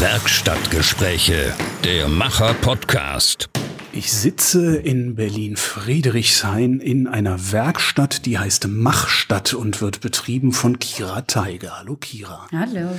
Werkstattgespräche, 0.00 1.52
der 1.82 2.06
Macher-Podcast. 2.06 3.50
Ich 3.92 4.12
sitze 4.12 4.76
in 4.76 5.16
Berlin-Friedrichshain 5.16 6.78
in 6.78 7.08
einer 7.08 7.50
Werkstatt, 7.50 8.24
die 8.24 8.38
heißt 8.38 8.68
Machstadt 8.68 9.54
und 9.54 9.80
wird 9.80 10.00
betrieben 10.00 10.52
von 10.52 10.78
Kira 10.78 11.22
Teiger. 11.22 11.80
Hallo 11.80 11.96
Kira. 11.96 12.46
Hallo. 12.52 12.96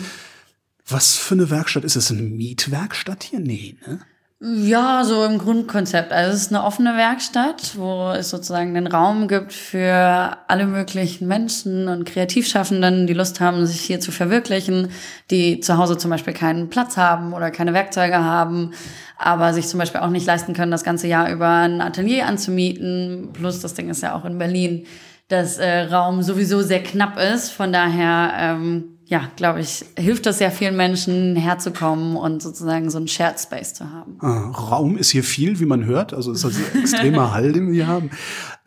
Was 0.89 1.15
für 1.15 1.35
eine 1.35 1.49
Werkstatt 1.49 1.85
ist 1.85 1.95
es? 1.95 2.11
Eine 2.11 2.23
Mietwerkstatt 2.23 3.23
hier? 3.23 3.39
Nee, 3.39 3.77
ne? 3.87 4.01
Ja, 4.41 5.03
so 5.03 5.25
im 5.25 5.37
Grundkonzept. 5.37 6.13
Also 6.13 6.33
es 6.33 6.43
ist 6.43 6.53
eine 6.53 6.63
offene 6.63 6.95
Werkstatt, 6.95 7.77
wo 7.77 8.11
es 8.11 8.29
sozusagen 8.29 8.73
den 8.73 8.87
Raum 8.87 9.27
gibt 9.27 9.51
für 9.51 10.37
alle 10.47 10.65
möglichen 10.65 11.27
Menschen 11.27 11.89
und 11.89 12.05
Kreativschaffenden, 12.05 13.05
die 13.05 13.13
Lust 13.13 13.41
haben, 13.41 13.65
sich 13.65 13.81
hier 13.81 13.99
zu 13.99 14.13
verwirklichen, 14.13 14.91
die 15.29 15.59
zu 15.59 15.77
Hause 15.77 15.97
zum 15.97 16.09
Beispiel 16.09 16.31
keinen 16.31 16.69
Platz 16.69 16.95
haben 16.95 17.33
oder 17.33 17.51
keine 17.51 17.73
Werkzeuge 17.73 18.23
haben, 18.23 18.71
aber 19.17 19.53
sich 19.53 19.67
zum 19.67 19.77
Beispiel 19.77 19.99
auch 19.99 20.09
nicht 20.09 20.25
leisten 20.25 20.53
können, 20.53 20.71
das 20.71 20.85
ganze 20.85 21.07
Jahr 21.07 21.29
über 21.29 21.49
ein 21.49 21.81
Atelier 21.81 22.25
anzumieten. 22.25 23.31
Plus 23.33 23.59
das 23.59 23.73
Ding 23.73 23.89
ist 23.89 24.03
ja 24.03 24.15
auch 24.15 24.23
in 24.23 24.37
Berlin, 24.37 24.85
dass 25.27 25.57
äh, 25.57 25.81
Raum 25.81 26.23
sowieso 26.23 26.61
sehr 26.61 26.81
knapp 26.81 27.19
ist. 27.19 27.49
Von 27.49 27.73
daher 27.73 28.31
ähm, 28.37 28.98
ja, 29.09 29.23
glaube 29.35 29.59
ich, 29.59 29.83
hilft 29.97 30.27
das 30.27 30.37
sehr 30.37 30.51
vielen 30.51 30.77
Menschen 30.77 31.35
herzukommen 31.35 32.15
und 32.15 32.43
sozusagen 32.43 32.91
so 32.91 32.99
einen 32.99 33.07
Shared 33.07 33.39
Space 33.39 33.73
zu 33.73 33.91
haben. 33.91 34.19
Ah, 34.19 34.51
Raum 34.51 34.97
ist 34.97 35.09
hier 35.09 35.23
viel, 35.23 35.59
wie 35.59 35.65
man 35.65 35.85
hört. 35.85 36.13
Also 36.13 36.31
es 36.31 36.39
ist 36.39 36.45
also 36.45 36.59
extremer 36.79 37.33
Hall, 37.33 37.51
den 37.51 37.67
wir 37.67 37.73
hier 37.73 37.87
haben. 37.87 38.11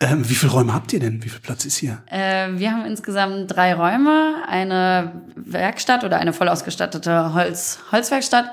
Ähm, 0.01 0.29
wie 0.29 0.35
viele 0.35 0.51
Räume 0.51 0.75
habt 0.75 0.93
ihr 0.93 0.99
denn? 0.99 1.23
Wie 1.23 1.29
viel 1.29 1.39
Platz 1.39 1.65
ist 1.65 1.77
hier? 1.77 2.03
Äh, 2.11 2.49
wir 2.57 2.73
haben 2.73 2.85
insgesamt 2.87 3.55
drei 3.55 3.73
Räume, 3.73 4.43
eine 4.49 5.13
Werkstatt 5.37 6.03
oder 6.03 6.17
eine 6.17 6.33
voll 6.33 6.49
ausgestattete 6.49 7.35
Holz, 7.35 7.79
Holzwerkstatt. 7.93 8.47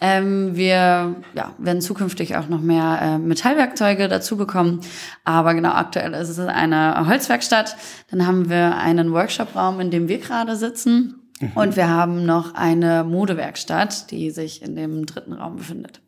Ähm, 0.00 0.54
wir 0.54 1.16
ja, 1.34 1.54
werden 1.58 1.80
zukünftig 1.80 2.36
auch 2.36 2.48
noch 2.48 2.60
mehr 2.60 3.00
äh, 3.02 3.18
Metallwerkzeuge 3.18 4.06
dazu 4.06 4.36
bekommen. 4.36 4.80
Aber 5.24 5.54
genau, 5.54 5.72
aktuell 5.72 6.14
ist 6.14 6.28
es 6.28 6.38
eine 6.38 7.04
Holzwerkstatt. 7.08 7.74
Dann 8.12 8.28
haben 8.28 8.48
wir 8.48 8.76
einen 8.76 9.10
Workshopraum, 9.10 9.80
in 9.80 9.90
dem 9.90 10.06
wir 10.06 10.18
gerade 10.18 10.54
sitzen. 10.54 11.18
Und 11.54 11.76
wir 11.76 11.88
haben 11.88 12.24
noch 12.24 12.54
eine 12.54 13.04
Modewerkstatt, 13.04 14.10
die 14.10 14.30
sich 14.30 14.62
in 14.62 14.76
dem 14.76 15.06
dritten 15.06 15.32
Raum 15.32 15.56
befindet. 15.56 16.00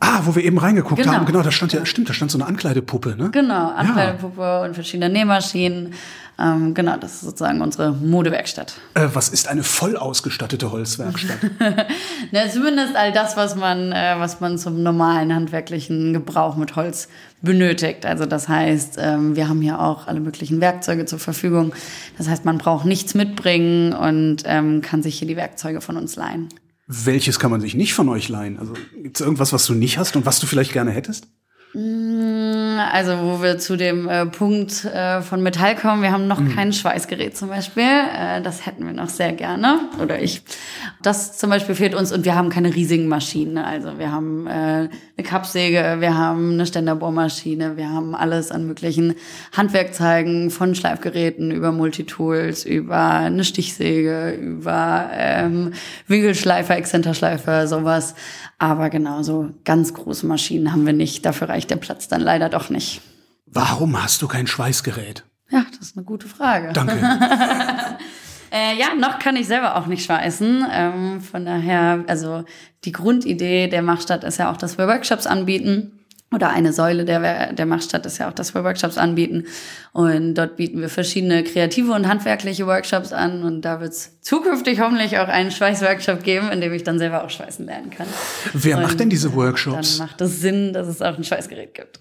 Ah, 0.00 0.22
wo 0.24 0.34
wir 0.34 0.42
eben 0.42 0.56
reingeguckt 0.56 1.02
genau. 1.02 1.12
haben, 1.12 1.26
genau, 1.26 1.42
da 1.42 1.50
stand 1.50 1.74
ja, 1.74 1.84
stimmt, 1.84 2.08
da 2.08 2.14
stand 2.14 2.30
so 2.30 2.38
eine 2.38 2.46
Ankleidepuppe, 2.46 3.16
ne? 3.16 3.30
Genau, 3.30 3.70
Ankleidepuppe 3.70 4.40
ja. 4.40 4.64
und 4.64 4.74
verschiedene 4.74 5.10
Nähmaschinen. 5.10 5.92
Ähm, 6.40 6.72
genau, 6.72 6.96
das 6.96 7.16
ist 7.16 7.20
sozusagen 7.20 7.60
unsere 7.60 7.92
Modewerkstatt. 7.92 8.72
Äh, 8.94 9.08
was 9.12 9.28
ist 9.28 9.46
eine 9.46 9.62
voll 9.62 9.96
ausgestattete 9.96 10.72
Holzwerkstatt? 10.72 11.38
Na, 12.32 12.48
zumindest 12.48 12.96
all 12.96 13.12
das, 13.12 13.36
was 13.36 13.56
man, 13.56 13.92
äh, 13.92 14.14
was 14.16 14.40
man 14.40 14.56
zum 14.56 14.82
normalen 14.82 15.34
handwerklichen 15.34 16.14
Gebrauch 16.14 16.56
mit 16.56 16.76
Holz 16.76 17.08
benötigt. 17.42 18.06
Also 18.06 18.24
das 18.24 18.48
heißt, 18.48 18.96
ähm, 18.98 19.36
wir 19.36 19.50
haben 19.50 19.60
hier 19.60 19.80
auch 19.80 20.06
alle 20.06 20.20
möglichen 20.20 20.62
Werkzeuge 20.62 21.04
zur 21.04 21.18
Verfügung. 21.18 21.74
Das 22.16 22.26
heißt, 22.26 22.46
man 22.46 22.56
braucht 22.56 22.86
nichts 22.86 23.12
mitbringen 23.12 23.92
und 23.92 24.38
ähm, 24.46 24.80
kann 24.80 25.02
sich 25.02 25.18
hier 25.18 25.28
die 25.28 25.36
Werkzeuge 25.36 25.82
von 25.82 25.98
uns 25.98 26.16
leihen. 26.16 26.48
Welches 26.92 27.38
kann 27.38 27.52
man 27.52 27.60
sich 27.60 27.76
nicht 27.76 27.94
von 27.94 28.08
euch 28.08 28.28
leihen? 28.28 28.58
Also 28.58 28.72
gibt 29.00 29.16
es 29.16 29.20
irgendwas, 29.20 29.52
was 29.52 29.64
du 29.64 29.74
nicht 29.74 29.96
hast 29.96 30.16
und 30.16 30.26
was 30.26 30.40
du 30.40 30.48
vielleicht 30.48 30.72
gerne 30.72 30.90
hättest? 30.90 31.28
Mm, 31.72 32.80
also, 32.92 33.12
wo 33.22 33.42
wir 33.42 33.58
zu 33.58 33.76
dem 33.76 34.08
äh, 34.08 34.26
Punkt 34.26 34.84
äh, 34.86 35.22
von 35.22 35.40
Metall 35.40 35.76
kommen, 35.76 36.02
wir 36.02 36.10
haben 36.10 36.26
noch 36.26 36.40
mhm. 36.40 36.56
kein 36.56 36.72
Schweißgerät 36.72 37.36
zum 37.36 37.48
Beispiel. 37.48 37.84
Äh, 37.84 38.42
das 38.42 38.66
hätten 38.66 38.84
wir 38.84 38.92
noch 38.92 39.08
sehr 39.08 39.32
gerne. 39.32 39.78
Oder 40.02 40.20
ich. 40.20 40.42
Das 41.00 41.38
zum 41.38 41.50
Beispiel 41.50 41.76
fehlt 41.76 41.94
uns 41.94 42.10
und 42.12 42.24
wir 42.24 42.34
haben 42.34 42.48
keine 42.48 42.74
riesigen 42.74 43.06
Maschinen. 43.06 43.56
Also 43.56 43.98
wir 44.00 44.10
haben 44.10 44.48
äh, 44.48 44.50
eine 44.50 44.90
Kappsäge, 45.22 45.98
wir 46.00 46.16
haben 46.16 46.54
eine 46.54 46.66
Ständerbohrmaschine, 46.66 47.76
wir 47.76 47.88
haben 47.88 48.16
alles 48.16 48.50
an 48.50 48.66
möglichen 48.66 49.14
Handwerkzeugen, 49.56 50.50
von 50.50 50.74
Schleifgeräten 50.74 51.52
über 51.52 51.70
Multitools, 51.70 52.64
über 52.64 53.10
eine 53.10 53.44
Stichsäge, 53.44 54.32
über 54.32 55.08
ähm, 55.12 55.72
Winkelschleifer, 56.08 56.76
Exzenterschleifer, 56.76 57.68
sowas. 57.68 58.16
Aber 58.60 58.90
genauso 58.90 59.54
ganz 59.64 59.94
große 59.94 60.26
Maschinen 60.26 60.70
haben 60.70 60.84
wir 60.84 60.92
nicht. 60.92 61.24
Dafür 61.24 61.48
reicht 61.48 61.70
der 61.70 61.76
Platz 61.76 62.08
dann 62.08 62.20
leider 62.20 62.50
doch 62.50 62.68
nicht. 62.68 63.00
Warum 63.46 64.00
hast 64.00 64.20
du 64.20 64.28
kein 64.28 64.46
Schweißgerät? 64.46 65.24
Ja, 65.48 65.64
das 65.70 65.88
ist 65.88 65.96
eine 65.96 66.04
gute 66.04 66.28
Frage. 66.28 66.70
Danke. 66.74 66.92
äh, 68.52 68.78
ja, 68.78 68.94
noch 68.98 69.18
kann 69.18 69.34
ich 69.36 69.46
selber 69.46 69.76
auch 69.76 69.86
nicht 69.86 70.04
schweißen. 70.04 70.66
Ähm, 70.70 71.20
von 71.22 71.46
daher, 71.46 72.04
also 72.06 72.44
die 72.84 72.92
Grundidee 72.92 73.66
der 73.68 73.80
Machstadt 73.80 74.24
ist 74.24 74.38
ja 74.38 74.52
auch, 74.52 74.58
dass 74.58 74.76
wir 74.76 74.86
Workshops 74.86 75.26
anbieten 75.26 75.99
oder 76.32 76.50
eine 76.50 76.72
Säule 76.72 77.04
der, 77.04 77.52
der 77.52 77.66
Machstadt 77.66 78.06
ist 78.06 78.18
ja 78.18 78.28
auch, 78.28 78.32
dass 78.32 78.54
wir 78.54 78.62
Workshops 78.62 78.98
anbieten. 78.98 79.46
Und 79.92 80.34
dort 80.34 80.56
bieten 80.56 80.80
wir 80.80 80.88
verschiedene 80.88 81.42
kreative 81.42 81.92
und 81.92 82.06
handwerkliche 82.06 82.66
Workshops 82.66 83.12
an. 83.12 83.42
Und 83.42 83.62
da 83.62 83.80
wird 83.80 83.92
es 83.92 84.20
zukünftig 84.20 84.80
hoffentlich 84.80 85.18
auch 85.18 85.26
einen 85.26 85.50
Schweißworkshop 85.50 86.22
geben, 86.22 86.50
in 86.52 86.60
dem 86.60 86.72
ich 86.72 86.84
dann 86.84 87.00
selber 87.00 87.24
auch 87.24 87.30
schweißen 87.30 87.66
lernen 87.66 87.90
kann. 87.90 88.06
Wer 88.52 88.76
und 88.76 88.84
macht 88.84 89.00
denn 89.00 89.10
diese 89.10 89.34
Workshops? 89.34 89.98
Dann 89.98 90.06
macht 90.06 90.20
es 90.20 90.40
Sinn, 90.40 90.72
dass 90.72 90.86
es 90.86 91.02
auch 91.02 91.16
ein 91.16 91.24
Schweißgerät 91.24 91.74
gibt. 91.74 91.98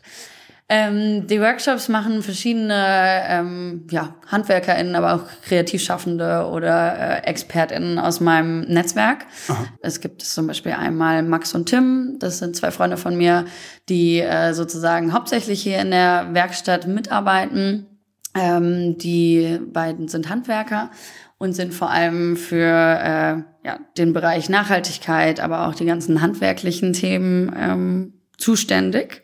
Ähm, 0.72 1.26
die 1.26 1.42
Workshops 1.42 1.90
machen 1.90 2.22
verschiedene 2.22 3.24
ähm, 3.28 3.88
ja, 3.90 4.14
HandwerkerInnen, 4.28 4.96
aber 4.96 5.16
auch 5.16 5.24
Kreativschaffende 5.42 6.46
oder 6.46 7.24
äh, 7.24 7.28
ExpertInnen 7.28 7.98
aus 7.98 8.20
meinem 8.20 8.62
Netzwerk. 8.62 9.26
Aha. 9.48 9.66
Es 9.82 10.00
gibt 10.00 10.22
zum 10.22 10.46
Beispiel 10.46 10.74
einmal 10.74 11.24
Max 11.24 11.56
und 11.56 11.70
Tim, 11.70 12.18
das 12.20 12.38
sind 12.38 12.56
zwei 12.56 12.70
Freunde 12.70 12.98
von 12.98 13.18
mir, 13.18 13.46
die 13.90 14.20
äh, 14.20 14.54
sozusagen 14.54 15.12
hauptsächlich 15.12 15.60
hier 15.64 15.80
in 15.80 15.90
der 15.90 16.28
Werkstatt 16.34 16.86
mitarbeiten. 16.86 17.88
Ähm, 18.36 18.96
die 19.00 19.60
beiden 19.74 20.08
sind 20.08 20.30
Handwerker 20.30 20.92
und 21.40 21.54
sind 21.54 21.74
vor 21.74 21.90
allem 21.90 22.38
für 22.38 22.64
äh, 22.64 23.42
ja, 23.66 23.80
den 23.98 24.14
Bereich 24.14 24.50
Nachhaltigkeit, 24.50 25.40
aber 25.40 25.68
auch 25.68 25.74
die 25.74 25.86
ganzen 25.86 26.22
handwerklichen 26.22 26.94
Themen 26.94 27.52
ähm, 27.58 28.14
zuständig. 28.38 29.24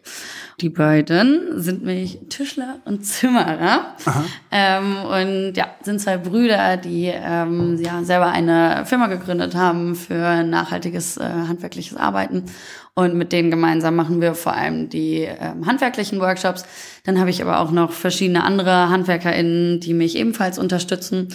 Die 0.61 0.69
beiden 0.69 1.61
sind 1.61 1.83
nämlich 1.83 2.19
Tischler 2.29 2.77
und 2.85 3.05
Zimmerer 3.05 3.95
ähm, 4.51 4.97
und 5.03 5.53
ja, 5.55 5.67
sind 5.81 5.99
zwei 5.99 6.17
Brüder, 6.17 6.77
die 6.77 7.11
ähm, 7.13 7.77
ja, 7.77 8.03
selber 8.03 8.27
eine 8.27 8.85
Firma 8.85 9.07
gegründet 9.07 9.53
haben 9.53 9.95
für 9.95 10.43
nachhaltiges 10.43 11.17
äh, 11.17 11.23
handwerkliches 11.23 11.97
Arbeiten. 11.97 12.45
Und 12.93 13.15
mit 13.15 13.33
denen 13.33 13.51
gemeinsam 13.51 13.97
machen 13.97 14.21
wir 14.21 14.35
vor 14.35 14.53
allem 14.53 14.87
die 14.87 15.23
ähm, 15.23 15.65
handwerklichen 15.65 16.21
Workshops. 16.21 16.65
Dann 17.03 17.19
habe 17.19 17.29
ich 17.29 17.41
aber 17.41 17.59
auch 17.59 17.71
noch 17.71 17.91
verschiedene 17.91 18.45
andere 18.45 18.89
HandwerkerInnen, 18.89 19.81
die 19.81 19.93
mich 19.93 20.15
ebenfalls 20.15 20.57
unterstützen. 20.57 21.27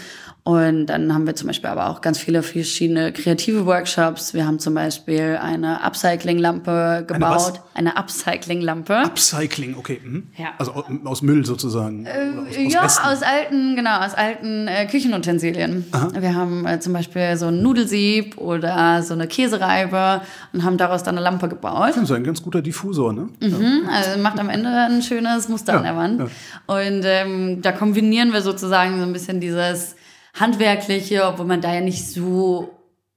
Und 0.42 0.86
dann 0.86 1.12
haben 1.12 1.26
wir 1.26 1.34
zum 1.34 1.48
Beispiel 1.48 1.68
aber 1.68 1.90
auch 1.90 2.00
ganz 2.00 2.18
viele 2.18 2.42
verschiedene 2.42 3.12
kreative 3.12 3.66
Workshops. 3.66 4.32
Wir 4.32 4.46
haben 4.46 4.58
zum 4.58 4.74
Beispiel 4.74 5.38
eine 5.40 5.82
Upcycling-Lampe 5.84 7.04
gebaut. 7.06 7.60
Eine, 7.74 7.90
eine 7.90 7.96
Upcycling-Lampe. 7.98 9.02
Upcycling, 9.04 9.76
okay. 9.76 10.00
Mhm. 10.02 10.28
Ja. 10.38 10.48
Also 10.58 10.84
aus 11.04 11.20
Müll 11.20 11.44
sozusagen. 11.44 12.06
Äh, 12.06 12.10
aus, 12.10 12.48
aus 12.48 12.72
ja, 12.72 12.80
Resten. 12.80 13.06
aus 13.06 13.22
alten, 13.22 13.76
genau, 13.76 13.98
aus 13.98 14.14
alten 14.14 14.66
äh, 14.66 14.86
Küchenutensilien. 14.86 15.84
Aha. 15.92 16.08
Wir 16.18 16.34
haben 16.34 16.66
äh, 16.66 16.80
zum 16.80 16.94
Beispiel 16.94 17.36
so 17.36 17.46
ein 17.46 17.62
Nudelsieb 17.62 18.38
oder 18.38 19.02
so 19.02 19.12
eine 19.12 19.26
Käsereibe 19.26 20.22
und 20.54 20.64
haben 20.64 20.78
daraus 20.78 21.02
dann 21.02 21.16
eine 21.16 21.24
Lampe 21.24 21.48
gebaut. 21.48 21.90
Das 21.90 21.96
ist 21.98 22.12
ein 22.12 22.24
ganz 22.24 22.42
guter 22.42 22.62
Diffusor, 22.62 23.12
ne? 23.12 23.28
Mhm, 23.40 23.82
ja. 23.84 23.90
Also 23.92 24.18
macht 24.20 24.38
am 24.38 24.48
Ende 24.48 24.70
ein 24.70 25.02
schönes 25.02 25.48
Muster 25.48 25.74
ja, 25.74 25.78
an 25.78 25.84
der 25.84 25.96
Wand. 25.96 26.22
Und 26.66 27.02
ähm, 27.04 27.60
da 27.60 27.72
kombinieren 27.72 28.32
wir 28.32 28.40
sozusagen 28.40 28.98
so 28.98 29.02
ein 29.02 29.12
bisschen 29.12 29.40
dieses 29.40 29.96
handwerkliche, 30.34 31.24
obwohl 31.26 31.46
man 31.46 31.60
da 31.60 31.74
ja 31.74 31.80
nicht 31.80 32.06
so 32.06 32.70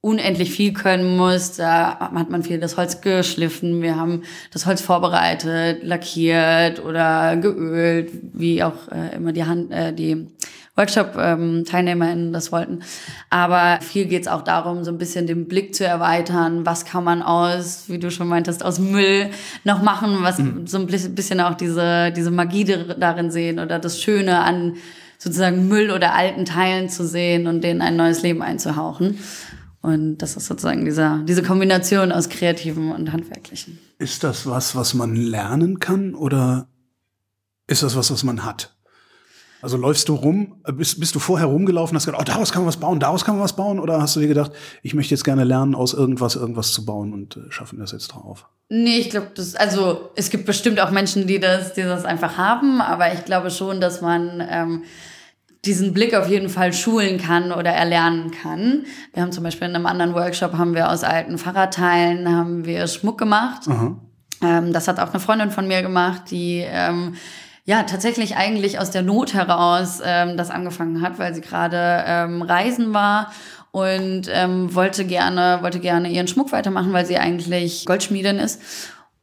unendlich 0.04 0.50
viel 0.50 0.74
können 0.74 1.16
muss. 1.16 1.56
Da 1.56 1.98
hat 1.98 2.30
man 2.30 2.42
viel 2.42 2.60
das 2.60 2.76
Holz 2.76 3.00
geschliffen. 3.00 3.80
Wir 3.80 3.96
haben 3.96 4.22
das 4.52 4.66
Holz 4.66 4.82
vorbereitet, 4.82 5.82
lackiert 5.82 6.84
oder 6.84 7.36
geölt, 7.36 8.10
wie 8.34 8.62
auch 8.62 8.88
äh, 8.92 9.16
immer 9.16 9.32
die 9.32 9.44
Hand, 9.44 9.72
äh, 9.72 9.94
die 9.94 10.26
Workshop-TeilnehmerInnen 10.76 12.26
ähm, 12.26 12.32
das 12.34 12.52
wollten. 12.52 12.80
Aber 13.30 13.78
viel 13.80 14.04
geht's 14.04 14.28
auch 14.28 14.42
darum, 14.42 14.84
so 14.84 14.90
ein 14.90 14.98
bisschen 14.98 15.26
den 15.26 15.46
Blick 15.46 15.74
zu 15.74 15.86
erweitern. 15.86 16.66
Was 16.66 16.84
kann 16.84 17.04
man 17.04 17.22
aus, 17.22 17.84
wie 17.88 17.98
du 17.98 18.10
schon 18.10 18.28
meintest, 18.28 18.62
aus 18.62 18.78
Müll 18.78 19.30
noch 19.62 19.80
machen? 19.82 20.18
Was 20.20 20.38
mhm. 20.38 20.66
so 20.66 20.78
ein 20.78 20.86
bisschen 20.86 21.40
auch 21.40 21.54
diese, 21.54 22.12
diese 22.12 22.30
Magie 22.30 22.64
darin 22.64 23.30
sehen 23.30 23.58
oder 23.58 23.78
das 23.78 24.02
Schöne 24.02 24.40
an 24.40 24.74
sozusagen 25.24 25.68
Müll 25.68 25.90
oder 25.90 26.14
alten 26.14 26.44
Teilen 26.44 26.90
zu 26.90 27.06
sehen 27.06 27.46
und 27.46 27.64
denen 27.64 27.80
ein 27.80 27.96
neues 27.96 28.22
Leben 28.22 28.42
einzuhauchen. 28.42 29.18
Und 29.80 30.18
das 30.18 30.36
ist 30.36 30.46
sozusagen 30.46 30.84
dieser, 30.84 31.22
diese 31.26 31.42
Kombination 31.42 32.12
aus 32.12 32.28
Kreativen 32.28 32.92
und 32.92 33.10
Handwerklichen. 33.10 33.78
Ist 33.98 34.22
das 34.22 34.46
was, 34.46 34.76
was 34.76 34.92
man 34.92 35.16
lernen 35.16 35.78
kann 35.78 36.14
oder 36.14 36.68
ist 37.66 37.82
das 37.82 37.96
was, 37.96 38.10
was 38.10 38.22
man 38.22 38.44
hat? 38.44 38.76
Also 39.62 39.78
läufst 39.78 40.10
du 40.10 40.14
rum, 40.14 40.60
äh, 40.66 40.72
bist, 40.72 41.00
bist 41.00 41.14
du 41.14 41.18
vorher 41.18 41.46
rumgelaufen, 41.46 41.96
hast 41.96 42.04
gedacht, 42.04 42.20
oh, 42.20 42.24
daraus 42.24 42.52
kann 42.52 42.62
man 42.62 42.68
was 42.68 42.76
bauen, 42.76 43.00
daraus 43.00 43.24
kann 43.24 43.36
man 43.36 43.44
was 43.44 43.56
bauen? 43.56 43.80
Oder 43.80 44.02
hast 44.02 44.14
du 44.14 44.20
dir 44.20 44.28
gedacht, 44.28 44.52
ich 44.82 44.92
möchte 44.92 45.14
jetzt 45.14 45.24
gerne 45.24 45.44
lernen, 45.44 45.74
aus 45.74 45.94
irgendwas 45.94 46.36
irgendwas 46.36 46.72
zu 46.72 46.84
bauen 46.84 47.14
und 47.14 47.38
äh, 47.38 47.50
schaffen 47.50 47.78
das 47.78 47.92
jetzt 47.92 48.08
drauf? 48.08 48.46
Nee, 48.68 48.98
ich 48.98 49.08
glaube, 49.08 49.28
das, 49.34 49.54
also 49.54 50.10
es 50.16 50.28
gibt 50.28 50.44
bestimmt 50.44 50.80
auch 50.80 50.90
Menschen, 50.90 51.26
die 51.26 51.40
das, 51.40 51.72
die 51.72 51.82
das 51.82 52.04
einfach 52.04 52.36
haben, 52.36 52.82
aber 52.82 53.14
ich 53.14 53.24
glaube 53.24 53.50
schon, 53.50 53.80
dass 53.80 54.02
man 54.02 54.46
ähm, 54.46 54.84
diesen 55.66 55.92
Blick 55.92 56.14
auf 56.14 56.28
jeden 56.28 56.48
Fall 56.48 56.72
schulen 56.72 57.18
kann 57.18 57.52
oder 57.52 57.70
erlernen 57.70 58.30
kann. 58.30 58.84
Wir 59.12 59.22
haben 59.22 59.32
zum 59.32 59.44
Beispiel 59.44 59.68
in 59.68 59.74
einem 59.74 59.86
anderen 59.86 60.14
Workshop 60.14 60.52
haben 60.54 60.74
wir 60.74 60.90
aus 60.90 61.04
alten 61.04 61.38
Fahrradteilen 61.38 62.28
haben 62.28 62.64
wir 62.64 62.86
Schmuck 62.86 63.18
gemacht. 63.18 63.62
Ähm, 64.42 64.72
das 64.72 64.88
hat 64.88 65.00
auch 65.00 65.10
eine 65.10 65.20
Freundin 65.20 65.50
von 65.50 65.66
mir 65.66 65.82
gemacht, 65.82 66.30
die 66.30 66.64
ähm, 66.66 67.14
ja 67.64 67.84
tatsächlich 67.84 68.36
eigentlich 68.36 68.78
aus 68.78 68.90
der 68.90 69.02
Not 69.02 69.34
heraus 69.34 70.00
ähm, 70.04 70.36
das 70.36 70.50
angefangen 70.50 71.00
hat, 71.02 71.18
weil 71.18 71.34
sie 71.34 71.40
gerade 71.40 72.04
ähm, 72.06 72.42
reisen 72.42 72.92
war 72.92 73.32
und 73.70 74.28
ähm, 74.30 74.74
wollte 74.74 75.04
gerne 75.04 75.58
wollte 75.62 75.80
gerne 75.80 76.08
ihren 76.08 76.28
Schmuck 76.28 76.52
weitermachen, 76.52 76.92
weil 76.92 77.06
sie 77.06 77.16
eigentlich 77.16 77.86
Goldschmiedin 77.86 78.38
ist 78.38 78.60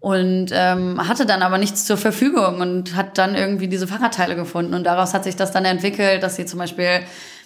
und 0.02 0.48
ähm, 0.52 1.08
hatte 1.08 1.26
dann 1.26 1.44
aber 1.44 1.58
nichts 1.60 1.86
zur 1.86 1.96
Verfügung 1.96 2.60
und 2.60 2.96
hat 2.96 3.18
dann 3.18 3.36
irgendwie 3.36 3.68
diese 3.68 3.88
Fahrradteile 3.88 4.36
gefunden 4.36 4.74
und 4.74 4.84
daraus 4.84 5.14
hat 5.14 5.24
sich 5.24 5.36
das 5.36 5.52
dann 5.52 5.64
entwickelt, 5.64 6.24
dass 6.24 6.36
sie 6.36 6.46
zum 6.46 6.60
Beispiel 6.60 7.02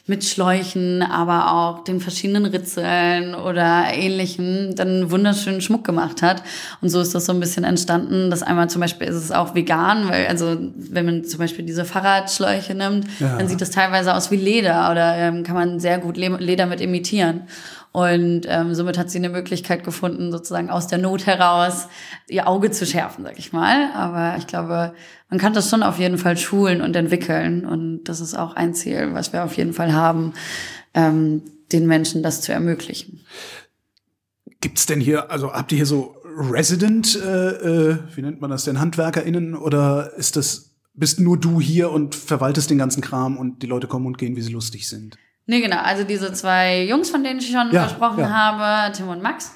mit 0.07 0.23
Schläuchen, 0.23 1.01
aber 1.01 1.51
auch 1.51 1.83
den 1.83 1.99
verschiedenen 1.99 2.45
Ritzeln 2.45 3.33
oder 3.33 3.85
ähnlichem 3.91 4.75
dann 4.75 5.09
wunderschönen 5.09 5.61
Schmuck 5.61 5.83
gemacht 5.83 6.21
hat. 6.21 6.43
Und 6.79 6.89
so 6.89 7.01
ist 7.01 7.15
das 7.15 7.25
so 7.25 7.33
ein 7.33 7.39
bisschen 7.39 7.63
entstanden. 7.63 8.29
dass 8.29 8.43
einmal 8.43 8.69
zum 8.69 8.81
Beispiel 8.81 9.07
ist 9.07 9.15
es 9.15 9.31
auch 9.31 9.55
vegan, 9.55 10.07
weil 10.07 10.27
also 10.27 10.57
wenn 10.75 11.05
man 11.07 11.23
zum 11.25 11.39
Beispiel 11.39 11.65
diese 11.65 11.85
Fahrradschläuche 11.85 12.75
nimmt, 12.75 13.07
Ja. 13.19 13.35
dann 13.37 13.47
sieht 13.47 13.59
das 13.61 13.71
teilweise 13.71 14.13
aus 14.13 14.29
wie 14.29 14.35
Leder 14.35 14.91
oder 14.91 15.15
ähm, 15.17 15.43
kann 15.43 15.55
man 15.55 15.79
sehr 15.79 15.97
gut 15.97 16.17
Le 16.17 16.37
Leder 16.37 16.67
mit 16.67 16.81
imitieren. 16.81 17.41
Und 17.95 18.41
ähm, 18.49 18.75
somit 18.75 18.97
hat 18.97 19.09
sie 19.09 19.19
eine 19.19 19.29
Möglichkeit 19.29 19.85
gefunden, 19.85 20.29
sozusagen 20.29 20.69
aus 20.69 20.87
der 20.87 20.97
Not 20.97 21.27
heraus 21.27 21.87
ihr 22.27 22.45
Auge 22.45 22.69
zu 22.69 22.85
schärfen, 22.85 23.23
sag 23.23 23.39
ich 23.39 23.53
mal. 23.53 23.89
Aber 23.93 24.35
ich 24.37 24.47
glaube, 24.47 24.93
man 25.29 25.39
kann 25.39 25.53
das 25.53 25.69
schon 25.69 25.81
auf 25.81 25.97
jeden 25.97 26.17
Fall 26.17 26.35
schulen 26.35 26.81
und 26.81 26.93
entwickeln. 26.97 27.65
Und 27.65 28.03
das 28.03 28.19
ist 28.19 28.35
auch 28.35 28.53
ein 28.53 28.73
Ziel, 28.73 29.13
was 29.13 29.31
wir 29.31 29.45
auf 29.45 29.55
jeden 29.55 29.71
Fall 29.71 29.93
haben, 29.93 30.33
ähm, 30.93 31.43
den 31.71 31.87
Menschen 31.87 32.21
das 32.21 32.41
zu 32.41 32.51
ermöglichen. 32.51 33.21
Gibt's 34.59 34.85
denn 34.85 34.99
hier, 34.99 35.31
also 35.31 35.53
habt 35.53 35.71
ihr 35.71 35.77
hier 35.77 35.85
so 35.85 36.17
Resident, 36.37 37.15
äh, 37.15 37.91
äh, 37.91 37.97
wie 38.13 38.23
nennt 38.23 38.41
man 38.41 38.49
das 38.49 38.65
denn, 38.65 38.77
HandwerkerInnen 38.77 39.55
oder 39.55 40.11
ist 40.17 40.35
das, 40.35 40.75
bist 40.95 41.21
nur 41.21 41.39
du 41.39 41.61
hier 41.61 41.91
und 41.91 42.13
verwaltest 42.13 42.69
den 42.69 42.77
ganzen 42.77 42.99
Kram 42.99 43.37
und 43.37 43.63
die 43.63 43.67
Leute 43.67 43.87
kommen 43.87 44.05
und 44.05 44.17
gehen, 44.17 44.35
wie 44.35 44.41
sie 44.41 44.51
lustig 44.51 44.89
sind? 44.89 45.17
Nee, 45.47 45.61
genau. 45.61 45.77
Also 45.77 46.03
diese 46.03 46.33
zwei 46.33 46.83
Jungs, 46.83 47.09
von 47.09 47.23
denen 47.23 47.39
ich 47.39 47.51
schon 47.51 47.71
Ja, 47.71 47.83
gesprochen 47.83 48.19
ja. 48.19 48.29
habe, 48.29 48.93
Tim 48.93 49.09
und 49.09 49.21
Max, 49.21 49.51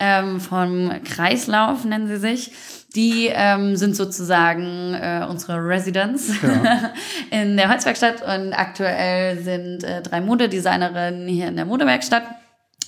ähm, 0.00 0.40
vom 0.40 0.90
Kreislauf 1.04 1.84
nennen 1.84 2.08
sie 2.08 2.16
sich. 2.16 2.52
Die 2.94 3.28
ähm, 3.32 3.76
sind 3.76 3.96
sozusagen 3.96 4.94
äh, 4.94 5.26
unsere 5.28 5.56
Residents 5.58 6.30
in 7.30 7.56
der 7.56 7.68
Holzwerkstatt 7.68 8.22
und 8.22 8.52
aktuell 8.52 9.42
sind 9.42 9.82
äh, 9.82 10.00
drei 10.00 10.20
Modedesignerinnen 10.20 11.26
hier 11.26 11.48
in 11.48 11.56
der 11.56 11.64
Modewerkstatt. 11.64 12.22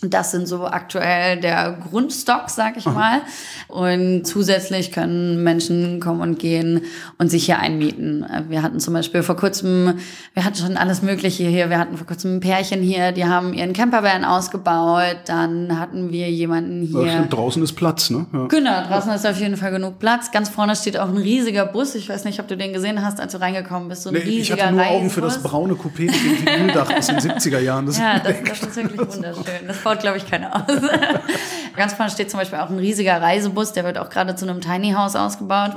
Das 0.02 0.30
sind 0.30 0.46
so 0.46 0.66
aktuell 0.66 1.40
der 1.40 1.78
Grundstock, 1.90 2.50
sag 2.50 2.76
ich 2.76 2.84
mal. 2.84 3.22
Und 3.68 4.24
zusätzlich 4.26 4.92
können 4.92 5.42
Menschen 5.42 6.00
kommen 6.00 6.20
und 6.20 6.38
gehen 6.38 6.82
und 7.18 7.30
sich 7.30 7.46
hier 7.46 7.58
einmieten. 7.58 8.26
Wir 8.48 8.62
hatten 8.62 8.78
zum 8.78 8.94
Beispiel 8.94 9.22
vor 9.22 9.36
kurzem, 9.36 9.94
wir 10.34 10.44
hatten 10.44 10.56
schon 10.56 10.76
alles 10.76 11.02
Mögliche 11.02 11.44
hier. 11.44 11.70
Wir 11.70 11.78
hatten 11.78 11.96
vor 11.96 12.06
kurzem 12.06 12.36
ein 12.36 12.40
Pärchen 12.40 12.82
hier, 12.82 13.12
die 13.12 13.24
haben 13.24 13.54
ihren 13.54 13.72
Campervan 13.72 14.24
ausgebaut. 14.24 15.16
Dann 15.26 15.78
hatten 15.78 16.12
wir 16.12 16.30
jemanden 16.30 16.82
hier. 16.82 17.08
Stimmt, 17.08 17.32
draußen 17.32 17.62
ist 17.62 17.72
Platz, 17.72 18.10
ne? 18.10 18.26
Ja. 18.32 18.46
Genau, 18.46 18.82
draußen 18.86 19.12
ist 19.12 19.26
auf 19.26 19.38
jeden 19.40 19.56
Fall 19.56 19.70
genug 19.70 19.98
Platz. 19.98 20.30
Ganz 20.30 20.48
vorne 20.50 20.76
steht 20.76 20.98
auch 20.98 21.08
ein 21.08 21.16
riesiger 21.16 21.64
Bus. 21.64 21.94
Ich 21.94 22.08
weiß 22.08 22.24
nicht, 22.24 22.38
ob 22.40 22.48
du 22.48 22.56
den 22.56 22.72
gesehen 22.72 23.02
hast, 23.04 23.18
als 23.18 23.32
du 23.32 23.40
reingekommen 23.40 23.88
bist. 23.88 24.02
So 24.02 24.10
ein 24.10 24.14
Nee, 24.14 24.20
ich 24.20 24.26
riesiger 24.26 24.64
hatte 24.64 24.74
nur 24.74 24.86
Augen 24.86 25.10
für 25.10 25.20
das 25.22 25.42
braune 25.42 25.74
Coupé 25.74 26.02
mit 26.02 26.14
dem 26.14 26.46
Vinyldach 26.46 26.92
aus 26.96 27.06
den 27.06 27.16
70er 27.20 27.60
Jahren. 27.60 27.86
Das 27.86 27.98
Ja, 27.98 28.18
das, 28.18 28.34
das 28.46 28.62
ist 28.62 28.76
wirklich 28.76 29.00
wunderschön. 29.00 29.44
Das 29.66 29.76
baut, 29.86 30.00
glaube 30.00 30.16
ich, 30.18 30.28
keiner 30.28 30.54
aus. 30.54 30.62
Ganz 31.76 31.94
vorne 31.94 32.10
steht 32.10 32.30
zum 32.30 32.40
Beispiel 32.40 32.58
auch 32.58 32.70
ein 32.70 32.78
riesiger 32.78 33.20
Reisebus, 33.20 33.72
der 33.72 33.84
wird 33.84 33.98
auch 33.98 34.10
gerade 34.10 34.34
zu 34.34 34.48
einem 34.48 34.60
Tiny 34.60 34.92
House 34.92 35.14
ausgebaut. 35.14 35.72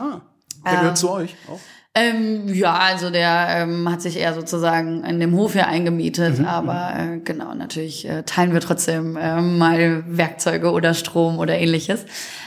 ah, 0.63 0.69
der 0.71 0.79
gehört 0.79 0.97
zu 0.97 1.11
euch 1.11 1.35
auch. 1.47 1.59
Ähm, 1.95 2.53
ja, 2.53 2.75
also 2.75 3.09
der 3.09 3.47
ähm, 3.49 3.89
hat 3.91 4.01
sich 4.01 4.17
eher 4.17 4.35
sozusagen 4.35 5.03
in 5.03 5.19
dem 5.19 5.35
Hof 5.35 5.53
hier 5.53 5.67
eingemietet, 5.67 6.39
aber 6.45 6.93
äh, 6.95 7.17
genau, 7.17 7.55
natürlich 7.55 8.07
äh, 8.07 8.21
teilen 8.23 8.53
wir 8.53 8.61
trotzdem 8.61 9.17
äh, 9.17 9.41
mal 9.41 10.03
Werkzeuge 10.07 10.71
oder 10.71 10.93
Strom 10.93 11.39
oder 11.39 11.57
ähnliches. 11.57 12.05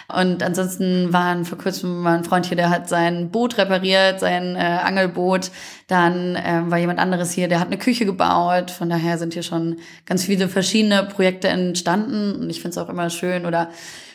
Und 0.09 0.45
ansonsten 0.45 1.13
waren 1.13 1.45
vor 1.45 1.59
kurzem 1.59 2.05
war 2.05 2.13
ein 2.13 2.23
Freund 2.23 2.47
hier, 2.47 2.57
der 2.57 2.71
hat 2.71 2.89
sein 2.89 3.31
Boot 3.31 3.59
repariert, 3.59 4.21
sein 4.21 4.55
äh, 4.55 4.59
Angelboot. 4.61 5.51
Dann 5.89 6.39
ähm, 6.43 6.71
war 6.71 6.79
jemand 6.79 7.01
anderes 7.01 7.33
hier, 7.33 7.49
der 7.49 7.59
hat 7.59 7.67
eine 7.67 7.79
Küche 7.79 8.07
gebaut. 8.07 8.71
Von 8.71 8.91
daher 8.91 9.19
sind 9.19 9.33
hier 9.33 9.43
schon 9.43 9.79
ganz 10.07 10.25
viele 10.25 10.49
verschiedene 10.49 11.03
Projekte 11.05 11.49
entstanden. 11.49 12.37
Und 12.37 12.51
ich 12.51 12.61
finde 12.61 12.71
es 12.71 12.79
auch 12.79 12.89
immer 12.89 13.11
schön 13.11 13.47
oder 13.47 13.71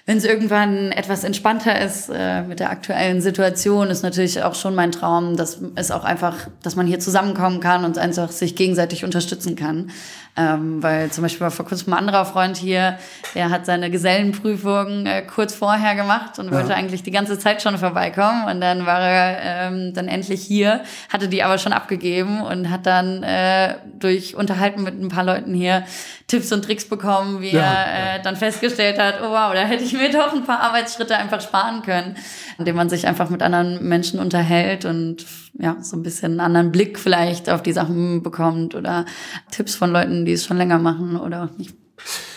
wenn 0.07 0.17
es 0.17 0.23
irgendwann 0.23 0.93
etwas 0.93 1.25
entspannter 1.25 1.81
ist 1.81 2.09
äh, 2.09 2.41
mit 2.41 2.61
der 2.61 2.69
aktuellen 2.69 3.21
Situation, 3.21 3.89
ist 3.89 4.03
natürlich 4.03 4.41
auch 4.41 4.55
schon 4.55 4.73
mein 4.73 4.93
Traum, 4.93 5.35
dass 5.35 5.59
es 5.75 5.91
auch 5.91 6.05
einfach, 6.05 6.47
dass 6.63 6.77
man 6.77 6.87
hier 6.87 6.99
zusammenkommen 6.99 7.59
kann 7.59 7.83
und 7.83 7.97
einfach 7.97 8.31
sich 8.31 8.55
gegenseitig 8.55 9.03
unterstützen 9.03 9.57
kann. 9.57 9.91
Ähm, 10.39 10.83
weil 10.83 11.09
zum 11.11 11.23
Beispiel 11.23 11.41
war 11.41 11.51
vor 11.51 11.65
kurzem 11.65 11.93
ein 11.93 11.97
anderer 11.99 12.23
Freund 12.23 12.57
hier, 12.57 12.99
der 13.33 13.49
hat 13.49 13.65
seine 13.65 13.89
Gesellenprüfung 13.89 15.07
äh, 15.07 15.23
kurz 15.23 15.55
vorher 15.55 15.95
gemacht 15.95 16.37
und 16.37 16.51
wollte 16.51 16.75
eigentlich 16.75 17.01
die 17.01 17.09
ganze 17.09 17.39
Zeit 17.39 17.63
schon 17.63 17.75
vorbeikommen. 17.79 18.45
Und 18.45 18.61
dann 18.61 18.85
war 18.85 18.99
er 18.99 19.67
ähm, 19.67 19.93
dann 19.95 20.07
endlich 20.07 20.43
hier, 20.43 20.81
hatte 21.11 21.27
die 21.27 21.41
aber 21.41 21.57
schon 21.57 21.73
abgegeben 21.73 22.41
und 22.41 22.69
hat 22.69 22.85
dann 22.85 23.23
äh, 23.23 23.75
durch 23.97 24.35
Unterhalten 24.35 24.83
mit 24.83 25.01
ein 25.01 25.09
paar 25.09 25.23
Leuten 25.23 25.55
hier 25.55 25.83
Tipps 26.27 26.51
und 26.51 26.63
Tricks 26.63 26.87
bekommen, 26.87 27.41
wie 27.41 27.51
Ja, 27.51 27.61
er 27.61 28.19
äh, 28.19 28.21
dann 28.21 28.35
festgestellt 28.35 28.99
hat, 28.99 29.15
oh 29.21 29.29
wow, 29.29 29.53
da 29.53 29.61
hätte 29.61 29.83
ich 29.83 29.93
mir 29.93 30.11
doch 30.11 30.33
ein 30.33 30.43
paar 30.43 30.59
Arbeitsschritte 30.59 31.17
einfach 31.17 31.41
sparen 31.41 31.81
können, 31.81 32.15
indem 32.59 32.75
man 32.75 32.89
sich 32.89 33.07
einfach 33.07 33.29
mit 33.29 33.41
anderen 33.41 33.87
Menschen 33.87 34.19
unterhält 34.19 34.85
und 34.85 35.25
ja, 35.59 35.77
so 35.81 35.97
ein 35.97 36.03
bisschen 36.03 36.33
einen 36.33 36.39
anderen 36.39 36.71
Blick 36.71 36.99
vielleicht 36.99 37.49
auf 37.49 37.63
die 37.63 37.73
Sachen 37.73 38.23
bekommt 38.23 38.75
oder 38.75 39.05
Tipps 39.51 39.75
von 39.75 39.91
Leuten, 39.91 40.25
die 40.25 40.33
es 40.33 40.45
schon 40.45 40.57
länger 40.57 40.79
machen 40.79 41.17
oder 41.17 41.43
auch 41.43 41.57
nicht. 41.57 41.75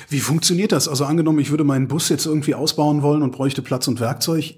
Wie 0.08 0.20
funktioniert 0.20 0.72
das? 0.72 0.88
Also 0.88 1.04
angenommen, 1.04 1.38
ich 1.38 1.50
würde 1.50 1.64
meinen 1.64 1.88
Bus 1.88 2.08
jetzt 2.08 2.26
irgendwie 2.26 2.54
ausbauen 2.54 3.02
wollen 3.02 3.22
und 3.22 3.32
bräuchte 3.32 3.62
Platz 3.62 3.86
und 3.88 4.00
Werkzeug. 4.00 4.54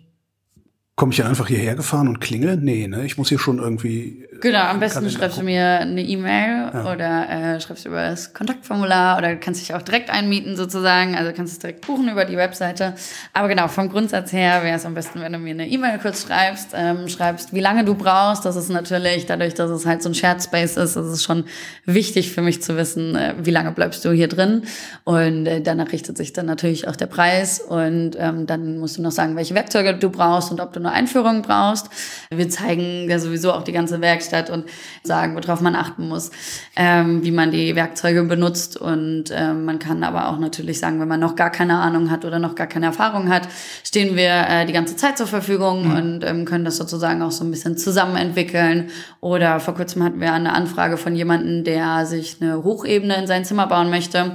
Komme 0.94 1.12
ich 1.12 1.18
dann 1.18 1.26
einfach 1.26 1.48
hierher 1.48 1.74
gefahren 1.74 2.08
und 2.08 2.20
klingel? 2.20 2.56
Nee, 2.56 2.86
ne? 2.86 3.04
Ich 3.04 3.18
muss 3.18 3.28
hier 3.28 3.38
schon 3.38 3.58
irgendwie. 3.58 4.26
Genau, 4.42 4.64
am 4.64 4.80
besten 4.80 5.08
schreibst 5.08 5.38
du 5.38 5.44
mir 5.44 5.78
eine 5.78 6.02
E-Mail 6.02 6.70
oder 6.92 7.28
äh, 7.30 7.60
schreibst 7.60 7.86
über 7.86 8.08
das 8.08 8.34
Kontaktformular 8.34 9.16
oder 9.16 9.36
kannst 9.36 9.60
dich 9.60 9.72
auch 9.72 9.82
direkt 9.82 10.10
einmieten 10.10 10.56
sozusagen. 10.56 11.14
Also 11.14 11.30
kannst 11.32 11.52
es 11.52 11.58
direkt 11.60 11.86
buchen 11.86 12.08
über 12.08 12.24
die 12.24 12.36
Webseite. 12.36 12.94
Aber 13.34 13.46
genau, 13.46 13.68
vom 13.68 13.88
Grundsatz 13.88 14.32
her 14.32 14.64
wäre 14.64 14.76
es 14.76 14.84
am 14.84 14.94
besten, 14.94 15.20
wenn 15.20 15.32
du 15.32 15.38
mir 15.38 15.50
eine 15.50 15.68
E-Mail 15.68 15.96
kurz 16.00 16.26
schreibst, 16.26 16.70
ähm, 16.74 17.08
schreibst, 17.08 17.54
wie 17.54 17.60
lange 17.60 17.84
du 17.84 17.94
brauchst. 17.94 18.44
Das 18.44 18.56
ist 18.56 18.68
natürlich, 18.68 19.26
dadurch, 19.26 19.54
dass 19.54 19.70
es 19.70 19.86
halt 19.86 20.02
so 20.02 20.08
ein 20.08 20.14
Shared 20.16 20.42
Space 20.42 20.76
ist, 20.76 20.96
ist 20.96 21.06
es 21.06 21.22
schon 21.22 21.44
wichtig 21.84 22.32
für 22.32 22.42
mich 22.42 22.64
zu 22.64 22.76
wissen, 22.76 23.14
äh, 23.14 23.34
wie 23.38 23.52
lange 23.52 23.70
bleibst 23.70 24.04
du 24.04 24.10
hier 24.10 24.26
drin. 24.26 24.62
Und 25.04 25.46
äh, 25.46 25.60
danach 25.60 25.92
richtet 25.92 26.16
sich 26.16 26.32
dann 26.32 26.46
natürlich 26.46 26.88
auch 26.88 26.96
der 26.96 27.06
Preis. 27.06 27.60
Und 27.60 28.16
ähm, 28.18 28.48
dann 28.48 28.78
musst 28.78 28.98
du 28.98 29.02
noch 29.02 29.12
sagen, 29.12 29.36
welche 29.36 29.54
Werkzeuge 29.54 29.94
du 29.94 30.10
brauchst 30.10 30.50
und 30.50 30.58
ob 30.58 30.72
du 30.72 30.80
eine 30.80 30.90
Einführung 30.90 31.42
brauchst. 31.42 31.90
Wir 32.30 32.48
zeigen 32.48 33.08
ja 33.08 33.20
sowieso 33.20 33.52
auch 33.52 33.62
die 33.62 33.70
ganze 33.70 34.00
Werkstatt 34.00 34.31
und 34.50 34.64
sagen, 35.02 35.34
worauf 35.36 35.60
man 35.60 35.74
achten 35.76 36.08
muss, 36.08 36.30
ähm, 36.76 37.24
wie 37.24 37.30
man 37.30 37.50
die 37.50 37.74
Werkzeuge 37.74 38.24
benutzt. 38.24 38.76
Und 38.76 39.24
ähm, 39.32 39.64
man 39.64 39.78
kann 39.78 40.04
aber 40.04 40.28
auch 40.28 40.38
natürlich 40.38 40.78
sagen, 40.78 41.00
wenn 41.00 41.08
man 41.08 41.20
noch 41.20 41.36
gar 41.36 41.50
keine 41.50 41.78
Ahnung 41.78 42.10
hat 42.10 42.24
oder 42.24 42.38
noch 42.38 42.54
gar 42.54 42.66
keine 42.66 42.86
Erfahrung 42.86 43.28
hat, 43.28 43.48
stehen 43.84 44.16
wir 44.16 44.46
äh, 44.48 44.66
die 44.66 44.72
ganze 44.72 44.96
Zeit 44.96 45.18
zur 45.18 45.26
Verfügung 45.26 45.90
und 45.92 46.24
ähm, 46.24 46.44
können 46.44 46.64
das 46.64 46.76
sozusagen 46.76 47.22
auch 47.22 47.32
so 47.32 47.44
ein 47.44 47.50
bisschen 47.50 47.76
zusammen 47.76 48.16
entwickeln. 48.16 48.90
Oder 49.20 49.60
vor 49.60 49.74
kurzem 49.74 50.02
hatten 50.02 50.20
wir 50.20 50.32
eine 50.32 50.52
Anfrage 50.52 50.96
von 50.96 51.14
jemandem, 51.14 51.64
der 51.64 52.06
sich 52.06 52.38
eine 52.40 52.62
Hochebene 52.62 53.16
in 53.16 53.26
sein 53.26 53.44
Zimmer 53.44 53.66
bauen 53.66 53.90
möchte. 53.90 54.32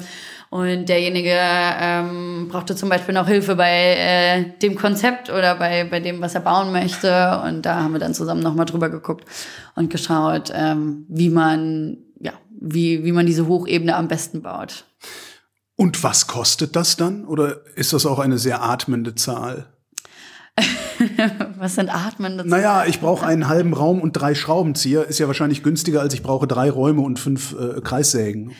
Und 0.49 0.87
derjenige 0.87 1.35
ähm, 1.35 2.47
brauchte 2.49 2.75
zum 2.75 2.89
Beispiel 2.89 3.13
noch 3.13 3.27
Hilfe 3.27 3.55
bei 3.55 3.95
äh, 3.97 4.59
dem 4.59 4.75
Konzept 4.75 5.29
oder 5.29 5.55
bei, 5.55 5.83
bei 5.83 5.99
dem, 5.99 6.21
was 6.21 6.35
er 6.35 6.41
bauen 6.41 6.71
möchte. 6.71 7.41
Und 7.45 7.63
da 7.65 7.83
haben 7.83 7.93
wir 7.93 7.99
dann 7.99 8.13
zusammen 8.13 8.41
nochmal 8.41 8.65
drüber 8.65 8.89
geguckt 8.89 9.25
und 9.75 9.89
geschaut, 9.89 10.51
ähm, 10.53 11.05
wie 11.09 11.29
man, 11.29 11.97
ja, 12.19 12.33
wie, 12.49 13.03
wie 13.03 13.11
man 13.11 13.25
diese 13.25 13.47
Hochebene 13.47 13.95
am 13.95 14.07
besten 14.07 14.41
baut. 14.41 14.85
Und 15.75 16.03
was 16.03 16.27
kostet 16.27 16.75
das 16.75 16.95
dann? 16.95 17.25
Oder 17.25 17.61
ist 17.75 17.93
das 17.93 18.05
auch 18.05 18.19
eine 18.19 18.37
sehr 18.37 18.63
atmende 18.63 19.15
Zahl? 19.15 19.67
Was 21.57 21.75
sind 21.75 21.89
Atmen? 21.89 22.41
Naja, 22.45 22.85
ich 22.85 22.99
brauche 22.99 23.25
einen 23.25 23.47
halben 23.47 23.73
Raum 23.73 24.01
und 24.01 24.13
drei 24.13 24.33
Schraubenzieher. 24.33 25.05
Ist 25.05 25.19
ja 25.19 25.27
wahrscheinlich 25.27 25.63
günstiger, 25.63 26.01
als 26.01 26.13
ich 26.13 26.23
brauche 26.23 26.47
drei 26.47 26.69
Räume 26.69 27.01
und 27.01 27.19
fünf 27.19 27.53
äh, 27.53 27.81
Kreissägen. 27.81 28.55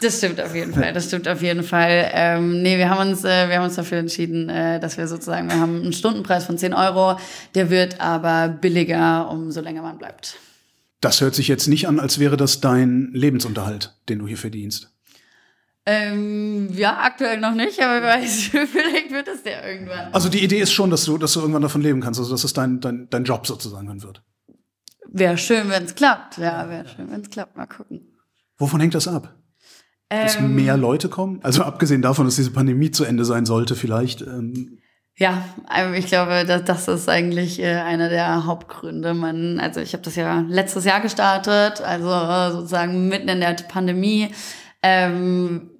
Das 0.00 0.18
stimmt 0.18 0.40
auf 0.40 0.54
jeden 0.54 0.74
Fall. 0.74 0.92
Das 0.92 1.06
stimmt 1.06 1.28
auf 1.28 1.42
jeden 1.42 1.62
Fall. 1.62 2.10
Ähm, 2.12 2.62
nee, 2.62 2.76
wir 2.76 2.90
haben 2.90 3.08
uns, 3.08 3.24
äh, 3.24 3.48
wir 3.48 3.56
haben 3.56 3.64
uns 3.64 3.76
dafür 3.76 3.98
entschieden, 3.98 4.48
äh, 4.48 4.80
dass 4.80 4.98
wir 4.98 5.08
sozusagen, 5.08 5.48
wir 5.48 5.58
haben 5.58 5.82
einen 5.82 5.92
Stundenpreis 5.92 6.44
von 6.44 6.58
10 6.58 6.74
Euro. 6.74 7.18
Der 7.54 7.70
wird 7.70 8.00
aber 8.00 8.48
billiger, 8.48 9.30
umso 9.30 9.60
länger 9.60 9.82
man 9.82 9.98
bleibt. 9.98 10.36
Das 11.00 11.20
hört 11.20 11.34
sich 11.34 11.48
jetzt 11.48 11.68
nicht 11.68 11.86
an, 11.88 12.00
als 12.00 12.18
wäre 12.18 12.36
das 12.36 12.60
dein 12.60 13.10
Lebensunterhalt, 13.12 13.94
den 14.08 14.18
du 14.18 14.26
hier 14.26 14.38
verdienst. 14.38 14.90
Ähm, 15.90 16.47
ja, 16.68 16.98
aktuell 17.02 17.40
noch 17.40 17.54
nicht, 17.54 17.80
aber 17.80 18.02
wer 18.02 18.20
weiß, 18.20 18.42
vielleicht 18.52 19.10
wird 19.10 19.28
es 19.28 19.42
der 19.42 19.70
irgendwann. 19.70 20.12
Also 20.12 20.28
die 20.28 20.42
Idee 20.42 20.60
ist 20.60 20.72
schon, 20.72 20.90
dass 20.90 21.04
du, 21.04 21.18
dass 21.18 21.32
du 21.32 21.40
irgendwann 21.40 21.62
davon 21.62 21.82
leben 21.82 22.00
kannst, 22.00 22.20
also 22.20 22.32
dass 22.32 22.44
es 22.44 22.52
dein, 22.52 22.80
dein, 22.80 23.08
dein 23.10 23.24
Job 23.24 23.46
sozusagen 23.46 23.86
dann 23.86 24.02
wird. 24.02 24.22
Wäre 25.10 25.38
schön, 25.38 25.70
wenn 25.70 25.84
es 25.84 25.94
klappt. 25.94 26.38
Ja, 26.38 26.68
wäre 26.68 26.86
schön, 26.88 27.10
wenn 27.10 27.22
es 27.22 27.30
klappt. 27.30 27.56
Mal 27.56 27.66
gucken. 27.66 28.18
Wovon 28.58 28.80
hängt 28.80 28.94
das 28.94 29.08
ab? 29.08 29.34
Dass 30.10 30.36
ähm, 30.36 30.54
mehr 30.54 30.76
Leute 30.76 31.08
kommen? 31.08 31.40
Also 31.42 31.62
abgesehen 31.62 32.02
davon, 32.02 32.26
dass 32.26 32.36
diese 32.36 32.50
Pandemie 32.50 32.90
zu 32.90 33.04
Ende 33.04 33.24
sein 33.24 33.46
sollte, 33.46 33.74
vielleicht. 33.74 34.22
Ähm 34.22 34.78
ja, 35.16 35.42
ähm, 35.74 35.94
ich 35.94 36.06
glaube, 36.06 36.44
das, 36.46 36.64
das 36.64 36.88
ist 36.88 37.08
eigentlich 37.08 37.60
äh, 37.60 37.74
einer 37.74 38.08
der 38.08 38.46
Hauptgründe. 38.46 39.14
Man, 39.14 39.58
also 39.58 39.80
ich 39.80 39.92
habe 39.92 40.02
das 40.02 40.16
ja 40.16 40.44
letztes 40.48 40.84
Jahr 40.84 41.00
gestartet, 41.00 41.80
also 41.80 42.58
sozusagen 42.58 43.08
mitten 43.08 43.28
in 43.28 43.40
der 43.40 43.56
Pandemie. 43.68 44.30
Ähm, 44.82 45.70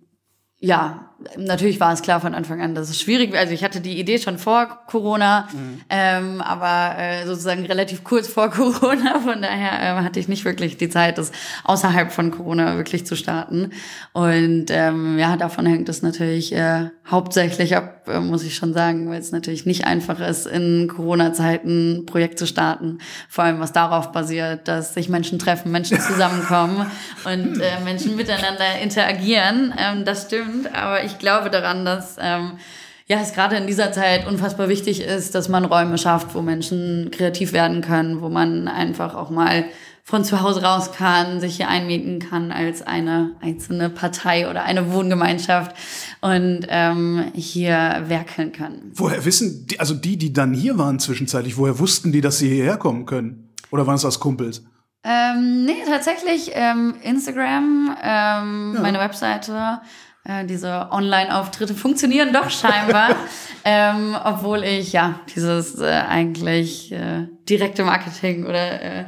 ja, 0.61 1.08
natürlich 1.37 1.81
war 1.81 1.93
es 1.93 2.03
klar 2.03 2.21
von 2.21 2.35
Anfang 2.35 2.61
an, 2.61 2.75
dass 2.75 2.91
es 2.91 3.01
schwierig 3.01 3.33
wäre. 3.33 3.41
Also 3.41 3.53
ich 3.53 3.65
hatte 3.65 3.81
die 3.81 3.99
Idee 3.99 4.19
schon 4.19 4.39
vor 4.39 4.85
Corona, 4.87 5.49
mhm. 5.53 5.81
ähm, 5.91 6.41
aber 6.41 6.99
äh, 6.99 7.27
sozusagen 7.27 7.67
relativ 7.67 8.05
kurz 8.05 8.29
vor 8.29 8.51
Corona. 8.51 9.21
Von 9.21 9.43
daher 9.43 9.99
äh, 9.99 10.03
hatte 10.03 10.21
ich 10.21 10.29
nicht 10.29 10.45
wirklich 10.45 10.77
die 10.77 10.89
Zeit, 10.89 11.19
das 11.19 11.33
außerhalb 11.65 12.13
von 12.13 12.31
Corona 12.31 12.77
wirklich 12.77 13.05
zu 13.07 13.17
starten. 13.17 13.73
Und 14.13 14.67
ähm, 14.69 15.19
ja, 15.19 15.37
davon 15.37 15.67
hängt 15.67 15.89
es 15.89 16.03
natürlich 16.03 16.53
äh, 16.55 16.91
hauptsächlich 17.11 17.77
ab, 17.77 18.09
äh, 18.09 18.21
muss 18.21 18.45
ich 18.45 18.55
schon 18.55 18.73
sagen, 18.73 19.09
weil 19.09 19.21
es 19.21 19.33
natürlich 19.33 19.67
nicht 19.67 19.87
einfach 19.87 20.21
ist, 20.21 20.47
in 20.47 20.89
Corona-Zeiten 20.89 22.01
ein 22.01 22.07
Projekt 22.07 22.39
zu 22.39 22.47
starten. 22.47 22.99
Vor 23.29 23.45
allem, 23.45 23.61
was 23.61 23.73
darauf 23.73 24.13
basiert, 24.13 24.69
dass 24.69 24.95
sich 24.95 25.09
Menschen 25.09 25.39
treffen, 25.39 25.73
Menschen 25.73 26.01
zusammenkommen 26.01 26.87
und 27.25 27.61
äh, 27.61 27.81
Menschen 27.85 28.17
miteinander 28.17 28.79
interagieren. 28.83 29.75
Ähm, 29.77 30.05
das 30.05 30.27
stimmt, 30.27 30.75
aber 30.75 31.03
ich 31.05 31.08
glaube 31.17 31.49
daran, 31.49 31.87
dass 31.87 32.17
ähm, 32.21 32.59
ja, 33.07 33.19
es 33.23 33.33
gerade 33.33 33.57
in 33.57 33.67
dieser 33.67 33.91
Zeit 33.91 34.27
unfassbar 34.27 34.69
wichtig 34.69 35.01
ist, 35.01 35.35
dass 35.35 35.49
man 35.49 35.65
Räume 35.65 35.97
schafft, 35.97 36.35
wo 36.35 36.43
Menschen 36.43 37.11
kreativ 37.11 37.55
werden 37.55 37.81
können, 37.81 38.21
wo 38.21 38.29
man 38.29 38.69
einfach 38.69 39.15
auch 39.15 39.31
mal 39.31 39.65
von 40.05 40.25
zu 40.25 40.41
Hause 40.41 40.63
raus 40.63 40.93
kann, 40.93 41.41
sich 41.41 41.57
hier 41.57 41.69
einmieten 41.69 42.19
kann 42.19 42.51
als 42.51 42.81
eine 42.81 43.33
einzelne 43.41 43.91
Partei 43.91 44.49
oder 44.49 44.63
eine 44.63 44.93
Wohngemeinschaft 44.93 45.77
und 46.23 46.67
ähm, 46.69 47.31
hier 47.35 48.05
werkeln 48.07 48.53
kann. 48.53 48.91
Woher 48.95 49.25
wissen 49.25 49.67
die, 49.67 49.81
also 49.81 49.95
die, 49.95 50.17
die 50.17 50.33
dann 50.33 50.55
hier 50.55 50.79
waren 50.79 50.99
zwischenzeitlich, 50.99 51.59
woher 51.59 51.79
wussten 51.79 52.11
die, 52.11 52.23
dass 52.23 52.39
sie 52.39 52.49
hierher 52.49 52.79
kommen 52.79 53.05
können? 53.05 53.51
Oder 53.71 53.87
waren 53.87 53.97
es 53.97 54.03
das 54.03 54.19
Kumpels? 54.19 54.65
Ähm, 55.05 55.65
nee, 55.65 55.83
tatsächlich 55.87 56.51
ähm, 56.55 56.95
Instagram, 57.03 57.97
ähm, 58.03 58.73
ja. 58.75 58.81
meine 58.81 58.99
Webseite 58.99 59.81
äh, 60.29 60.45
diese 60.45 60.89
Online-Auftritte 60.91 61.75
funktionieren 61.75 62.33
doch 62.33 62.51
scheinbar, 62.51 63.17
ähm, 63.65 64.17
obwohl 64.23 64.63
ich 64.63 64.93
ja 64.93 65.21
dieses 65.35 65.79
äh, 65.81 65.87
eigentlich 65.87 66.93
äh, 66.93 67.27
direkte 67.49 67.83
Marketing 67.83 68.45
oder 68.45 68.83
äh, 68.83 69.05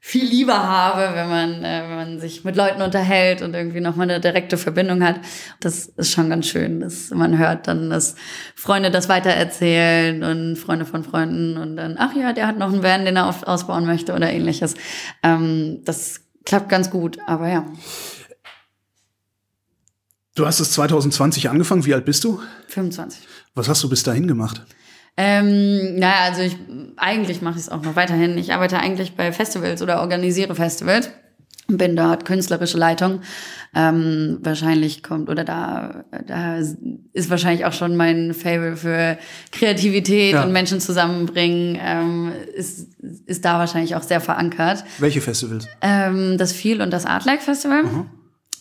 viel 0.00 0.26
lieber 0.26 0.58
habe, 0.58 1.14
wenn 1.16 1.28
man, 1.30 1.64
äh, 1.64 1.82
wenn 1.88 1.96
man 1.96 2.20
sich 2.20 2.44
mit 2.44 2.56
Leuten 2.56 2.82
unterhält 2.82 3.40
und 3.40 3.54
irgendwie 3.54 3.80
nochmal 3.80 4.10
eine 4.10 4.20
direkte 4.20 4.58
Verbindung 4.58 5.02
hat. 5.02 5.20
Das 5.60 5.86
ist 5.86 6.12
schon 6.12 6.28
ganz 6.28 6.46
schön, 6.46 6.80
dass 6.80 7.10
man 7.10 7.38
hört 7.38 7.68
dann, 7.68 7.88
dass 7.88 8.16
Freunde 8.54 8.90
das 8.90 9.08
weitererzählen 9.08 10.22
und 10.22 10.56
Freunde 10.56 10.84
von 10.84 11.04
Freunden 11.04 11.56
und 11.56 11.76
dann, 11.76 11.96
ach 11.98 12.14
ja, 12.14 12.32
der 12.32 12.48
hat 12.48 12.58
noch 12.58 12.72
einen 12.72 12.82
Van, 12.82 13.04
den 13.04 13.16
er 13.16 13.32
ausbauen 13.48 13.86
möchte 13.86 14.12
oder 14.12 14.30
ähnliches. 14.30 14.74
Ähm, 15.22 15.82
das 15.84 16.20
klappt 16.44 16.68
ganz 16.68 16.90
gut, 16.90 17.18
aber 17.26 17.48
ja. 17.48 17.64
Du 20.34 20.46
hast 20.46 20.58
es 20.58 20.72
2020 20.72 21.48
angefangen. 21.48 21.86
Wie 21.86 21.94
alt 21.94 22.04
bist 22.04 22.24
du? 22.24 22.40
25. 22.66 23.20
Was 23.54 23.68
hast 23.68 23.82
du 23.84 23.88
bis 23.88 24.02
dahin 24.02 24.26
gemacht? 24.26 24.62
Ähm, 25.16 25.94
naja, 25.94 26.24
also 26.24 26.42
ich 26.42 26.56
eigentlich 26.96 27.40
mache 27.40 27.54
ich 27.54 27.62
es 27.62 27.68
auch 27.68 27.82
noch 27.82 27.94
weiterhin. 27.94 28.36
Ich 28.36 28.52
arbeite 28.52 28.80
eigentlich 28.80 29.14
bei 29.14 29.32
Festivals 29.32 29.80
oder 29.80 30.00
organisiere 30.00 30.56
Festivals. 30.56 31.08
Bin 31.68 31.94
dort 31.94 32.24
künstlerische 32.24 32.76
Leitung. 32.76 33.20
Ähm, 33.76 34.38
wahrscheinlich 34.42 35.04
kommt, 35.04 35.30
oder 35.30 35.44
da, 35.44 36.04
da 36.26 36.58
ist 36.58 37.30
wahrscheinlich 37.30 37.64
auch 37.64 37.72
schon 37.72 37.96
mein 37.96 38.34
Fable 38.34 38.76
für 38.76 39.16
Kreativität 39.52 40.34
ja. 40.34 40.42
und 40.42 40.52
Menschen 40.52 40.80
zusammenbringen, 40.80 41.78
ähm, 41.80 42.32
ist, 42.54 42.88
ist 43.26 43.44
da 43.44 43.58
wahrscheinlich 43.60 43.94
auch 43.94 44.02
sehr 44.02 44.20
verankert. 44.20 44.84
Welche 44.98 45.20
Festivals? 45.20 45.68
Ähm, 45.80 46.36
das 46.38 46.52
Feel 46.52 46.82
und 46.82 46.90
das 46.90 47.06
Art 47.06 47.24
Like 47.24 47.40
Festival. 47.40 47.84
Mhm 47.84 48.10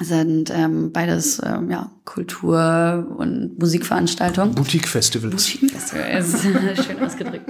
sind 0.04 0.52
ähm, 0.52 0.92
beides 0.92 1.42
ähm, 1.44 1.70
ja, 1.70 1.92
Kultur- 2.06 3.16
und 3.18 3.60
Musikveranstaltungen. 3.60 4.56
Boutique-Festivals. 4.56 5.32
Boutique-Festivals, 5.32 6.44
schön 6.86 7.04
ausgedrückt. 7.04 7.50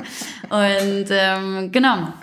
Und 0.49 1.05
ähm, 1.09 1.71
genau. 1.71 2.13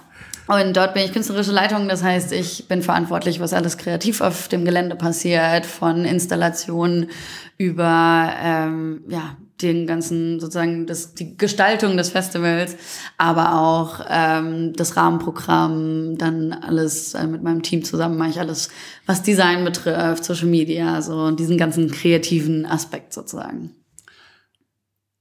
Und 0.47 0.77
dort 0.77 0.95
bin 0.95 1.05
ich 1.05 1.13
künstlerische 1.13 1.53
Leitung, 1.53 1.89
das 1.89 2.03
heißt, 2.03 2.33
ich 2.33 2.67
bin 2.67 2.83
verantwortlich, 2.83 3.39
was 3.39 3.53
alles 3.53 3.79
kreativ 3.79 4.21
auf 4.21 4.49
dem 4.49 4.65
Gelände 4.65 4.97
passiert, 4.97 5.65
von 5.65 6.05
Installationen 6.05 7.11
über 7.57 8.33
ähm, 8.43 9.03
ja, 9.07 9.37
den 9.63 9.87
ganzen 9.87 10.41
sozusagen 10.41 10.87
das, 10.87 11.15
die 11.15 11.37
Gestaltung 11.37 11.97
des 11.97 12.11
Festivals, 12.11 12.77
aber 13.17 13.55
auch 13.55 14.05
ähm, 14.09 14.73
das 14.75 14.97
Rahmenprogramm, 14.97 16.17
dann 16.19 16.53
alles 16.53 17.15
äh, 17.15 17.27
mit 17.27 17.43
meinem 17.43 17.63
Team 17.63 17.85
zusammen 17.85 18.17
mache 18.17 18.31
ich 18.31 18.41
alles, 18.41 18.71
was 19.07 19.23
Design 19.23 19.65
betrifft, 19.65 20.25
Social 20.25 20.49
Media, 20.49 21.03
so 21.03 21.31
diesen 21.31 21.59
ganzen 21.59 21.91
kreativen 21.91 22.67
Aspekt 22.67 23.13
sozusagen. 23.13 23.75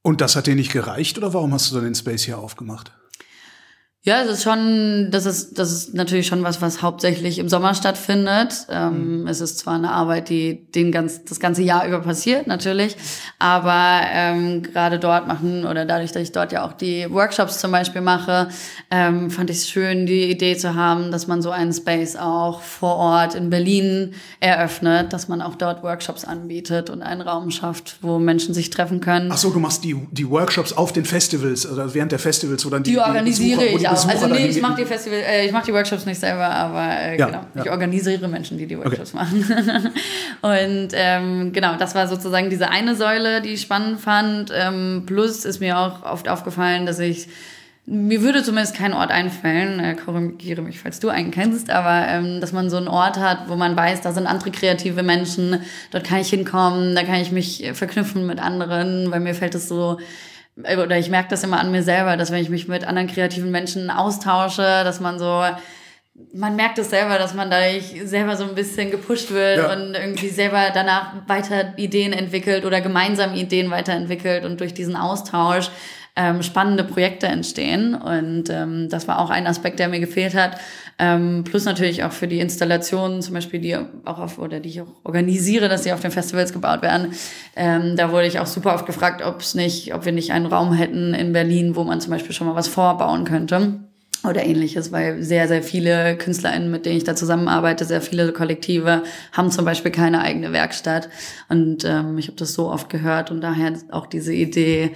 Und 0.02 0.22
das 0.22 0.36
hat 0.36 0.48
dir 0.48 0.56
nicht 0.56 0.72
gereicht 0.72 1.18
oder 1.18 1.34
warum 1.34 1.54
hast 1.54 1.70
du 1.70 1.76
dann 1.76 1.84
den 1.84 1.96
Space 1.96 2.24
hier 2.24 2.38
aufgemacht? 2.40 2.92
Ja, 4.04 4.22
es 4.22 4.32
ist 4.32 4.44
schon, 4.44 5.10
das 5.12 5.26
ist, 5.26 5.60
das 5.60 5.74
ist 5.74 5.94
natürlich 5.94 6.26
schon 6.26 6.42
was, 6.42 6.62
was 6.62 6.82
hauptsächlich 6.82 7.38
im 7.38 7.50
Sommer 7.50 7.74
stattfindet. 7.74 8.66
Ähm, 8.70 9.24
mhm. 9.24 9.28
Es 9.28 9.42
ist 9.42 9.60
zwar 9.60 9.76
eine 9.76 9.92
Arbeit, 9.92 10.30
die 10.30 10.72
den 10.72 10.94
ganz, 10.94 11.26
das 11.26 11.42
ganze 11.42 11.64
Jahr 11.64 11.86
über 11.86 12.00
passiert, 12.00 12.48
natürlich, 12.48 12.96
aber 13.40 14.00
ähm, 14.14 14.64
gerade 14.64 15.00
dort 15.00 15.28
machen 15.28 15.66
oder 15.66 15.84
dadurch, 15.84 16.14
dass 16.14 16.24
ich 16.24 16.32
dort 16.32 16.54
ja 16.54 16.66
auch 16.66 16.72
die 16.72 17.12
Workshops 17.12 17.60
zum 17.60 17.72
Beispiel 17.72 18.00
mache, 18.00 18.48
ähm, 18.90 19.30
fand 19.30 19.50
ich 19.50 19.58
es 19.58 19.70
schön, 19.70 20.06
die 20.06 20.32
Idee 20.32 20.56
zu 20.56 20.76
haben, 20.76 21.12
dass 21.12 21.28
man 21.28 21.42
so 21.42 21.52
einen 21.52 21.74
Space 21.74 22.16
auch 22.16 22.62
vor 22.62 22.96
Ort 22.96 23.36
in 23.36 23.50
Berlin 23.50 24.14
eröffnet, 24.40 25.12
dass 25.12 25.28
man 25.28 25.42
auch 25.42 25.56
dort 25.56 25.84
Workshops 25.84 26.24
anbietet 26.24 26.90
und 26.90 27.02
einen 27.02 27.20
Raum 27.20 27.52
schafft, 27.52 27.98
wo 28.02 28.18
Menschen 28.18 28.54
sich 28.54 28.70
treffen 28.70 29.02
können. 29.02 29.30
Ach 29.30 29.38
so, 29.38 29.50
du 29.50 29.60
machst 29.60 29.84
die, 29.84 29.98
die 30.12 30.30
Workshops 30.30 30.72
auf 30.72 30.94
den 30.94 31.04
Festivals 31.04 31.70
oder 31.70 31.94
während 31.94 32.14
der 32.14 32.20
Festivals, 32.20 32.66
wo 32.66 32.70
dann 32.70 32.84
die, 32.84 32.92
die 32.92 33.00
organisiere 33.00 33.60
die 33.60 33.76
ich 33.76 33.89
auch. 33.92 34.08
Also 34.08 34.28
nee, 34.28 34.48
ich 34.48 34.62
mache 34.62 34.82
die 34.82 34.86
Festival, 34.86 35.20
äh, 35.20 35.46
ich 35.46 35.52
mache 35.52 35.66
die 35.66 35.74
Workshops 35.74 36.06
nicht 36.06 36.20
selber, 36.20 36.50
aber 36.50 36.82
äh, 36.82 37.18
ja, 37.18 37.26
genau, 37.28 37.46
ja. 37.56 37.64
ich 37.64 37.72
organisiere 37.72 38.28
Menschen, 38.28 38.58
die 38.58 38.66
die 38.66 38.78
Workshops 38.78 39.14
okay. 39.14 39.24
machen. 39.24 39.92
und 40.42 40.90
ähm, 40.94 41.52
genau, 41.54 41.76
das 41.78 41.96
war 41.96 42.08
sozusagen 42.08 42.50
diese 42.50 42.70
eine 42.70 42.96
Säule, 42.96 43.42
die 43.42 43.50
ich 43.50 43.62
spannend 43.62 44.00
fand. 44.00 44.52
Ähm, 44.56 45.04
plus 45.06 45.46
ist 45.46 45.60
mir 45.60 45.78
auch 45.78 46.04
oft 46.04 46.30
aufgefallen, 46.30 46.86
dass 46.86 47.00
ich 47.00 47.28
mir 47.92 48.22
würde 48.22 48.44
zumindest 48.44 48.76
kein 48.76 48.94
Ort 48.94 49.10
einfallen, 49.10 49.80
äh, 49.80 49.96
korrigiere 49.96 50.62
mich, 50.62 50.80
falls 50.80 51.00
du 51.00 51.10
einen 51.10 51.32
kennst, 51.32 51.72
aber 51.72 52.08
ähm, 52.08 52.40
dass 52.40 52.52
man 52.52 52.70
so 52.70 52.78
einen 52.78 52.88
Ort 52.88 53.18
hat, 53.18 53.50
wo 53.50 53.56
man 53.56 53.76
weiß, 53.76 54.02
da 54.02 54.12
sind 54.12 54.28
andere 54.28 54.52
kreative 54.52 55.02
Menschen, 55.02 55.62
dort 55.90 56.04
kann 56.04 56.20
ich 56.20 56.30
hinkommen, 56.30 56.94
da 56.94 57.04
kann 57.04 57.16
ich 57.16 57.32
mich 57.32 57.72
verknüpfen 57.74 58.28
mit 58.28 58.40
anderen, 58.40 59.10
weil 59.10 59.22
mir 59.22 59.34
fällt 59.34 59.56
es 59.56 59.68
so 59.68 59.98
oder 60.64 60.98
ich 60.98 61.10
merke 61.10 61.30
das 61.30 61.44
immer 61.44 61.60
an 61.60 61.72
mir 61.72 61.84
selber, 61.84 62.18
dass 62.18 62.32
wenn 62.32 62.42
ich 62.42 62.50
mich 62.50 62.68
mit 62.68 62.86
anderen 62.86 63.08
kreativen 63.08 63.52
Menschen 63.52 63.90
austausche, 63.90 64.62
dass 64.62 65.00
man 65.00 65.20
so, 65.20 65.44
man 66.34 66.56
merkt 66.56 66.78
es 66.80 66.90
selber, 66.90 67.18
dass 67.18 67.34
man 67.34 67.50
dadurch 67.50 67.96
selber 68.04 68.36
so 68.36 68.44
ein 68.44 68.56
bisschen 68.56 68.92
gepusht 68.92 69.32
wird 69.32 69.60
ja. 69.60 69.74
und 69.74 69.94
irgendwie 69.96 70.30
selber 70.30 70.72
danach 70.74 71.14
weiter 71.28 71.74
Ideen 71.78 72.14
entwickelt 72.14 72.66
oder 72.66 72.82
gemeinsam 72.82 73.34
Ideen 73.36 73.72
weiterentwickelt 73.72 74.46
und 74.46 74.60
durch 74.60 74.74
diesen 74.74 74.96
Austausch 74.96 75.70
ähm, 76.20 76.44
spannende 76.44 76.84
Projekte 76.84 77.28
entstehen. 77.28 77.96
Und 77.96 78.50
ähm, 78.50 78.90
das 78.90 79.08
war 79.08 79.20
auch 79.20 79.30
ein 79.30 79.48
Aspekt, 79.48 79.80
der 79.80 79.88
mir 79.88 80.02
gefehlt 80.02 80.36
hat. 80.36 80.58
Ähm, 81.00 81.46
plus 81.46 81.64
natürlich 81.64 82.04
auch 82.04 82.12
für 82.12 82.28
die 82.28 82.42
Installationen, 82.42 83.22
zum 83.22 83.36
Beispiel, 83.36 83.62
die 83.62 83.78
auch 83.78 84.20
auf, 84.20 84.38
oder 84.38 84.60
die 84.60 84.68
ich 84.68 84.82
auch 84.82 84.94
organisiere, 85.06 85.70
dass 85.70 85.86
sie 85.86 85.94
auf 85.94 86.02
den 86.02 86.12
Festivals 86.12 86.52
gebaut 86.52 86.82
werden. 86.82 87.14
Ähm, 87.56 87.96
da 87.96 88.12
wurde 88.12 88.28
ich 88.28 88.38
auch 88.40 88.48
super 88.48 88.74
oft 88.76 88.86
gefragt, 88.86 89.24
ob 89.24 89.40
es 89.40 89.56
nicht, 89.56 89.94
ob 89.94 90.04
wir 90.04 90.12
nicht 90.12 90.34
einen 90.34 90.48
Raum 90.48 90.74
hätten 90.74 91.14
in 91.14 91.32
Berlin, 91.32 91.78
wo 91.78 91.86
man 91.86 92.02
zum 92.02 92.12
Beispiel 92.12 92.36
schon 92.36 92.48
mal 92.48 92.56
was 92.56 92.68
vorbauen 92.68 93.24
könnte 93.24 93.80
oder 94.28 94.44
ähnliches, 94.44 94.92
weil 94.92 95.24
sehr, 95.24 95.48
sehr 95.48 95.64
viele 95.64 96.18
KünstlerInnen, 96.18 96.70
mit 96.70 96.86
denen 96.86 96.98
ich 96.98 97.06
da 97.06 97.16
zusammenarbeite, 97.16 97.86
sehr 97.86 98.02
viele 98.02 98.34
Kollektive, 98.34 99.04
haben 99.32 99.52
zum 99.52 99.64
Beispiel 99.64 99.92
keine 99.92 100.20
eigene 100.20 100.52
Werkstatt. 100.52 101.08
Und 101.48 101.86
ähm, 101.86 102.18
ich 102.18 102.28
habe 102.28 102.36
das 102.36 102.54
so 102.54 102.70
oft 102.70 102.90
gehört 102.90 103.32
und 103.32 103.40
daher 103.40 103.72
auch 103.92 104.06
diese 104.06 104.34
Idee, 104.34 104.92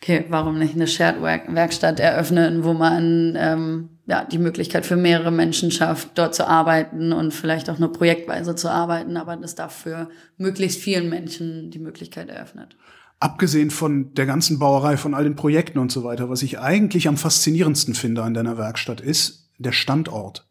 okay, 0.00 0.24
warum 0.28 0.58
nicht 0.58 0.74
eine 0.74 0.86
Shared-Werkstatt 0.86 2.00
eröffnen, 2.00 2.64
wo 2.64 2.74
man 2.74 3.34
ähm, 3.36 3.88
ja, 4.06 4.24
die 4.24 4.38
Möglichkeit 4.38 4.86
für 4.86 4.96
mehrere 4.96 5.32
Menschen 5.32 5.70
schafft, 5.70 6.10
dort 6.16 6.34
zu 6.34 6.46
arbeiten 6.46 7.12
und 7.12 7.34
vielleicht 7.34 7.68
auch 7.68 7.78
nur 7.78 7.92
projektweise 7.92 8.54
zu 8.54 8.70
arbeiten, 8.70 9.16
aber 9.16 9.36
das 9.36 9.54
dafür 9.54 10.08
möglichst 10.36 10.80
vielen 10.80 11.08
Menschen 11.08 11.70
die 11.70 11.80
Möglichkeit 11.80 12.28
eröffnet. 12.28 12.76
Abgesehen 13.18 13.70
von 13.70 14.12
der 14.14 14.26
ganzen 14.26 14.58
Bauerei, 14.58 14.96
von 14.96 15.14
all 15.14 15.24
den 15.24 15.36
Projekten 15.36 15.78
und 15.78 15.90
so 15.90 16.04
weiter, 16.04 16.28
was 16.28 16.42
ich 16.42 16.60
eigentlich 16.60 17.08
am 17.08 17.16
faszinierendsten 17.16 17.94
finde 17.94 18.22
an 18.22 18.34
deiner 18.34 18.58
Werkstatt 18.58 19.00
ist 19.00 19.50
der 19.58 19.72
Standort. 19.72 20.46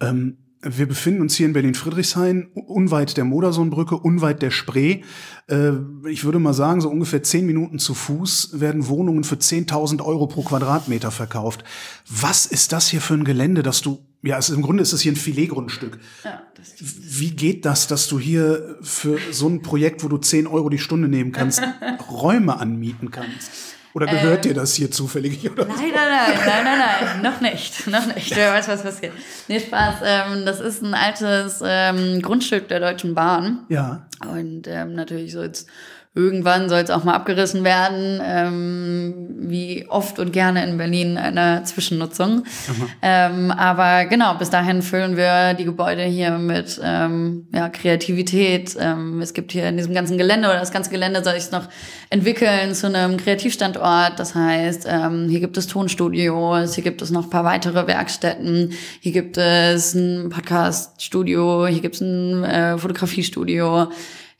Ähm, 0.00 0.38
wir 0.60 0.86
befinden 0.86 1.20
uns 1.20 1.36
hier 1.36 1.46
in 1.46 1.52
Berlin-Friedrichshain, 1.52 2.48
unweit 2.54 3.16
der 3.16 3.24
Modersohnbrücke, 3.24 3.96
unweit 3.96 4.42
der 4.42 4.50
Spree. 4.50 5.02
Äh, 5.48 5.72
ich 6.08 6.24
würde 6.24 6.40
mal 6.40 6.52
sagen, 6.52 6.80
so 6.80 6.88
ungefähr 6.90 7.22
zehn 7.22 7.46
Minuten 7.46 7.78
zu 7.78 7.94
Fuß 7.94 8.60
werden 8.60 8.88
Wohnungen 8.88 9.22
für 9.22 9.36
10.000 9.36 10.04
Euro 10.04 10.26
pro 10.26 10.42
Quadratmeter 10.42 11.10
verkauft. 11.10 11.62
Was 12.08 12.46
ist 12.46 12.72
das 12.72 12.88
hier 12.88 13.00
für 13.00 13.14
ein 13.14 13.24
Gelände, 13.24 13.62
dass 13.62 13.82
du, 13.82 14.04
ja, 14.22 14.34
also 14.36 14.52
im 14.54 14.62
Grunde 14.62 14.82
ist 14.82 14.92
es 14.92 15.00
hier 15.00 15.12
ein 15.12 15.16
Filetgrundstück. 15.16 16.00
Ja, 16.24 16.42
Wie 16.80 17.30
geht 17.30 17.64
das, 17.64 17.86
dass 17.86 18.08
du 18.08 18.18
hier 18.18 18.78
für 18.82 19.18
so 19.30 19.48
ein 19.48 19.62
Projekt, 19.62 20.02
wo 20.02 20.08
du 20.08 20.18
10 20.18 20.48
Euro 20.48 20.70
die 20.70 20.78
Stunde 20.78 21.06
nehmen 21.06 21.30
kannst, 21.30 21.62
Räume 22.10 22.58
anmieten 22.58 23.12
kannst? 23.12 23.67
Oder 23.98 24.06
gehört 24.06 24.46
ähm, 24.46 24.52
dir 24.52 24.54
das 24.54 24.74
hier 24.74 24.92
zufällig? 24.92 25.50
Oder 25.50 25.64
nein, 25.64 25.76
nein, 25.92 25.92
nein, 25.92 26.38
nein, 26.46 26.64
nein, 26.64 26.78
nein, 26.78 27.22
noch 27.22 27.40
nicht, 27.40 27.84
noch 27.88 28.06
nicht. 28.14 28.36
Wer 28.36 28.52
weiß, 28.52 28.68
was 28.68 28.82
passiert. 28.84 29.12
Nee, 29.48 29.58
Spaß. 29.58 29.96
Ähm, 30.04 30.46
das 30.46 30.60
ist 30.60 30.82
ein 30.82 30.94
altes 30.94 31.60
ähm, 31.64 32.22
Grundstück 32.22 32.68
der 32.68 32.78
Deutschen 32.78 33.16
Bahn. 33.16 33.64
Ja. 33.68 34.06
Und 34.24 34.68
ähm, 34.68 34.94
natürlich 34.94 35.32
so 35.32 35.42
jetzt 35.42 35.68
Irgendwann 36.14 36.68
soll 36.68 36.80
es 36.80 36.90
auch 36.90 37.04
mal 37.04 37.14
abgerissen 37.14 37.62
werden, 37.62 38.20
ähm, 38.24 39.28
wie 39.40 39.86
oft 39.88 40.18
und 40.18 40.32
gerne 40.32 40.66
in 40.66 40.76
Berlin 40.76 41.16
eine 41.16 41.62
Zwischennutzung. 41.64 42.44
Ähm, 43.02 43.50
aber 43.52 44.06
genau, 44.06 44.34
bis 44.34 44.50
dahin 44.50 44.82
füllen 44.82 45.16
wir 45.16 45.54
die 45.54 45.64
Gebäude 45.64 46.02
hier 46.02 46.32
mit 46.32 46.80
ähm, 46.82 47.46
ja, 47.54 47.68
Kreativität. 47.68 48.76
Ähm, 48.80 49.20
es 49.20 49.32
gibt 49.34 49.52
hier 49.52 49.68
in 49.68 49.76
diesem 49.76 49.94
ganzen 49.94 50.18
Gelände 50.18 50.48
oder 50.48 50.58
das 50.58 50.72
ganze 50.72 50.90
Gelände 50.90 51.22
soll 51.22 51.38
sich 51.38 51.52
noch 51.52 51.68
entwickeln 52.10 52.74
zu 52.74 52.86
einem 52.86 53.16
Kreativstandort. 53.16 54.18
Das 54.18 54.34
heißt, 54.34 54.86
ähm, 54.90 55.28
hier 55.28 55.40
gibt 55.40 55.56
es 55.56 55.66
Tonstudios, 55.68 56.74
hier 56.74 56.84
gibt 56.84 57.02
es 57.02 57.10
noch 57.10 57.24
ein 57.24 57.30
paar 57.30 57.44
weitere 57.44 57.86
Werkstätten, 57.86 58.72
hier 59.00 59.12
gibt 59.12 59.36
es 59.36 59.94
ein 59.94 60.30
Podcaststudio, 60.30 61.66
hier 61.66 61.80
gibt 61.80 61.96
es 61.96 62.00
ein 62.00 62.44
äh, 62.44 62.78
Fotografiestudio. 62.78 63.88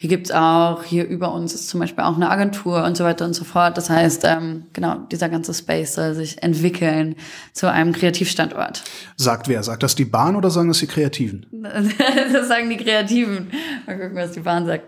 Hier 0.00 0.10
gibt's 0.10 0.30
auch, 0.30 0.84
hier 0.84 1.08
über 1.08 1.32
uns 1.32 1.54
ist 1.54 1.68
zum 1.68 1.80
Beispiel 1.80 2.04
auch 2.04 2.14
eine 2.14 2.30
Agentur 2.30 2.84
und 2.84 2.96
so 2.96 3.02
weiter 3.02 3.24
und 3.24 3.34
so 3.34 3.42
fort. 3.42 3.76
Das 3.76 3.90
heißt, 3.90 4.22
ähm, 4.26 4.66
genau, 4.72 4.98
dieser 5.10 5.28
ganze 5.28 5.52
Space 5.52 5.96
soll 5.96 6.14
sich 6.14 6.40
entwickeln 6.40 7.16
zu 7.52 7.68
einem 7.68 7.92
Kreativstandort. 7.92 8.84
Sagt 9.16 9.48
wer? 9.48 9.60
Sagt 9.64 9.82
das 9.82 9.96
die 9.96 10.04
Bahn 10.04 10.36
oder 10.36 10.50
sagen 10.50 10.68
das 10.68 10.78
die 10.78 10.86
Kreativen? 10.86 11.46
das 12.32 12.46
sagen 12.46 12.70
die 12.70 12.76
Kreativen. 12.76 13.50
Mal 13.86 13.98
gucken, 13.98 14.14
was 14.14 14.30
die 14.30 14.40
Bahn 14.40 14.66
sagt. 14.66 14.84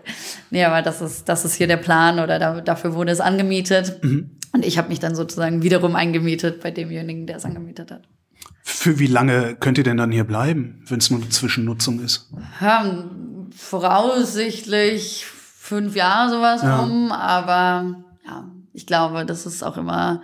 Nee, 0.49 0.63
aber 0.63 0.81
das 0.81 1.01
ist, 1.01 1.27
das 1.27 1.43
ist 1.43 1.55
hier 1.55 1.67
der 1.67 1.75
Plan 1.75 2.19
oder 2.19 2.39
da, 2.39 2.61
dafür 2.61 2.95
wurde 2.95 3.11
es 3.11 3.19
angemietet. 3.19 4.01
Mhm. 4.01 4.31
Und 4.53 4.65
ich 4.65 4.77
habe 4.77 4.87
mich 4.87 4.99
dann 4.99 5.15
sozusagen 5.15 5.61
wiederum 5.61 5.97
eingemietet 5.97 6.61
bei 6.61 6.71
demjenigen, 6.71 7.27
der 7.27 7.35
es 7.35 7.43
angemietet 7.43 7.91
hat. 7.91 8.07
Für 8.63 8.97
wie 8.97 9.07
lange 9.07 9.55
könnt 9.59 9.77
ihr 9.77 9.83
denn 9.83 9.97
dann 9.97 10.11
hier 10.11 10.23
bleiben, 10.23 10.83
wenn 10.87 10.99
es 10.99 11.11
nur 11.11 11.19
eine 11.19 11.29
Zwischennutzung 11.29 11.99
ist? 11.99 12.31
Ja, 12.61 13.05
voraussichtlich 13.55 15.25
fünf 15.25 15.95
Jahre 15.95 16.29
sowas 16.29 16.61
ja. 16.63 16.79
rum, 16.79 17.11
aber 17.11 17.95
ja, 18.25 18.51
ich 18.73 18.85
glaube, 18.85 19.25
das 19.25 19.45
ist 19.45 19.63
auch 19.63 19.77
immer 19.77 20.21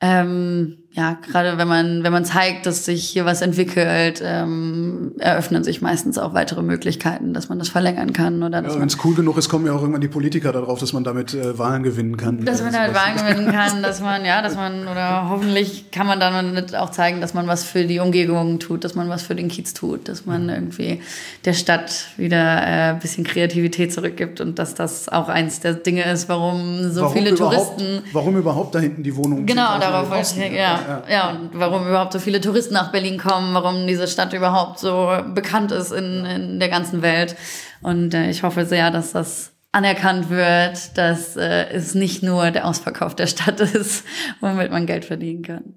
ähm, 0.00 0.81
ja, 0.94 1.16
gerade 1.26 1.56
wenn 1.56 1.68
man, 1.68 2.02
wenn 2.02 2.12
man 2.12 2.26
zeigt, 2.26 2.66
dass 2.66 2.84
sich 2.84 3.08
hier 3.08 3.24
was 3.24 3.40
entwickelt, 3.40 4.20
ähm, 4.22 5.12
eröffnen 5.18 5.64
sich 5.64 5.80
meistens 5.80 6.18
auch 6.18 6.34
weitere 6.34 6.60
Möglichkeiten, 6.60 7.32
dass 7.32 7.48
man 7.48 7.58
das 7.58 7.70
verlängern 7.70 8.12
kann. 8.12 8.42
Oder 8.42 8.62
ja, 8.62 8.78
wenn 8.78 8.88
es 8.88 9.02
cool 9.02 9.14
genug 9.14 9.38
ist, 9.38 9.48
kommen 9.48 9.64
ja 9.64 9.72
auch 9.72 9.80
irgendwann 9.80 10.02
die 10.02 10.08
Politiker 10.08 10.52
darauf, 10.52 10.80
dass 10.80 10.92
man 10.92 11.02
damit 11.02 11.32
äh, 11.32 11.58
Wahlen 11.58 11.82
gewinnen 11.82 12.18
kann. 12.18 12.44
Dass 12.44 12.62
man 12.62 12.78
halt 12.78 12.94
Wahlen 12.94 13.16
gewinnen 13.16 13.50
kann, 13.52 13.82
dass 13.82 14.02
man, 14.02 14.26
ja, 14.26 14.42
dass 14.42 14.54
man, 14.54 14.86
oder 14.86 15.30
hoffentlich 15.30 15.90
kann 15.92 16.06
man 16.06 16.20
dann 16.20 16.74
auch 16.74 16.90
zeigen, 16.90 17.22
dass 17.22 17.32
man 17.32 17.46
was 17.46 17.64
für 17.64 17.86
die 17.86 17.98
Umgebung 17.98 18.58
tut, 18.58 18.84
dass 18.84 18.94
man 18.94 19.08
was 19.08 19.22
für 19.22 19.34
den 19.34 19.48
Kiez 19.48 19.72
tut, 19.72 20.10
dass 20.10 20.26
man 20.26 20.50
irgendwie 20.50 21.00
der 21.46 21.54
Stadt 21.54 22.08
wieder 22.18 22.90
äh, 22.90 22.94
bisschen 23.00 23.24
Kreativität 23.24 23.94
zurückgibt 23.94 24.42
und 24.42 24.58
dass 24.58 24.74
das 24.74 25.08
auch 25.08 25.30
eins 25.30 25.60
der 25.60 25.72
Dinge 25.72 26.04
ist, 26.12 26.28
warum 26.28 26.90
so 26.90 27.00
warum 27.00 27.16
viele 27.16 27.34
Touristen. 27.34 28.02
Warum 28.12 28.36
überhaupt 28.36 28.74
da 28.74 28.78
hinten 28.78 29.02
die 29.02 29.16
Wohnungen 29.16 29.46
Genau, 29.46 29.78
darauf 29.78 30.10
wollte 30.10 30.34
ich, 30.38 30.52
ja 30.52 30.81
ja, 30.88 31.02
ja. 31.08 31.30
und 31.30 31.50
warum 31.54 31.86
überhaupt 31.86 32.12
so 32.12 32.18
viele 32.18 32.40
Touristen 32.40 32.74
nach 32.74 32.92
Berlin 32.92 33.18
kommen, 33.18 33.54
warum 33.54 33.86
diese 33.86 34.08
Stadt 34.08 34.32
überhaupt 34.32 34.78
so 34.78 35.10
bekannt 35.34 35.72
ist 35.72 35.92
in, 35.92 36.24
in 36.24 36.60
der 36.60 36.68
ganzen 36.68 37.02
Welt. 37.02 37.36
Und 37.80 38.14
äh, 38.14 38.30
ich 38.30 38.42
hoffe 38.42 38.66
sehr, 38.66 38.90
dass 38.90 39.12
das 39.12 39.52
anerkannt 39.72 40.28
wird, 40.30 40.96
dass 40.98 41.36
äh, 41.36 41.70
es 41.70 41.94
nicht 41.94 42.22
nur 42.22 42.50
der 42.50 42.66
Ausverkauf 42.66 43.16
der 43.16 43.26
Stadt 43.26 43.60
ist, 43.74 44.04
womit 44.40 44.70
man 44.70 44.86
Geld 44.86 45.04
verdienen 45.04 45.42
kann. 45.42 45.74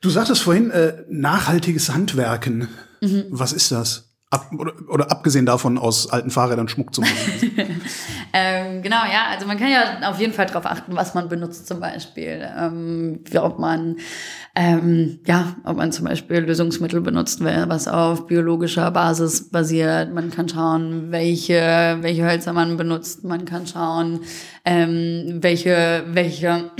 Du 0.00 0.10
sagtest 0.10 0.42
vorhin, 0.42 0.70
äh, 0.70 1.04
nachhaltiges 1.08 1.90
Handwerken. 1.90 2.68
Mhm. 3.00 3.24
Was 3.30 3.52
ist 3.52 3.70
das? 3.70 4.11
Ab, 4.32 4.50
oder, 4.58 4.72
oder 4.88 5.10
abgesehen 5.10 5.44
davon, 5.44 5.76
aus 5.76 6.10
alten 6.10 6.30
Fahrrädern 6.30 6.66
Schmuck 6.66 6.94
zu 6.94 7.02
machen. 7.02 7.12
ähm, 8.32 8.80
genau, 8.80 9.04
ja, 9.04 9.26
also 9.30 9.46
man 9.46 9.58
kann 9.58 9.68
ja 9.68 10.08
auf 10.08 10.18
jeden 10.18 10.32
Fall 10.32 10.46
darauf 10.46 10.64
achten, 10.64 10.96
was 10.96 11.12
man 11.12 11.28
benutzt 11.28 11.68
zum 11.68 11.80
Beispiel. 11.80 12.42
Ähm, 12.58 13.20
ob 13.36 13.58
man, 13.58 13.96
ähm, 14.54 15.20
ja, 15.26 15.56
ob 15.64 15.76
man 15.76 15.92
zum 15.92 16.06
Beispiel 16.06 16.38
Lösungsmittel 16.38 17.02
benutzt, 17.02 17.44
was 17.44 17.88
auf 17.88 18.26
biologischer 18.26 18.90
Basis 18.90 19.50
basiert. 19.50 20.14
Man 20.14 20.30
kann 20.30 20.48
schauen, 20.48 21.12
welche, 21.12 21.98
welche 22.00 22.24
Hölzer 22.24 22.54
man 22.54 22.78
benutzt. 22.78 23.24
Man 23.24 23.44
kann 23.44 23.66
schauen, 23.66 24.20
ähm, 24.64 25.40
welche, 25.42 26.04
welche 26.06 26.70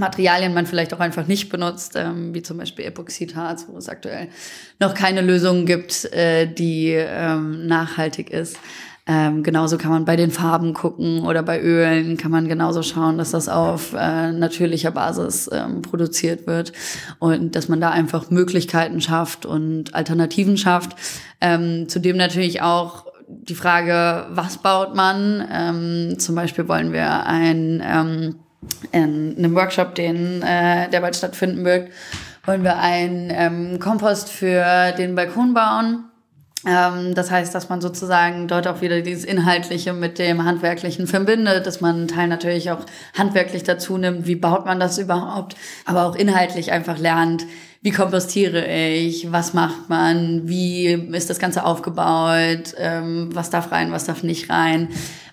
Materialien 0.00 0.52
man 0.52 0.66
vielleicht 0.66 0.92
auch 0.92 1.00
einfach 1.00 1.26
nicht 1.26 1.48
benutzt, 1.50 1.94
ähm, 1.94 2.34
wie 2.34 2.42
zum 2.42 2.58
Beispiel 2.58 2.86
Epoxidharz, 2.86 3.66
wo 3.68 3.76
es 3.76 3.88
aktuell 3.88 4.28
noch 4.80 4.94
keine 4.94 5.20
Lösung 5.20 5.66
gibt, 5.66 6.12
äh, 6.12 6.46
die 6.46 6.88
ähm, 6.90 7.66
nachhaltig 7.66 8.30
ist. 8.30 8.56
Ähm, 9.06 9.42
genauso 9.42 9.76
kann 9.76 9.90
man 9.90 10.04
bei 10.04 10.14
den 10.14 10.30
Farben 10.30 10.72
gucken 10.72 11.22
oder 11.22 11.42
bei 11.42 11.60
Ölen 11.60 12.16
kann 12.16 12.30
man 12.30 12.46
genauso 12.46 12.82
schauen, 12.82 13.18
dass 13.18 13.32
das 13.32 13.48
auf 13.48 13.92
äh, 13.92 14.30
natürlicher 14.30 14.92
Basis 14.92 15.50
ähm, 15.52 15.82
produziert 15.82 16.46
wird 16.46 16.72
und 17.18 17.56
dass 17.56 17.68
man 17.68 17.80
da 17.80 17.90
einfach 17.90 18.30
Möglichkeiten 18.30 19.00
schafft 19.00 19.46
und 19.46 19.94
Alternativen 19.94 20.56
schafft. 20.56 20.96
Ähm, 21.40 21.88
zudem 21.88 22.18
natürlich 22.18 22.62
auch 22.62 23.06
die 23.26 23.54
Frage, 23.54 24.26
was 24.30 24.58
baut 24.58 24.94
man? 24.94 25.44
Ähm, 25.50 26.18
zum 26.18 26.34
Beispiel 26.34 26.68
wollen 26.68 26.92
wir 26.92 27.26
ein 27.26 27.82
ähm, 27.84 28.36
in 28.92 29.36
einem 29.36 29.54
Workshop, 29.54 29.94
den 29.94 30.42
äh, 30.42 30.88
der 30.90 31.00
bald 31.00 31.16
stattfinden 31.16 31.64
wird, 31.64 31.90
wollen 32.44 32.64
wir 32.64 32.78
einen 32.78 33.30
ähm, 33.30 33.78
Kompost 33.78 34.28
für 34.28 34.92
den 34.92 35.14
Balkon 35.14 35.54
bauen. 35.54 36.04
Ähm, 36.66 37.14
das 37.14 37.30
heißt, 37.30 37.54
dass 37.54 37.68
man 37.68 37.80
sozusagen 37.80 38.48
dort 38.48 38.66
auch 38.66 38.82
wieder 38.82 39.00
dieses 39.00 39.24
Inhaltliche 39.24 39.92
mit 39.92 40.18
dem 40.18 40.44
Handwerklichen 40.44 41.06
verbindet, 41.06 41.66
dass 41.66 41.80
man 41.80 41.96
einen 41.96 42.08
Teil 42.08 42.28
natürlich 42.28 42.70
auch 42.70 42.84
handwerklich 43.16 43.62
dazu 43.62 43.96
nimmt, 43.96 44.26
wie 44.26 44.36
baut 44.36 44.66
man 44.66 44.78
das 44.78 44.98
überhaupt, 44.98 45.56
aber 45.86 46.04
auch 46.04 46.16
inhaltlich 46.16 46.72
einfach 46.72 46.98
lernt, 46.98 47.46
wie 47.82 47.92
kompostiere 47.92 48.66
ich, 48.66 49.32
was 49.32 49.54
macht 49.54 49.88
man, 49.88 50.46
wie 50.48 50.88
ist 50.88 51.30
das 51.30 51.38
Ganze 51.38 51.64
aufgebaut, 51.64 52.74
ähm, 52.76 53.30
was 53.32 53.48
darf 53.48 53.72
rein, 53.72 53.90
was 53.90 54.04
darf 54.04 54.22
nicht 54.22 54.50
rein. 54.50 54.88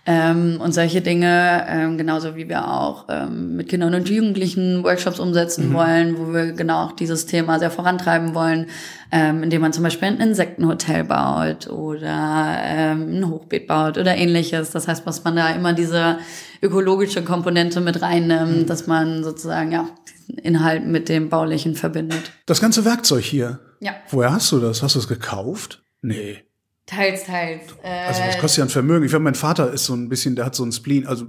Ähm, 0.10 0.62
und 0.62 0.74
solche 0.74 1.02
Dinge, 1.02 1.66
ähm, 1.68 1.98
genauso 1.98 2.38
wie 2.38 2.48
wir 2.48 2.66
auch 2.66 3.08
ähm, 3.10 3.58
mit 3.58 3.68
Kindern 3.68 3.94
und 3.94 4.08
Jugendlichen 4.08 4.82
Workshops 4.86 5.20
umsetzen 5.20 5.68
mhm. 5.68 5.74
wollen, 5.74 6.18
wo 6.18 6.34
wir 6.34 6.54
genau 6.54 6.86
auch 6.86 6.92
dieses 6.94 7.26
Thema 7.26 7.60
sehr 7.60 7.72
vorantreiben 7.72 8.34
wollen, 8.34 8.68
ähm, 9.12 9.44
indem 9.44 9.60
man 9.60 9.74
zum 9.74 9.84
Beispiel 9.84 10.08
ein 10.08 10.22
Insektenhotel 10.22 11.04
baut 11.04 11.68
oder 11.68 12.58
ähm, 12.64 13.20
ein 13.20 13.30
Hochbeet 13.30 13.68
baut 13.68 13.98
oder 13.98 14.16
ähnliches. 14.16 14.72
Das 14.72 14.88
heißt, 14.88 15.06
was 15.06 15.26
man 15.26 15.36
da 15.36 15.50
immer 15.50 15.74
diese 15.74 16.20
ökologische 16.62 17.22
Komponente 17.22 17.82
mit 17.82 18.02
reinnimmt, 18.02 18.62
mhm. 18.62 18.66
dass 18.66 18.88
man 18.88 19.26
sozusagen 19.26 19.74
ja 19.74 19.90
diesen 20.08 20.38
Inhalt 20.38 20.86
mit 20.86 21.10
dem 21.10 21.28
Baulichen 21.28 21.76
verbindet. 21.76 22.32
Das 22.46 22.62
ganze 22.62 22.86
Werkzeug 22.86 23.26
hier. 23.26 23.60
Ja. 23.82 23.92
Woher 24.10 24.32
hast 24.32 24.54
du 24.54 24.60
das? 24.60 24.82
Hast 24.82 24.96
du 24.96 25.00
es 25.00 25.10
gekauft? 25.10 25.84
Nee. 26.02 26.47
Teils, 26.88 27.26
teils. 27.26 27.64
Äh, 27.84 28.08
also 28.08 28.22
das 28.26 28.40
kostet 28.40 28.60
ja 28.60 28.64
ein 28.66 28.70
Vermögen. 28.70 29.04
Ich 29.06 29.12
glaube, 29.12 29.24
mein 29.24 29.36
Vater 29.36 29.72
ist 29.72 29.86
so 29.86 29.94
ein 29.94 30.10
bisschen, 30.10 30.36
der 30.36 30.46
hat 30.46 30.56
so 30.56 30.64
ein 30.64 30.72
Spleen. 30.72 31.06
Also 31.06 31.28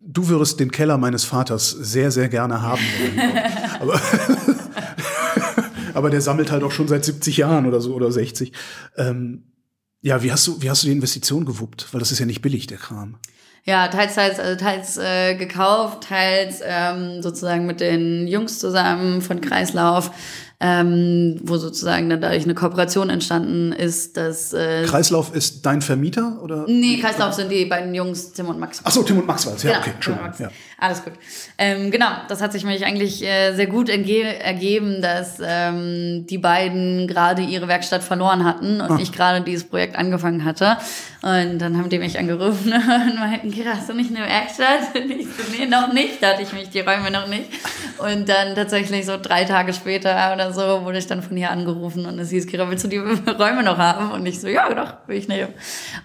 du 0.00 0.28
würdest 0.28 0.60
den 0.60 0.70
Keller 0.70 0.98
meines 0.98 1.24
Vaters 1.24 1.70
sehr, 1.70 2.10
sehr 2.10 2.28
gerne 2.28 2.60
haben 2.60 2.82
aber, 3.80 4.00
aber 5.94 6.10
der 6.10 6.20
sammelt 6.20 6.50
halt 6.50 6.62
auch 6.64 6.72
schon 6.72 6.88
seit 6.88 7.04
70 7.04 7.36
Jahren 7.36 7.66
oder 7.66 7.80
so 7.80 7.94
oder 7.94 8.10
60. 8.10 8.52
Ähm, 8.96 9.44
ja, 10.00 10.22
wie 10.22 10.32
hast 10.32 10.46
du, 10.46 10.60
wie 10.60 10.68
hast 10.68 10.82
du 10.82 10.88
die 10.88 10.92
Investition 10.92 11.44
gewuppt? 11.44 11.88
Weil 11.92 12.00
das 12.00 12.12
ist 12.12 12.18
ja 12.18 12.26
nicht 12.26 12.42
billig, 12.42 12.66
der 12.66 12.78
Kram. 12.78 13.16
Ja, 13.64 13.88
teils, 13.88 14.14
teils, 14.14 14.38
also 14.38 14.62
teils 14.62 14.98
äh, 14.98 15.36
gekauft, 15.36 16.08
teils 16.08 16.60
ähm, 16.62 17.22
sozusagen 17.22 17.64
mit 17.64 17.80
den 17.80 18.26
Jungs 18.26 18.58
zusammen 18.58 19.22
von 19.22 19.40
Kreislauf 19.40 20.10
ähm, 20.66 21.36
wo 21.42 21.58
sozusagen 21.58 22.08
dann 22.08 22.22
dadurch 22.22 22.44
eine 22.44 22.54
Kooperation 22.54 23.10
entstanden 23.10 23.72
ist, 23.72 24.16
dass 24.16 24.54
äh, 24.54 24.84
Kreislauf 24.86 25.34
ist 25.34 25.66
dein 25.66 25.82
Vermieter 25.82 26.38
oder? 26.42 26.64
Nee, 26.66 26.96
Kreislauf 27.02 27.34
sind 27.34 27.52
die 27.52 27.66
beiden 27.66 27.94
Jungs 27.94 28.32
Tim 28.32 28.48
und 28.48 28.58
Max. 28.58 28.80
Ach 28.82 28.90
so, 28.90 29.02
Tim 29.02 29.18
und 29.18 29.26
Max 29.26 29.44
war 29.44 29.56
es. 29.56 29.62
Ja, 29.62 29.72
genau, 29.72 29.82
okay, 29.82 29.90
Entschuldigung. 29.94 30.32
Ja. 30.38 30.48
Alles 30.78 31.04
gut. 31.04 31.12
Ähm, 31.58 31.90
genau, 31.90 32.08
das 32.28 32.40
hat 32.40 32.52
sich 32.52 32.64
mich 32.64 32.84
eigentlich 32.84 33.22
äh, 33.22 33.54
sehr 33.54 33.66
gut 33.66 33.90
ergeben, 33.90 35.02
dass 35.02 35.38
ähm, 35.44 36.26
die 36.28 36.38
beiden 36.38 37.08
gerade 37.08 37.42
ihre 37.42 37.68
Werkstatt 37.68 38.02
verloren 38.02 38.44
hatten 38.44 38.80
und 38.80 38.90
ah. 38.90 38.98
ich 39.00 39.12
gerade 39.12 39.44
dieses 39.44 39.64
Projekt 39.64 39.96
angefangen 39.96 40.46
hatte. 40.46 40.78
Und 41.22 41.58
dann 41.58 41.78
haben 41.78 41.88
die 41.88 41.98
mich 41.98 42.18
angerufen 42.18 42.72
und 42.72 43.18
meinten, 43.18 43.50
Kira, 43.50 43.70
hast 43.76 43.88
du 43.88 43.94
nicht 43.94 44.14
eine 44.14 44.26
Werkstatt? 44.26 44.94
Und 44.94 45.10
ich 45.10 45.26
so, 45.26 45.42
nee, 45.56 45.66
noch 45.66 45.92
nicht. 45.92 46.22
Da 46.22 46.32
hatte 46.32 46.42
ich 46.42 46.52
mich 46.52 46.68
die 46.68 46.80
Räume 46.80 47.10
noch 47.10 47.28
nicht. 47.28 47.50
Und 47.98 48.28
dann 48.28 48.54
tatsächlich 48.54 49.06
so 49.06 49.16
drei 49.16 49.44
Tage 49.44 49.72
später 49.72 50.34
oder 50.34 50.52
so 50.52 50.53
wurde 50.56 50.98
ich 50.98 51.06
dann 51.06 51.22
von 51.22 51.36
hier 51.36 51.50
angerufen 51.50 52.06
und 52.06 52.18
es 52.18 52.30
hieß, 52.30 52.46
Kira, 52.46 52.68
willst 52.68 52.84
du 52.84 52.88
die 52.88 52.98
Räume 53.38 53.62
noch 53.62 53.78
haben? 53.78 54.12
Und 54.12 54.26
ich 54.26 54.40
so, 54.40 54.48
ja, 54.48 54.72
doch, 54.72 55.08
will 55.08 55.16
ich 55.16 55.28
nehmen. 55.28 55.52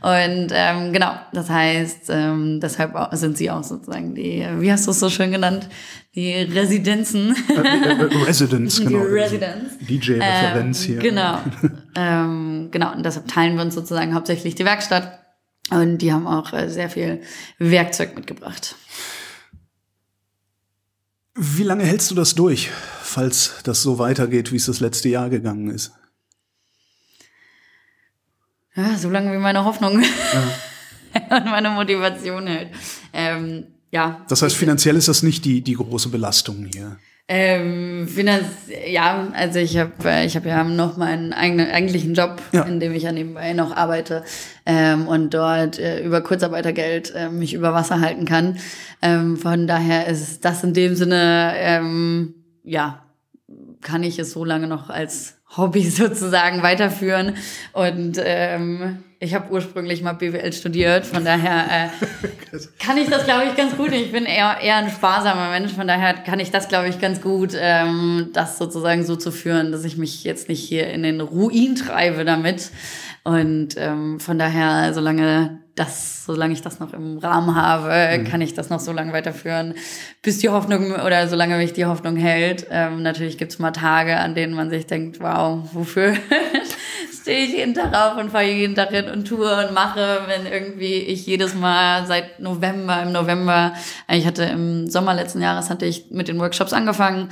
Und 0.02 0.50
ähm, 0.52 0.94
genau, 0.94 1.14
das 1.34 1.50
heißt, 1.50 2.10
ähm, 2.10 2.60
deshalb 2.62 2.96
sind 3.14 3.38
sie 3.38 3.50
auch 3.52 3.64
sozusagen 3.64 4.16
die, 4.16 4.46
wie 4.60 4.72
hast 4.72 4.88
du 4.88 4.92
es 4.92 5.00
so 5.00 5.10
schön 5.10 5.32
genannt, 5.32 5.68
die 6.16 6.34
Residenzen. 6.34 7.36
Äh, 7.50 7.62
äh, 7.62 7.92
äh 7.92 8.24
Residence, 8.26 8.80
genau. 8.80 9.00
Die 9.00 9.14
Residence. 9.14 9.78
DJ-Referenz 9.80 10.86
ähm, 10.86 10.94
hier. 10.94 11.02
Genau. 11.02 11.40
ähm, 11.96 12.70
genau, 12.72 12.94
und 12.94 13.06
deshalb 13.06 13.28
teilen 13.28 13.56
wir 13.56 13.64
uns 13.64 13.76
sozusagen 13.76 14.14
hauptsächlich 14.14 14.56
die 14.56 14.66
Werkstatt. 14.66 15.20
Und 15.72 16.00
die 16.00 16.12
haben 16.12 16.26
auch 16.26 16.52
sehr 16.68 16.90
viel 16.90 17.22
Werkzeug 17.60 18.16
mitgebracht. 18.16 18.76
Wie 21.42 21.64
lange 21.64 21.86
hältst 21.86 22.12
du 22.12 22.16
das 22.16 22.36
durch, 22.36 22.70
falls 23.02 23.62
das 23.64 23.82
so 23.82 23.98
weitergeht, 23.98 24.52
wie 24.52 24.58
es 24.58 24.66
das 24.66 24.82
letzte 24.82 25.08
Jahr 25.08 25.30
gegangen 25.30 25.70
ist? 25.70 25.94
Ja, 28.76 28.98
so 28.98 29.10
lange 29.10 29.32
wie 29.32 29.38
meine 29.38 29.64
Hoffnung 29.64 30.02
ja. 30.02 31.30
und 31.38 31.46
meine 31.46 31.70
Motivation 31.70 32.46
hält. 32.46 32.72
Ähm, 33.14 33.68
ja. 33.90 34.26
Das 34.28 34.42
heißt, 34.42 34.54
finanziell 34.54 34.98
ist 34.98 35.08
das 35.08 35.24
nicht 35.24 35.46
die, 35.46 35.62
die 35.62 35.76
große 35.76 36.10
Belastung 36.10 36.68
hier. 36.74 37.00
Ähm, 37.32 38.08
Finanz 38.08 38.48
ja, 38.88 39.28
also 39.34 39.60
ich 39.60 39.78
habe 39.78 39.92
äh, 40.04 40.26
ich 40.26 40.36
hab 40.36 40.46
ja 40.48 40.64
noch 40.64 40.98
meinen 40.98 41.32
eigenen 41.32 41.70
eigentlichen 41.70 42.16
Job, 42.16 42.42
ja. 42.52 42.64
in 42.64 42.80
dem 42.80 42.92
ich 42.92 43.04
ja 43.04 43.12
nebenbei 43.12 43.54
noch 43.54 43.76
arbeite 43.76 44.24
ähm, 44.66 45.08
und 45.08 45.32
dort 45.36 45.78
äh, 45.78 46.02
über 46.02 46.22
Kurzarbeitergeld 46.22 47.14
äh, 47.16 47.30
mich 47.30 47.54
über 47.54 47.72
Wasser 47.72 48.02
halten 48.02 48.26
kann. 48.26 48.58
Ähm, 49.04 49.38
von 49.38 49.68
daher 49.68 50.08
ist 50.08 50.44
das 50.44 50.64
in 50.64 50.74
dem 50.74 50.96
Sinne, 50.96 51.54
ähm, 51.58 52.34
ja, 52.64 53.04
kann 53.82 54.02
ich 54.02 54.18
es 54.18 54.32
so 54.32 54.44
lange 54.44 54.66
noch 54.66 54.90
als 54.90 55.36
Hobby 55.56 55.84
sozusagen 55.88 56.64
weiterführen 56.64 57.36
und 57.74 58.20
ähm, 58.24 59.04
ich 59.22 59.36
habe 59.36 59.52
ursprünglich 59.52 60.02
mal 60.02 60.14
BWL 60.14 60.54
studiert, 60.54 61.06
von 61.06 61.26
daher 61.26 61.66
äh, 61.66 62.58
kann 62.80 62.98
ich 62.98 63.10
das, 63.10 63.26
glaube 63.26 63.46
ich, 63.46 63.56
ganz 63.56 63.76
gut. 63.76 63.92
Ich 63.92 64.14
bin 64.14 64.26
eher, 64.26 64.58
eher 64.62 64.78
ein 64.78 64.90
sparsamer 64.90 65.50
Mensch, 65.50 65.74
von 65.74 65.88
daher 65.88 66.14
kann 66.14 66.40
ich 66.40 66.52
das, 66.52 66.70
glaube 66.70 66.88
ich, 66.88 67.00
ganz 67.00 67.20
gut, 67.20 67.52
ähm, 67.60 68.30
das 68.34 68.58
sozusagen 68.58 69.04
so 69.04 69.18
zu 69.18 69.32
führen, 69.32 69.74
dass 69.74 69.84
ich 69.84 69.98
mich 69.98 70.24
jetzt 70.24 70.48
nicht 70.48 70.64
hier 70.64 70.88
in 70.88 71.04
den 71.04 71.20
Ruin 71.20 71.76
treibe 71.76 72.24
damit. 72.24 72.72
Und 73.26 73.76
ähm, 73.78 74.22
von 74.22 74.40
daher, 74.40 74.94
solange 74.94 75.60
das, 75.76 76.26
solange 76.26 76.54
ich 76.54 76.62
das 76.62 76.80
noch 76.80 76.94
im 76.94 77.18
Rahmen 77.18 77.56
habe, 77.56 78.20
mhm. 78.20 78.26
kann 78.26 78.42
ich 78.42 78.54
das 78.54 78.70
noch 78.70 78.80
so 78.80 78.92
lange 78.92 79.14
weiterführen, 79.14 79.76
bis 80.22 80.40
die 80.40 80.50
Hoffnung 80.50 80.94
oder 80.94 81.28
solange 81.28 81.58
mich 81.58 81.74
die 81.74 81.86
Hoffnung 81.86 82.16
hält. 82.16 82.68
Ähm, 82.70 83.02
natürlich 83.02 83.38
gibt's 83.38 83.60
mal 83.60 83.72
Tage, 83.72 84.18
an 84.18 84.36
denen 84.36 84.54
man 84.54 84.70
sich 84.70 84.88
denkt, 84.88 85.20
wow, 85.22 85.60
wofür 85.74 86.16
stehe 87.22 87.46
ich 87.46 87.54
jeden 87.54 87.74
Tag 87.74 87.94
auf 87.94 88.18
und 88.18 88.32
fahre 88.32 88.46
jeden 88.46 88.76
Tag 88.76 88.90
hin 88.90 89.10
und 89.10 89.28
tue 89.28 89.52
und 89.66 89.74
mache, 89.74 90.22
wenn 90.28 90.46
irgendwie 90.46 90.96
ich 90.96 91.26
jedes 91.26 91.54
Mal 91.56 92.06
seit 92.06 92.40
November, 92.40 93.02
im 93.02 93.12
November, 93.12 93.74
ich 94.10 94.26
hatte 94.26 94.44
im 94.44 94.90
Sommer 94.90 95.14
letzten 95.14 95.42
Jahres 95.42 95.70
hatte 95.70 95.86
ich 95.86 96.12
mit 96.12 96.28
den 96.28 96.40
Workshops 96.40 96.74
angefangen 96.74 97.30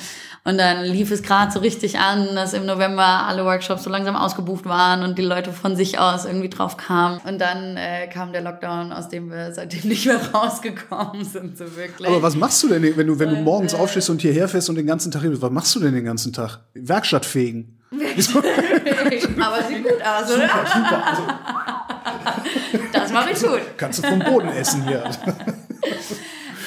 und 0.48 0.58
dann 0.58 0.86
lief 0.86 1.12
es 1.12 1.24
gerade 1.24 1.52
so 1.52 1.60
richtig 1.60 2.00
an, 2.00 2.34
dass 2.34 2.54
im 2.54 2.66
November 2.66 3.04
alle 3.04 3.44
Workshops 3.44 3.84
so 3.84 3.90
langsam 3.90 4.16
ausgebucht 4.16 4.64
waren 4.64 5.04
und 5.04 5.18
die 5.18 5.24
Leute 5.24 5.52
von 5.52 5.76
sich 5.76 6.00
aus 6.00 6.24
irgendwie 6.24 6.48
drauf 6.48 6.78
kamen. 6.78 7.20
Und 7.28 7.40
dann 7.42 7.76
äh, 7.76 8.08
kam 8.08 8.32
der 8.32 8.44
Lockdown, 8.44 8.94
aus 8.94 9.10
dem 9.10 9.30
wir 9.30 9.52
seitdem 9.52 9.90
nicht 9.90 10.06
mehr 10.06 10.22
rausgekommen 10.34 11.26
sind, 11.26 11.58
so 11.58 11.76
wirklich. 11.76 12.08
Aber 12.08 12.22
was 12.22 12.38
machst 12.38 12.64
du 12.64 12.70
denn, 12.70 12.82
wenn 12.96 13.08
du, 13.08 13.20
wenn 13.20 13.30
du 13.30 13.36
morgens 13.36 13.74
äh, 13.74 13.76
aufstehst 13.78 14.10
und 14.10 14.22
hierher 14.22 14.48
fährst 14.48 14.70
und 14.70 14.76
den 14.76 14.88
ganzen 14.88 15.12
Tag 15.12 15.24
bist? 15.24 15.42
Was 15.42 15.52
machst 15.52 15.76
du 15.76 15.82
denn 15.82 15.94
den 15.94 16.06
ganzen 16.06 16.32
Tag? 16.32 16.62
Werkstatt 16.74 17.26
fegen. 17.26 17.78
aber 19.40 19.64
sieht 19.64 19.84
gut 19.84 20.02
aus, 20.04 20.32
oder? 20.32 20.50
Super, 20.50 20.66
super. 20.74 21.04
Also, 21.08 21.24
das 22.92 23.12
mache 23.12 23.32
ich 23.32 23.42
gut. 23.42 23.62
Kannst 23.78 24.04
du 24.04 24.08
vom 24.08 24.20
Boden 24.20 24.50
essen 24.50 24.88
hier. 24.88 25.04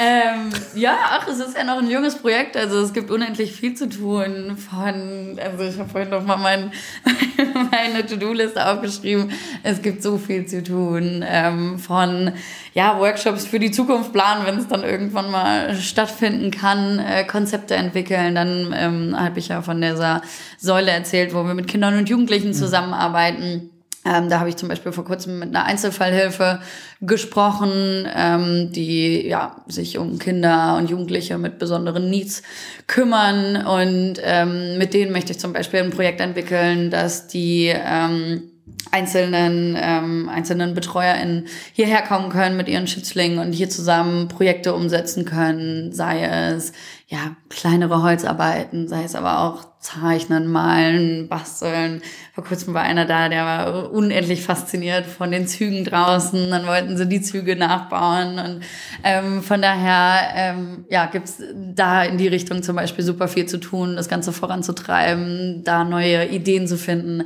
ähm, 0.02 0.50
ja, 0.74 0.96
ach, 1.10 1.28
es 1.28 1.40
ist 1.40 1.54
ja 1.54 1.62
noch 1.62 1.76
ein 1.76 1.90
junges 1.90 2.16
Projekt, 2.16 2.56
also 2.56 2.80
es 2.80 2.94
gibt 2.94 3.10
unendlich 3.10 3.52
viel 3.52 3.74
zu 3.74 3.86
tun. 3.86 4.56
Von, 4.56 5.38
also 5.38 5.64
ich 5.64 5.78
habe 5.78 5.90
vorhin 5.90 6.08
noch 6.08 6.24
mal 6.24 6.38
mein, 6.38 6.72
meine 7.70 8.06
To-Do-Liste 8.06 8.66
aufgeschrieben. 8.66 9.30
Es 9.62 9.82
gibt 9.82 10.02
so 10.02 10.16
viel 10.16 10.46
zu 10.46 10.62
tun. 10.62 11.22
Ähm, 11.28 11.78
von 11.78 12.32
ja, 12.72 12.98
Workshops 12.98 13.46
für 13.46 13.58
die 13.58 13.72
Zukunft 13.72 14.14
planen, 14.14 14.46
wenn 14.46 14.56
es 14.56 14.68
dann 14.68 14.84
irgendwann 14.84 15.30
mal 15.30 15.76
stattfinden 15.76 16.50
kann, 16.50 16.98
äh, 16.98 17.24
Konzepte 17.24 17.74
entwickeln. 17.74 18.34
Dann 18.34 18.74
ähm, 18.74 19.20
habe 19.20 19.38
ich 19.38 19.48
ja 19.48 19.60
von 19.60 19.82
dieser 19.82 20.22
Säule 20.56 20.92
erzählt, 20.92 21.34
wo 21.34 21.44
wir 21.44 21.52
mit 21.52 21.68
Kindern 21.68 21.98
und 21.98 22.08
Jugendlichen 22.08 22.48
mhm. 22.48 22.54
zusammenarbeiten. 22.54 23.70
Ähm, 24.04 24.30
da 24.30 24.40
habe 24.40 24.48
ich 24.48 24.56
zum 24.56 24.68
Beispiel 24.70 24.92
vor 24.92 25.04
kurzem 25.04 25.40
mit 25.40 25.50
einer 25.50 25.66
Einzelfallhilfe 25.66 26.60
gesprochen, 27.02 28.08
ähm, 28.14 28.72
die 28.72 29.26
ja, 29.26 29.56
sich 29.68 29.98
um 29.98 30.18
Kinder 30.18 30.76
und 30.78 30.88
Jugendliche 30.88 31.36
mit 31.36 31.58
besonderen 31.58 32.08
Needs 32.08 32.42
kümmern. 32.86 33.56
Und 33.66 34.14
ähm, 34.22 34.78
mit 34.78 34.94
denen 34.94 35.12
möchte 35.12 35.32
ich 35.32 35.38
zum 35.38 35.52
Beispiel 35.52 35.80
ein 35.80 35.90
Projekt 35.90 36.20
entwickeln, 36.20 36.90
dass 36.90 37.26
die 37.26 37.66
ähm, 37.74 38.50
einzelnen, 38.90 39.76
ähm, 39.78 40.30
einzelnen 40.30 40.74
BetreuerInnen 40.74 41.46
hierher 41.72 42.02
kommen 42.02 42.30
können 42.30 42.56
mit 42.56 42.68
ihren 42.68 42.86
Schützlingen 42.86 43.38
und 43.38 43.52
hier 43.52 43.68
zusammen 43.68 44.28
Projekte 44.28 44.74
umsetzen 44.74 45.26
können, 45.26 45.92
sei 45.92 46.24
es 46.24 46.72
ja 47.10 47.34
kleinere 47.48 48.02
Holzarbeiten, 48.02 48.86
sei 48.86 49.02
es 49.02 49.16
aber 49.16 49.40
auch 49.40 49.70
Zeichnen, 49.80 50.46
Malen, 50.46 51.28
Basteln. 51.28 52.02
Vor 52.34 52.44
kurzem 52.44 52.74
war 52.74 52.82
einer 52.82 53.06
da, 53.06 53.30
der 53.30 53.44
war 53.46 53.90
unendlich 53.92 54.42
fasziniert 54.42 55.06
von 55.06 55.30
den 55.30 55.48
Zügen 55.48 55.86
draußen. 55.86 56.50
Dann 56.50 56.66
wollten 56.66 56.98
sie 56.98 57.08
die 57.08 57.22
Züge 57.22 57.56
nachbauen. 57.56 58.38
Und 58.38 58.60
ähm, 59.02 59.42
von 59.42 59.62
daher 59.62 60.34
ähm, 60.34 60.84
ja, 60.90 61.06
gibt's 61.06 61.38
da 61.54 62.04
in 62.04 62.18
die 62.18 62.28
Richtung 62.28 62.62
zum 62.62 62.76
Beispiel 62.76 63.02
super 63.02 63.26
viel 63.26 63.46
zu 63.46 63.58
tun, 63.58 63.96
das 63.96 64.10
Ganze 64.10 64.32
voranzutreiben, 64.32 65.64
da 65.64 65.84
neue 65.84 66.26
Ideen 66.26 66.68
zu 66.68 66.76
finden. 66.76 67.24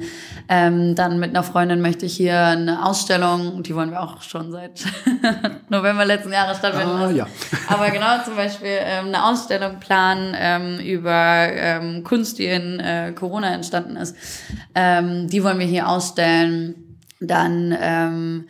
Ähm, 0.49 0.95
dann 0.95 1.19
mit 1.19 1.31
einer 1.31 1.43
Freundin 1.43 1.81
möchte 1.81 2.07
ich 2.07 2.17
hier 2.17 2.41
eine 2.41 2.87
Ausstellung, 2.87 3.65
die 3.65 3.75
wollen 3.75 3.91
wir 3.91 4.01
auch 4.01 4.23
schon 4.23 4.53
seit 4.53 4.85
November 5.69 6.05
letzten 6.05 6.33
Jahres 6.33 6.59
stattfinden 6.59 6.97
ah, 6.97 7.11
Ja. 7.11 7.27
Aber 7.67 7.91
genau 7.91 8.23
zum 8.25 8.37
Beispiel 8.37 8.79
ähm, 8.79 9.07
eine 9.07 9.27
Ausstellung 9.27 9.74
planen 9.75 10.35
ähm, 10.39 10.79
über 10.81 11.49
ähm, 11.53 12.05
Kunst, 12.05 12.39
die 12.39 12.47
in 12.47 12.81
äh, 12.81 13.13
Corona 13.15 13.55
entstanden 13.55 13.97
ist. 13.97 14.17
Ähm, 14.75 15.29
die 15.29 15.43
wollen 15.45 15.59
wir 15.59 15.67
hier 15.67 15.89
ausstellen. 15.89 16.99
Dann 17.21 17.77
ähm, 17.81 18.49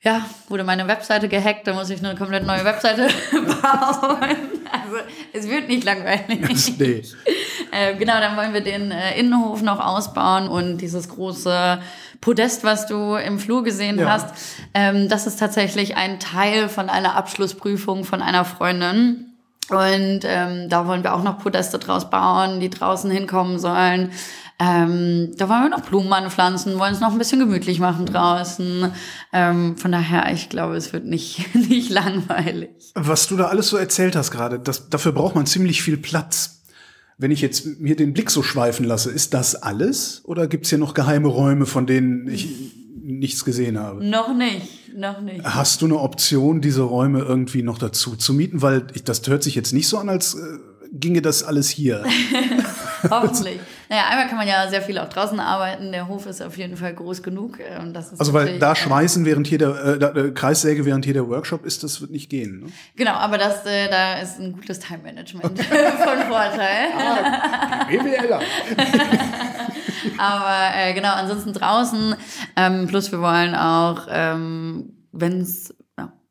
ja, 0.00 0.24
wurde 0.48 0.62
meine 0.62 0.86
Webseite 0.86 1.28
gehackt, 1.28 1.66
da 1.66 1.74
muss 1.74 1.90
ich 1.90 2.04
eine 2.04 2.14
komplett 2.14 2.46
neue 2.46 2.64
Webseite 2.64 3.08
bauen. 3.32 4.18
Also 4.70 4.96
es 5.32 5.48
wird 5.48 5.68
nicht 5.68 5.84
langweilig. 5.84 6.74
nee. 6.78 7.02
Äh, 7.72 7.96
genau, 7.96 8.20
dann 8.20 8.36
wollen 8.36 8.54
wir 8.54 8.60
den 8.60 8.92
äh, 8.92 9.18
Innenhof 9.18 9.60
noch 9.62 9.84
ausbauen 9.84 10.48
und 10.48 10.78
dieses 10.78 11.08
große 11.08 11.80
Podest, 12.20 12.64
was 12.64 12.86
du 12.86 13.16
im 13.16 13.38
Flur 13.38 13.64
gesehen 13.64 13.98
Ja. 13.98 14.10
hast, 14.12 14.34
ähm, 14.72 15.08
das 15.08 15.26
ist 15.26 15.38
tatsächlich 15.38 15.96
ein 15.96 16.20
Teil 16.20 16.68
von 16.68 16.88
einer 16.88 17.16
Abschlussprüfung 17.16 18.04
von 18.04 18.22
einer 18.22 18.44
Freundin. 18.44 19.27
Und 19.70 20.20
ähm, 20.24 20.68
da 20.68 20.86
wollen 20.86 21.02
wir 21.02 21.14
auch 21.14 21.22
noch 21.22 21.38
Podeste 21.38 21.78
draus 21.78 22.08
bauen, 22.08 22.60
die 22.60 22.70
draußen 22.70 23.10
hinkommen 23.10 23.58
sollen. 23.58 24.10
Ähm, 24.60 25.34
da 25.36 25.48
wollen 25.48 25.62
wir 25.62 25.68
noch 25.68 25.82
Blumen 25.82 26.12
anpflanzen, 26.12 26.78
wollen 26.78 26.92
es 26.92 27.00
noch 27.00 27.12
ein 27.12 27.18
bisschen 27.18 27.38
gemütlich 27.38 27.78
machen 27.78 28.06
draußen. 28.06 28.90
Ähm, 29.32 29.76
von 29.76 29.92
daher, 29.92 30.32
ich 30.32 30.48
glaube, 30.48 30.76
es 30.76 30.92
wird 30.92 31.04
nicht, 31.04 31.54
nicht 31.54 31.90
langweilig. 31.90 32.70
Was 32.94 33.28
du 33.28 33.36
da 33.36 33.46
alles 33.46 33.68
so 33.68 33.76
erzählt 33.76 34.16
hast 34.16 34.30
gerade, 34.30 34.58
dafür 34.58 35.12
braucht 35.12 35.36
man 35.36 35.46
ziemlich 35.46 35.82
viel 35.82 35.96
Platz. 35.96 36.62
Wenn 37.18 37.30
ich 37.30 37.40
jetzt 37.40 37.80
mir 37.80 37.94
den 37.94 38.12
Blick 38.12 38.30
so 38.30 38.42
schweifen 38.42 38.84
lasse, 38.84 39.10
ist 39.10 39.34
das 39.34 39.54
alles? 39.54 40.22
Oder 40.24 40.46
gibt's 40.46 40.70
hier 40.70 40.78
noch 40.78 40.94
geheime 40.94 41.28
Räume, 41.28 41.66
von 41.66 41.86
denen 41.86 42.28
ich 42.28 42.48
nichts 43.08 43.44
gesehen 43.44 43.78
habe? 43.78 44.04
Noch 44.04 44.34
nicht, 44.34 44.94
noch 44.94 45.20
nicht. 45.20 45.44
Hast 45.44 45.82
du 45.82 45.86
eine 45.86 45.98
Option, 45.98 46.60
diese 46.60 46.82
Räume 46.82 47.20
irgendwie 47.20 47.62
noch 47.62 47.78
dazu 47.78 48.16
zu 48.16 48.34
mieten? 48.34 48.62
Weil 48.62 48.86
ich, 48.94 49.04
das 49.04 49.26
hört 49.26 49.42
sich 49.42 49.54
jetzt 49.54 49.72
nicht 49.72 49.88
so 49.88 49.98
an, 49.98 50.08
als 50.08 50.34
äh, 50.34 50.38
ginge 50.92 51.22
das 51.22 51.42
alles 51.42 51.68
hier. 51.68 52.04
Hoffentlich. 53.10 53.60
Naja, 53.88 54.02
einmal 54.10 54.28
kann 54.28 54.36
man 54.36 54.46
ja 54.46 54.68
sehr 54.68 54.82
viel 54.82 54.98
auch 54.98 55.08
draußen 55.08 55.38
arbeiten. 55.40 55.92
Der 55.92 56.08
Hof 56.08 56.26
ist 56.26 56.42
auf 56.42 56.58
jeden 56.58 56.76
Fall 56.76 56.94
groß 56.94 57.22
genug. 57.22 57.58
Das 57.92 58.12
ist 58.12 58.20
Also 58.20 58.32
weil 58.32 58.58
da 58.58 58.72
äh, 58.72 58.76
schweißen 58.76 59.24
während 59.24 59.46
hier 59.46 59.58
der 59.58 59.84
äh, 59.84 59.98
da, 59.98 60.10
äh, 60.10 60.30
Kreissäge 60.30 60.84
während 60.84 61.04
hier 61.04 61.14
der 61.14 61.28
Workshop 61.28 61.64
ist, 61.64 61.82
das 61.84 62.00
wird 62.00 62.10
nicht 62.10 62.28
gehen. 62.28 62.60
Ne? 62.60 62.66
Genau, 62.96 63.12
aber 63.12 63.38
das, 63.38 63.64
äh, 63.66 63.88
da 63.88 64.18
ist 64.18 64.38
ein 64.38 64.52
gutes 64.52 64.80
Time-Management 64.80 65.58
von 65.62 66.18
Vorteil. 66.28 66.88
BWLer. 67.88 68.40
Aber 70.18 70.76
äh, 70.76 70.94
genau, 70.94 71.12
ansonsten 71.12 71.52
draußen. 71.52 72.14
Ähm, 72.56 72.86
plus 72.86 73.12
wir 73.12 73.20
wollen 73.20 73.54
auch, 73.54 74.06
ähm, 74.10 74.94
wenn 75.12 75.40
es 75.40 75.74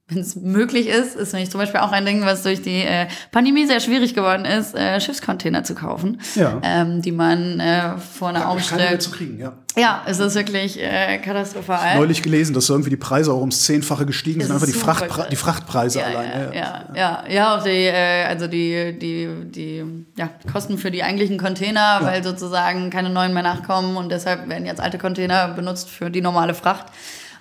wenn 0.09 0.19
es 0.19 0.37
möglich 0.37 0.87
ist, 0.87 1.15
ist 1.17 1.33
nämlich 1.33 1.51
zum 1.51 1.59
Beispiel 1.59 1.81
auch 1.81 1.91
ein 1.91 2.05
Ding, 2.05 2.23
was 2.23 2.41
durch 2.43 2.61
die 2.61 2.81
äh, 2.81 3.07
Pandemie 3.31 3.65
sehr 3.65 3.81
schwierig 3.81 4.13
geworden 4.15 4.45
ist, 4.45 4.73
äh, 4.73 5.01
Schiffscontainer 5.01 5.63
zu 5.65 5.75
kaufen, 5.75 6.21
Ja. 6.35 6.61
ähm, 6.63 7.01
die 7.01 7.11
man 7.11 7.59
äh, 7.59 7.97
vorne 7.97 8.39
Keine 8.39 8.45
mehr 8.45 8.49
aufstellt. 8.49 9.01
zu 9.01 9.11
kriegen, 9.11 9.37
ja. 9.37 9.53
Ja, 9.75 10.03
es 10.07 10.19
ist 10.19 10.33
wirklich 10.35 10.79
äh, 10.81 11.17
katastrophal. 11.19 11.97
Neulich 11.97 12.23
gelesen, 12.23 12.53
dass 12.55 12.69
irgendwie 12.69 12.89
die 12.89 12.95
Preise 12.97 13.33
auch 13.33 13.41
ums 13.41 13.63
Zehnfache 13.63 14.05
gestiegen 14.05 14.39
Es 14.39 14.47
sind, 14.47 14.55
einfach 14.55 14.65
die, 14.65 14.73
Frachtpre 14.73 15.27
die 15.29 15.35
Frachtpreise 15.35 15.99
ja, 15.99 16.05
allein. 16.05 16.31
ja, 16.31 16.53
ja, 16.53 16.85
ja, 16.95 17.23
ja, 17.29 17.57
auch 17.57 17.63
die, 17.63 17.69
äh, 17.85 18.23
also 18.23 18.47
die, 18.47 18.97
die, 18.97 19.27
die 19.51 19.83
ja, 20.17 20.29
Kosten 20.51 20.77
für 20.77 20.89
die 20.89 21.03
eigentlichen 21.03 21.37
Container, 21.37 21.99
weil 22.01 22.23
sozusagen 22.23 22.89
keine 22.91 23.09
neuen 23.09 23.33
mehr 23.33 23.43
nachkommen 23.43 23.97
und 23.97 24.09
deshalb 24.09 24.47
werden 24.47 24.65
jetzt 24.65 24.79
alte 24.79 24.97
Container 24.97 25.49
benutzt 25.49 25.89
für 25.89 26.09
die 26.09 26.21
normale 26.21 26.53
Fracht. 26.53 26.85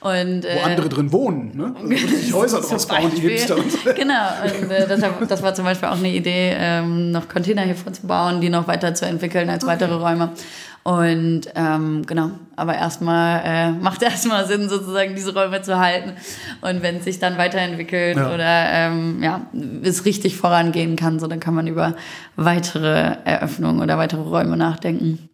Und, 0.07 0.45
äh, 0.45 0.57
Wo 0.61 0.65
andere 0.65 0.89
drin 0.89 1.11
wohnen, 1.13 1.57
ne? 1.57 1.75
Also 1.81 1.89
richtig 1.89 2.33
Häuser 2.33 2.61
draus 2.61 2.87
bauen, 2.87 3.11
die. 3.17 3.21
Hipster 3.23 3.57
und 3.57 3.71
so. 3.73 3.79
Genau, 3.95 4.29
und 4.45 4.71
äh, 4.71 4.87
deshalb, 4.89 5.29
das 5.29 5.43
war 5.43 5.55
zum 5.55 5.65
Beispiel 5.65 5.89
auch 5.89 5.99
eine 5.99 6.13
Idee, 6.13 6.55
ähm, 6.59 7.11
noch 7.11 7.29
Container 7.29 7.63
hiervor 7.63 7.93
zu 7.93 8.07
bauen, 8.07 8.41
die 8.41 8.49
noch 8.49 8.69
weiter 8.69 8.95
zu 8.95 9.07
entwickeln 9.07 9.51
als 9.51 9.67
weitere 9.67 9.95
Räume. 9.95 10.33
Und 10.85 11.41
ähm, 11.57 12.07
genau, 12.07 12.31
aber 12.55 12.77
erstmal 12.77 13.43
äh, 13.45 13.71
macht 13.83 14.03
erstmal 14.03 14.47
Sinn, 14.47 14.69
sozusagen 14.69 15.17
diese 15.17 15.35
Räume 15.35 15.61
zu 15.63 15.79
halten. 15.81 16.13
Und 16.61 16.83
wenn 16.83 16.99
es 16.99 17.05
sich 17.05 17.19
dann 17.19 17.39
weiterentwickelt 17.39 18.17
Ja. 18.17 18.33
oder 18.33 18.71
ähm, 18.71 19.21
ja, 19.21 19.47
es 19.83 20.05
richtig 20.05 20.37
vorangehen 20.37 20.95
kann, 20.95 21.19
so 21.19 21.27
dann 21.27 21.41
kann 21.41 21.55
man 21.55 21.67
über 21.67 21.97
weitere 22.37 23.17
Eröffnungen 23.25 23.81
oder 23.83 23.99
weitere 23.99 24.21
Räume 24.21 24.57
nachdenken. 24.57 25.29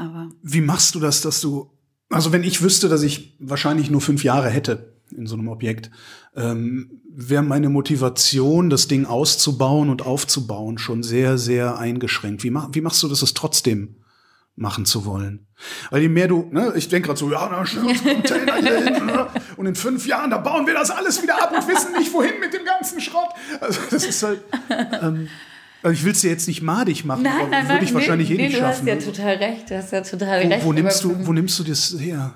Aber 0.00 0.28
Wie 0.42 0.60
machst 0.62 0.94
du 0.96 1.00
das, 1.00 1.20
dass 1.20 1.40
du, 1.40 1.70
also 2.12 2.32
wenn 2.32 2.44
ich 2.44 2.62
wüsste, 2.62 2.88
dass 2.88 3.02
ich 3.02 3.36
wahrscheinlich 3.38 3.90
nur 3.90 4.00
fünf 4.00 4.24
Jahre 4.24 4.50
hätte 4.50 4.92
in 5.16 5.26
so 5.26 5.34
einem 5.34 5.48
Objekt, 5.48 5.90
ähm, 6.36 7.02
wäre 7.10 7.42
meine 7.42 7.68
Motivation, 7.68 8.70
das 8.70 8.88
Ding 8.88 9.04
auszubauen 9.04 9.90
und 9.90 10.02
aufzubauen, 10.02 10.78
schon 10.78 11.02
sehr, 11.02 11.36
sehr 11.38 11.78
eingeschränkt. 11.78 12.44
Wie, 12.44 12.50
mach, 12.50 12.68
wie 12.72 12.80
machst 12.80 13.02
du 13.02 13.08
das, 13.08 13.22
es 13.22 13.34
trotzdem 13.34 13.96
machen 14.56 14.86
zu 14.86 15.04
wollen? 15.04 15.46
Weil 15.90 16.02
je 16.02 16.08
mehr 16.08 16.28
du, 16.28 16.48
ne, 16.50 16.72
ich 16.76 16.88
denke 16.88 17.08
gerade 17.08 17.18
so, 17.18 17.30
ja, 17.30 17.48
da 17.48 17.64
Container 17.64 18.54
hin, 18.54 19.06
ne, 19.06 19.26
und 19.56 19.66
in 19.66 19.74
fünf 19.74 20.06
Jahren, 20.06 20.30
da 20.30 20.38
bauen 20.38 20.66
wir 20.66 20.74
das 20.74 20.90
alles 20.90 21.22
wieder 21.22 21.42
ab 21.42 21.52
und 21.54 21.68
wissen 21.68 21.92
nicht, 21.92 22.12
wohin 22.12 22.40
mit 22.40 22.52
dem 22.52 22.64
ganzen 22.64 23.00
Schrott. 23.00 23.28
Also 23.60 23.80
das 23.90 24.04
ist 24.04 24.22
halt, 24.22 24.40
ähm, 25.02 25.28
also 25.82 25.92
ich 25.92 26.04
will 26.04 26.12
es 26.12 26.20
dir 26.20 26.30
jetzt 26.30 26.46
nicht 26.46 26.62
madig 26.62 27.04
machen, 27.04 27.26
aber 27.26 27.68
würde 27.68 27.84
ich 27.84 27.94
wahrscheinlich 27.94 28.28
nee, 28.28 28.36
eh 28.36 28.42
nicht 28.42 28.54
nee, 28.54 28.60
schaffen. 28.60 28.86
Du 28.86 28.92
hast 28.92 29.06
ja 29.06 29.12
total 29.12 29.34
recht, 29.36 29.70
du 29.70 29.76
hast 29.76 29.92
ja 29.92 30.00
total 30.00 30.44
Wo, 30.44 30.48
recht. 30.48 30.64
wo, 30.64 30.72
nimmst 30.72 31.04
du, 31.04 31.26
wo 31.26 31.32
nimmst 31.32 31.58
du 31.58 31.64
das 31.64 31.96
her? 31.98 32.32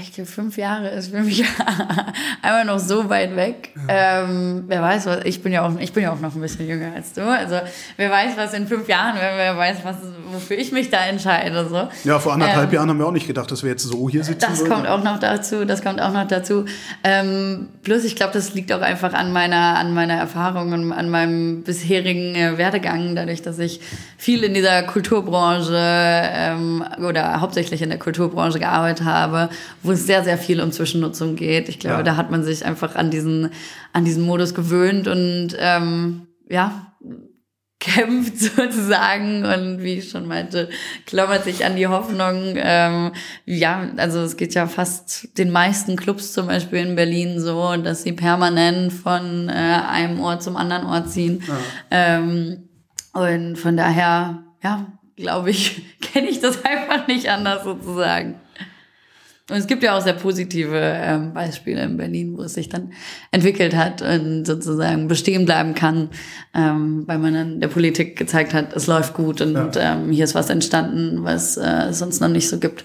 Ich 0.00 0.12
glaube, 0.12 0.30
fünf 0.30 0.56
Jahre 0.56 0.88
ist 0.90 1.10
für 1.10 1.20
mich 1.22 1.44
einmal 2.42 2.64
noch 2.64 2.78
so 2.78 3.08
weit 3.08 3.34
weg. 3.36 3.70
Ähm, 3.88 4.64
wer 4.68 4.80
weiß, 4.80 5.06
was, 5.06 5.24
ich 5.24 5.42
bin 5.42 5.52
ja 5.52 5.66
auch, 5.66 5.72
ich 5.78 5.92
bin 5.92 6.02
ja 6.04 6.12
auch 6.12 6.20
noch 6.20 6.34
ein 6.34 6.40
bisschen 6.40 6.68
jünger 6.68 6.92
als 6.94 7.12
du. 7.14 7.22
Also, 7.22 7.56
wer 7.96 8.10
weiß, 8.10 8.36
was 8.36 8.54
in 8.54 8.68
fünf 8.68 8.88
Jahren, 8.88 9.16
wer, 9.18 9.36
wer 9.36 9.56
weiß, 9.56 9.78
was, 9.82 9.96
wofür 10.32 10.56
ich 10.58 10.70
mich 10.72 10.90
da 10.90 11.04
entscheide, 11.06 11.68
so. 11.68 11.88
Ja, 12.08 12.18
vor 12.18 12.32
anderthalb 12.34 12.68
Ähm, 12.68 12.74
Jahren 12.74 12.88
haben 12.90 12.98
wir 12.98 13.06
auch 13.06 13.12
nicht 13.12 13.26
gedacht, 13.26 13.50
dass 13.50 13.62
wir 13.62 13.70
jetzt 13.70 13.82
so 13.84 14.08
hier 14.08 14.22
sitzen 14.24 14.46
Das 14.48 14.60
würden. 14.60 14.72
kommt 14.72 14.86
auch 14.86 15.02
noch 15.02 15.18
dazu, 15.18 15.64
das 15.64 15.82
kommt 15.82 16.00
auch 16.00 16.12
noch 16.12 16.28
dazu. 16.28 16.64
Ähm, 17.02 17.68
plus, 17.82 18.04
ich 18.04 18.14
glaube, 18.14 18.32
das 18.34 18.54
liegt 18.54 18.72
auch 18.72 18.80
einfach 18.82 19.14
an 19.14 19.32
meiner, 19.32 19.76
an 19.78 19.94
meiner 19.94 20.14
Erfahrung 20.14 20.72
und 20.72 20.92
an 20.92 21.10
meinem 21.10 21.62
bisherigen 21.64 22.34
äh, 22.34 22.56
Werdegang, 22.58 23.16
dadurch, 23.16 23.42
dass 23.42 23.58
ich 23.58 23.80
viel 24.16 24.44
in 24.44 24.54
dieser 24.54 24.82
Kulturbranche 24.84 25.74
ähm, 25.76 26.84
oder 26.98 27.40
hauptsächlich 27.40 27.82
in 27.82 27.88
der 27.88 27.98
Kulturbranche 27.98 28.58
gearbeitet 28.58 29.04
habe, 29.04 29.48
wo 29.88 29.92
es 29.92 30.06
sehr, 30.06 30.22
sehr 30.22 30.38
viel 30.38 30.60
um 30.60 30.70
Zwischennutzung 30.70 31.34
geht. 31.34 31.68
Ich 31.68 31.78
glaube, 31.78 31.98
Ja. 31.98 32.02
da 32.02 32.16
hat 32.16 32.30
man 32.30 32.44
sich 32.44 32.64
einfach 32.64 32.94
an 32.94 33.10
diesen, 33.10 33.50
an 33.92 34.04
diesen 34.04 34.22
Modus 34.24 34.54
gewöhnt 34.54 35.08
und 35.08 35.56
ähm, 35.58 36.26
ja, 36.48 36.92
kämpft 37.80 38.36
sozusagen 38.56 39.44
und 39.44 39.82
wie 39.82 39.94
ich 39.94 40.10
schon 40.10 40.26
meinte, 40.26 40.68
klammert 41.06 41.44
sich 41.44 41.64
an 41.64 41.76
die 41.76 41.86
Hoffnung. 41.86 42.54
Ähm, 42.56 43.12
ja, 43.46 43.88
also 43.96 44.20
es 44.20 44.36
geht 44.36 44.54
ja 44.54 44.66
fast 44.66 45.38
den 45.38 45.50
meisten 45.50 45.96
Clubs 45.96 46.32
zum 46.32 46.48
Beispiel 46.48 46.80
in 46.80 46.96
Berlin 46.96 47.40
so, 47.40 47.76
dass 47.76 48.02
sie 48.02 48.12
permanent 48.12 48.92
von 48.92 49.48
äh, 49.48 49.52
einem 49.52 50.20
Ort 50.20 50.42
zum 50.42 50.56
anderen 50.56 50.86
Ort 50.86 51.10
ziehen. 51.10 51.42
Ähm, 51.90 52.68
und 53.12 53.56
von 53.56 53.76
daher, 53.76 54.42
ja, 54.62 54.86
glaube 55.16 55.50
ich, 55.50 55.82
kenne 56.00 56.28
ich 56.28 56.40
das 56.40 56.64
einfach 56.64 57.06
nicht 57.06 57.28
anders 57.30 57.64
sozusagen. 57.64 58.34
Und 59.50 59.56
es 59.56 59.66
gibt 59.66 59.82
ja 59.82 59.96
auch 59.96 60.02
sehr 60.02 60.12
positive 60.12 60.76
ähm, 60.78 61.32
Beispiele 61.32 61.82
in 61.82 61.96
Berlin, 61.96 62.36
wo 62.36 62.42
es 62.42 62.54
sich 62.54 62.68
dann 62.68 62.92
entwickelt 63.30 63.74
hat 63.74 64.02
und 64.02 64.44
sozusagen 64.44 65.08
bestehen 65.08 65.46
bleiben 65.46 65.74
kann, 65.74 66.10
ähm, 66.54 67.04
weil 67.06 67.18
man 67.18 67.32
dann 67.32 67.60
der 67.60 67.68
Politik 67.68 68.16
gezeigt 68.16 68.52
hat, 68.52 68.76
es 68.76 68.86
läuft 68.86 69.14
gut 69.14 69.40
und 69.40 69.70
ähm, 69.76 70.10
hier 70.10 70.24
ist 70.24 70.34
was 70.34 70.50
entstanden, 70.50 71.24
was 71.24 71.56
äh, 71.56 71.88
es 71.88 71.98
sonst 71.98 72.20
noch 72.20 72.28
nicht 72.28 72.48
so 72.48 72.58
gibt 72.58 72.84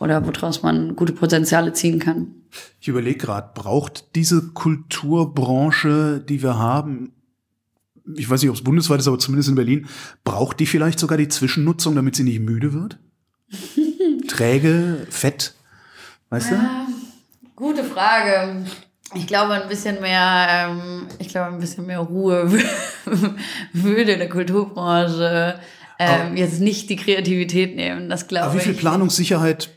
oder 0.00 0.26
woraus 0.26 0.64
man 0.64 0.96
gute 0.96 1.12
Potenziale 1.12 1.72
ziehen 1.72 2.00
kann. 2.00 2.34
Ich 2.80 2.88
überlege 2.88 3.18
gerade, 3.18 3.50
braucht 3.54 4.16
diese 4.16 4.48
Kulturbranche, 4.48 6.22
die 6.28 6.42
wir 6.42 6.58
haben, 6.58 7.12
ich 8.16 8.28
weiß 8.28 8.42
nicht, 8.42 8.50
ob 8.50 8.56
es 8.56 8.64
bundesweit 8.64 8.98
ist, 8.98 9.06
aber 9.06 9.20
zumindest 9.20 9.50
in 9.50 9.54
Berlin, 9.54 9.86
braucht 10.24 10.58
die 10.58 10.66
vielleicht 10.66 10.98
sogar 10.98 11.16
die 11.16 11.28
Zwischennutzung, 11.28 11.94
damit 11.94 12.16
sie 12.16 12.24
nicht 12.24 12.40
müde 12.40 12.72
wird? 12.72 12.98
Träge, 14.26 15.06
fett, 15.08 15.54
weißt 16.32 16.52
du? 16.52 16.56
Gute 17.54 17.84
Frage. 17.84 18.64
Ich 19.14 19.26
glaube, 19.26 19.52
ein 19.52 19.68
bisschen 19.68 20.00
mehr, 20.00 20.46
ähm, 20.48 21.06
ich 21.18 21.28
glaube, 21.28 21.52
ein 21.52 21.60
bisschen 21.60 21.86
mehr 21.86 22.00
Ruhe 22.00 22.50
würde 23.74 24.16
der 24.16 24.28
Kulturbranche 24.30 25.60
ähm, 25.98 26.36
jetzt 26.36 26.60
nicht 26.60 26.88
die 26.88 26.96
Kreativität 26.96 27.76
nehmen. 27.76 28.08
Das 28.08 28.26
glaube 28.26 28.46
Aber 28.46 28.54
wie 28.54 28.58
ich. 28.58 28.64
viel 28.64 28.74
Planungssicherheit 28.74 29.68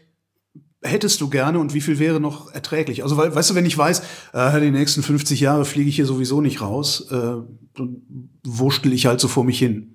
hättest 0.81 1.19
du 1.19 1.29
gerne 1.29 1.59
und 1.59 1.73
wie 1.73 1.81
viel 1.81 1.99
wäre 1.99 2.21
noch 2.21 2.53
erträglich? 2.53 3.03
Also, 3.03 3.17
weil, 3.17 3.35
weißt 3.35 3.49
du, 3.49 3.55
wenn 3.55 3.65
ich 3.65 3.77
weiß, 3.77 4.03
äh, 4.33 4.61
die 4.61 4.71
nächsten 4.71 5.03
50 5.03 5.41
Jahre 5.41 5.65
fliege 5.65 5.89
ich 5.89 5.97
hier 5.97 6.05
sowieso 6.05 6.39
nicht 6.39 6.61
raus, 6.61 7.11
äh, 7.11 7.15
dann 7.15 8.29
wurschtel 8.45 8.93
ich 8.93 9.05
halt 9.05 9.19
so 9.19 9.27
vor 9.27 9.43
mich 9.43 9.59
hin. 9.59 9.94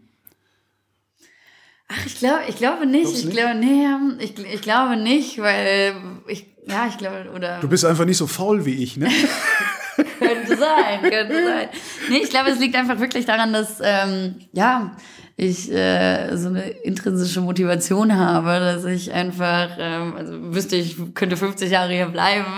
Ach, 1.93 2.07
ich 2.07 2.19
glaube, 2.19 2.41
ich 2.49 2.57
glaube 2.57 2.87
nicht. 2.87 3.13
Ich 3.13 3.31
glaube, 3.31 3.55
nee, 3.57 3.87
ich, 4.21 4.39
ich 4.39 4.63
glaube 4.63 4.97
nicht, 4.97 5.39
weil 5.39 5.95
ich, 6.29 6.47
ja, 6.67 6.87
ich 6.89 6.97
glaube, 6.99 7.31
oder 7.35 7.59
Du 7.61 7.69
bist 7.69 7.85
einfach 7.85 8.05
nicht 8.05 8.17
so 8.17 8.27
faul 8.27 8.65
wie 8.65 8.83
ich, 8.83 8.97
ne? 8.97 9.09
könnte 10.19 10.57
sein, 10.57 11.03
könnte 11.03 11.45
sein. 11.45 11.69
Nee, 12.09 12.19
ich 12.19 12.31
glaube, 12.31 12.51
es 12.51 12.61
liegt 12.61 12.77
einfach 12.77 13.01
wirklich 13.01 13.27
daran, 13.27 13.53
dass, 13.53 13.79
ähm, 13.83 14.37
ja, 14.53 14.97
ich 15.41 15.73
äh, 15.73 16.37
so 16.37 16.49
eine 16.49 16.69
intrinsische 16.69 17.41
Motivation 17.41 18.15
habe, 18.15 18.61
dass 18.61 18.85
ich 18.85 19.11
einfach, 19.11 19.71
ähm, 19.79 20.15
also 20.15 20.35
wüsste 20.55 20.77
ich, 20.77 20.97
könnte 21.15 21.39
50 21.39 21.71
Jahre 21.71 21.95
hier 21.95 22.09
bleiben, 22.09 22.53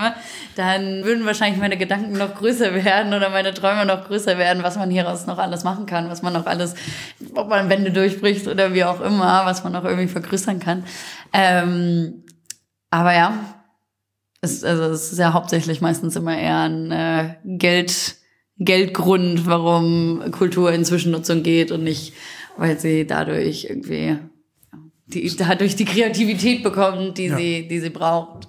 dann 0.57 1.05
würden 1.05 1.25
wahrscheinlich 1.25 1.61
meine 1.61 1.77
Gedanken 1.77 2.17
noch 2.17 2.35
größer 2.35 2.73
werden 2.83 3.13
oder 3.13 3.29
meine 3.29 3.53
Träume 3.53 3.85
noch 3.85 4.05
größer 4.07 4.37
werden, 4.37 4.63
was 4.63 4.75
man 4.75 4.89
hieraus 4.89 5.25
noch 5.27 5.37
alles 5.37 5.63
machen 5.63 5.85
kann, 5.85 6.09
was 6.09 6.23
man 6.23 6.33
noch 6.33 6.45
alles, 6.45 6.75
ob 7.35 7.47
man 7.47 7.69
Wände 7.69 7.91
durchbricht 7.91 8.49
oder 8.49 8.73
wie 8.73 8.83
auch 8.83 8.99
immer, 8.99 9.45
was 9.45 9.63
man 9.63 9.71
noch 9.71 9.85
irgendwie 9.85 10.09
vergrößern 10.09 10.59
kann. 10.59 10.83
Ähm, 11.31 12.25
aber 12.89 13.13
ja, 13.13 13.63
es, 14.41 14.61
also 14.65 14.83
es 14.83 15.13
ist 15.13 15.19
ja 15.19 15.31
hauptsächlich 15.31 15.79
meistens 15.79 16.17
immer 16.17 16.37
eher 16.37 16.59
ein 16.63 16.91
äh, 16.91 17.35
Geld, 17.45 18.17
Geldgrund, 18.57 19.47
warum 19.47 20.21
Kultur 20.31 20.73
in 20.73 20.83
Zwischennutzung 20.83 21.43
geht 21.43 21.71
und 21.71 21.85
nicht 21.85 22.13
weil 22.57 22.79
sie 22.79 23.05
dadurch 23.05 23.65
irgendwie 23.69 24.17
die, 25.07 25.35
dadurch 25.35 25.75
die 25.75 25.85
Kreativität 25.85 26.63
bekommt, 26.63 27.17
die 27.17 27.25
ja. 27.25 27.37
sie, 27.37 27.67
die 27.67 27.79
sie 27.79 27.89
braucht. 27.89 28.47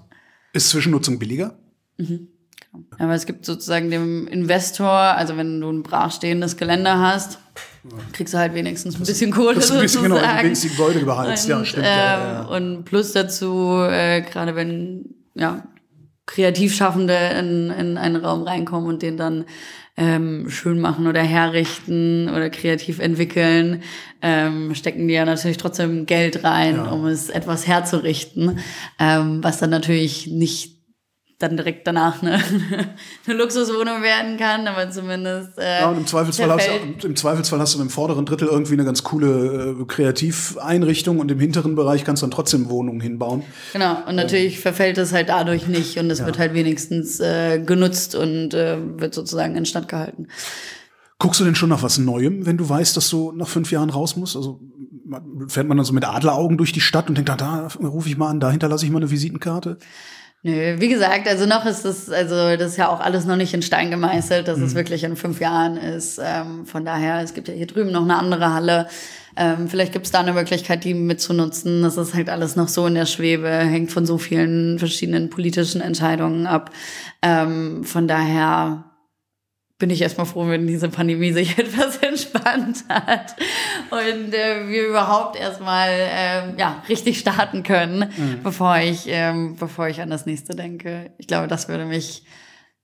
Ist 0.53 0.71
Zwischennutzung 0.71 1.19
billiger? 1.19 1.59
Mhm. 1.97 2.29
Genau. 2.61 2.85
Aber 2.99 3.15
es 3.15 3.27
gibt 3.27 3.45
sozusagen 3.45 3.91
dem 3.91 4.27
Investor, 4.29 4.89
also 4.89 5.37
wenn 5.37 5.61
du 5.61 5.71
ein 5.71 5.83
brachstehendes 5.83 6.57
Gelände 6.57 6.99
hast, 6.99 7.39
kriegst 8.13 8.35
du 8.35 8.39
halt 8.39 8.55
wenigstens 8.55 8.97
ein 8.97 9.05
bisschen 9.05 9.31
Kohle. 9.31 9.55
Das 9.55 9.67
ist 9.67 9.73
ein 9.73 9.81
bisschen 9.83 10.03
genau, 10.03 10.17
wenigstens 10.17 10.61
die 10.63 10.77
Gebäude 10.77 11.01
beheizt, 11.05 11.49
ja, 11.49 11.65
stimmt. 11.65 11.87
Ähm, 11.87 11.93
ja, 11.93 12.33
ja. 12.33 12.43
Und 12.45 12.85
plus 12.85 13.13
dazu, 13.13 13.79
äh, 13.89 14.23
gerade 14.23 14.57
wenn 14.57 15.15
ja, 15.35 15.67
Kreativschaffende 16.27 17.17
in, 17.39 17.71
in 17.71 17.99
einen 17.99 18.17
Raum 18.17 18.43
reinkommen 18.43 18.89
und 18.89 19.03
den 19.03 19.17
dann 19.17 19.45
ähm, 19.97 20.47
schön 20.49 20.81
machen 20.81 21.07
oder 21.07 21.23
herrichten 21.23 22.29
oder 22.29 22.51
kreativ 22.51 22.99
entwickeln, 22.99 23.83
ähm, 24.23 24.75
stecken 24.75 25.07
die 25.07 25.15
ja 25.15 25.25
natürlich 25.25 25.57
trotzdem 25.57 26.07
Geld 26.07 26.43
rein, 26.43 26.77
ja. 26.77 26.91
um 26.91 27.07
es 27.07 27.29
etwas 27.29 27.67
herzurichten, 27.67 28.59
ähm, 28.99 29.45
was 29.45 29.59
dann 29.59 29.71
natürlich 29.71 30.27
nicht 30.27 30.74
dann 31.45 31.57
direkt 31.57 31.87
danach 31.87 32.23
eine, 32.23 32.41
eine 33.27 33.37
Luxuswohnung 33.37 34.03
werden 34.03 34.37
kann, 34.37 34.67
aber 34.67 34.91
zumindest. 34.91 35.59
Äh, 35.59 35.81
ja, 35.81 35.91
und 35.91 35.99
im 35.99 36.07
Zweifelsfall, 36.07 36.51
hast 36.51 36.69
du, 37.03 37.07
im 37.07 37.17
Zweifelsfall 37.17 37.59
hast 37.61 37.75
du 37.75 37.81
im 37.81 37.91
vorderen 37.91 38.27
Drittel 38.27 38.49
irgendwie 38.49 38.73
eine 38.73 38.85
ganz 38.85 39.03
coole 39.03 39.77
äh, 39.81 39.85
Kreativeinrichtung 39.85 41.19
und 41.19 41.31
im 41.31 41.39
hinteren 41.39 41.75
Bereich 41.75 42.05
kannst 42.05 42.23
du 42.23 42.27
dann 42.27 42.33
trotzdem 42.33 42.69
Wohnungen 42.69 43.01
hinbauen. 43.01 43.43
Genau, 43.73 43.99
und 44.09 44.17
natürlich 44.17 44.57
ähm. 44.57 44.63
verfällt 44.63 44.99
es 44.99 45.13
halt 45.13 45.29
dadurch 45.29 45.69
nicht 45.69 45.99
und 45.99 46.11
es 46.11 46.21
ja. 46.21 46.27
wird 46.27 46.39
halt 46.39 46.55
wenigstens 46.55 47.21
äh, 47.21 47.59
genutzt 47.59 48.15
und 48.15 48.55
äh, 48.55 48.79
wird 48.99 49.15
sozusagen 49.15 49.57
instand 49.57 49.89
gehalten. 49.89 50.29
Guckst 51.19 51.41
du 51.41 51.45
denn 51.45 51.55
schon 51.55 51.69
nach 51.69 51.83
was 51.83 51.99
Neuem, 51.99 52.45
wenn 52.45 52.57
du 52.57 52.69
weißt, 52.69 52.97
dass 52.97 53.09
du 53.09 53.33
nach 53.33 53.49
fünf 53.49 53.71
Jahren 53.71 53.91
raus 53.91 54.17
musst? 54.17 54.37
Also 54.37 54.61
fährt 55.49 55.69
man 55.69 55.77
dann 55.77 55.87
so 55.87 55.93
mit 55.93 56.05
Adleraugen 56.05 56.57
durch 56.57 56.73
die 56.73 56.81
Stadt 56.81 57.09
und 57.09 57.17
denkt, 57.17 57.29
da, 57.29 57.37
da 57.37 57.69
rufe 57.83 58.09
ich 58.09 58.17
mal 58.17 58.29
an, 58.29 58.41
dahinter 58.41 58.69
lasse 58.69 58.85
ich 58.85 58.91
mal 58.91 58.99
eine 58.99 59.11
Visitenkarte? 59.11 59.79
Nö, 60.47 60.79
wie 60.79 60.89
gesagt, 60.91 61.27
also 61.27 61.47
noch 61.47 61.65
ist 61.65 61.87
das, 61.87 62.11
also 62.11 62.35
das 62.59 62.73
ist 62.73 62.77
ja 62.77 62.91
auch 62.91 63.01
alles 63.01 63.25
noch 63.25 63.37
nicht 63.37 63.55
in 63.55 63.63
Stein 63.63 63.91
gemeißelt, 63.91 64.47
dass 64.47 64.59
mhm. 64.59 64.65
es 64.65 64.75
wirklich 64.75 65.03
in 65.03 65.17
fünf 65.17 65.41
Jahren 65.41 65.79
ist. 65.79 66.21
Ähm, 66.23 66.67
von 66.67 66.85
daher, 66.85 67.23
es 67.23 67.33
gibt 67.33 67.49
ja 67.49 67.55
hier 67.55 67.67
drüben 67.67 67.91
noch 67.91 68.03
eine 68.03 68.19
andere 68.19 68.53
Halle. 68.53 68.87
Ähm, 69.39 69.69
vielleicht 69.69 69.95
gibt 69.95 70.05
es 70.05 70.13
da 70.13 70.21
eine 70.21 70.35
Möglichkeit, 70.35 70.85
die 70.85 70.93
mitzunutzen. 70.93 71.81
Das 71.81 71.97
ist 71.97 72.13
halt 72.13 72.29
alles 72.29 72.57
noch 72.57 72.69
so 72.69 72.87
in 72.87 72.95
der 72.95 73.07
Schwebe, 73.07 73.49
hängt 73.49 73.91
von 73.91 74.05
so 74.05 74.19
vielen 74.19 74.79
verschiedenen 74.79 75.31
politischen 75.31 75.81
Entscheidungen 75.81 76.47
ab. 76.47 76.71
Ähm, 77.23 77.83
von 77.83 78.07
daher 78.07 78.85
bin 79.79 79.89
ich 79.89 80.03
erstmal 80.03 80.27
froh, 80.27 80.47
wenn 80.49 80.67
diese 80.67 80.91
Pandemie 80.91 81.33
sich 81.33 81.59
etwas 81.59 81.97
entspannt 81.97 82.85
hat 82.91 83.35
und 83.91 84.35
äh, 84.35 84.69
wir 84.69 84.89
überhaupt 84.89 85.37
erstmal 85.37 85.91
äh, 85.91 86.59
ja, 86.59 86.83
richtig 86.89 87.19
starten 87.19 87.63
können, 87.63 88.13
mhm. 88.17 88.43
bevor 88.43 88.77
ich 88.79 89.05
ähm, 89.07 89.57
bevor 89.57 89.89
ich 89.89 90.01
an 90.01 90.11
das 90.11 90.27
nächste 90.27 90.55
denke. 90.55 91.13
Ich 91.19 91.27
glaube, 91.27 91.49
das 91.49 91.69
würde 91.69 91.85
mich 91.85 92.25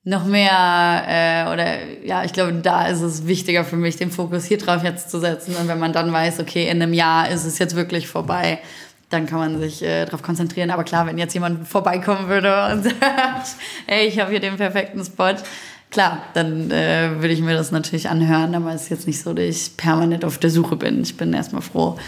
noch 0.02 0.24
mehr 0.24 1.04
äh, 1.06 1.52
oder 1.52 2.04
ja, 2.04 2.24
ich 2.24 2.32
glaube, 2.32 2.54
da 2.54 2.86
ist 2.86 3.02
es 3.02 3.26
wichtiger 3.26 3.64
für 3.64 3.76
mich, 3.76 3.96
den 3.96 4.10
Fokus 4.10 4.44
hier 4.44 4.58
drauf 4.58 4.82
jetzt 4.82 5.10
zu 5.10 5.20
setzen. 5.20 5.54
Und 5.56 5.68
wenn 5.68 5.78
man 5.78 5.92
dann 5.92 6.12
weiß, 6.12 6.40
okay, 6.40 6.68
in 6.68 6.82
einem 6.82 6.94
Jahr 6.94 7.28
ist 7.28 7.44
es 7.44 7.58
jetzt 7.58 7.76
wirklich 7.76 8.08
vorbei, 8.08 8.60
dann 9.10 9.26
kann 9.26 9.38
man 9.38 9.60
sich 9.60 9.82
äh, 9.82 10.04
darauf 10.06 10.22
konzentrieren. 10.22 10.70
Aber 10.70 10.84
klar, 10.84 11.06
wenn 11.06 11.18
jetzt 11.18 11.34
jemand 11.34 11.68
vorbeikommen 11.68 12.28
würde 12.28 12.72
und 12.72 12.84
sagt, 13.00 13.56
hey, 13.86 14.06
ich 14.06 14.18
habe 14.18 14.30
hier 14.30 14.40
den 14.40 14.56
perfekten 14.56 15.04
Spot, 15.04 15.34
klar, 15.90 16.22
dann 16.34 16.70
äh, 16.70 17.10
würde 17.16 17.34
ich 17.34 17.40
mir 17.40 17.54
das 17.54 17.72
natürlich 17.72 18.08
anhören, 18.08 18.54
aber 18.54 18.72
es 18.72 18.82
ist 18.82 18.88
jetzt 18.90 19.06
nicht 19.06 19.20
so, 19.20 19.34
dass 19.34 19.44
ich 19.44 19.76
permanent 19.76 20.24
auf 20.24 20.38
der 20.38 20.50
Suche 20.50 20.76
bin. 20.76 21.02
Ich 21.02 21.16
bin 21.16 21.32
erstmal 21.32 21.62
froh, 21.62 21.98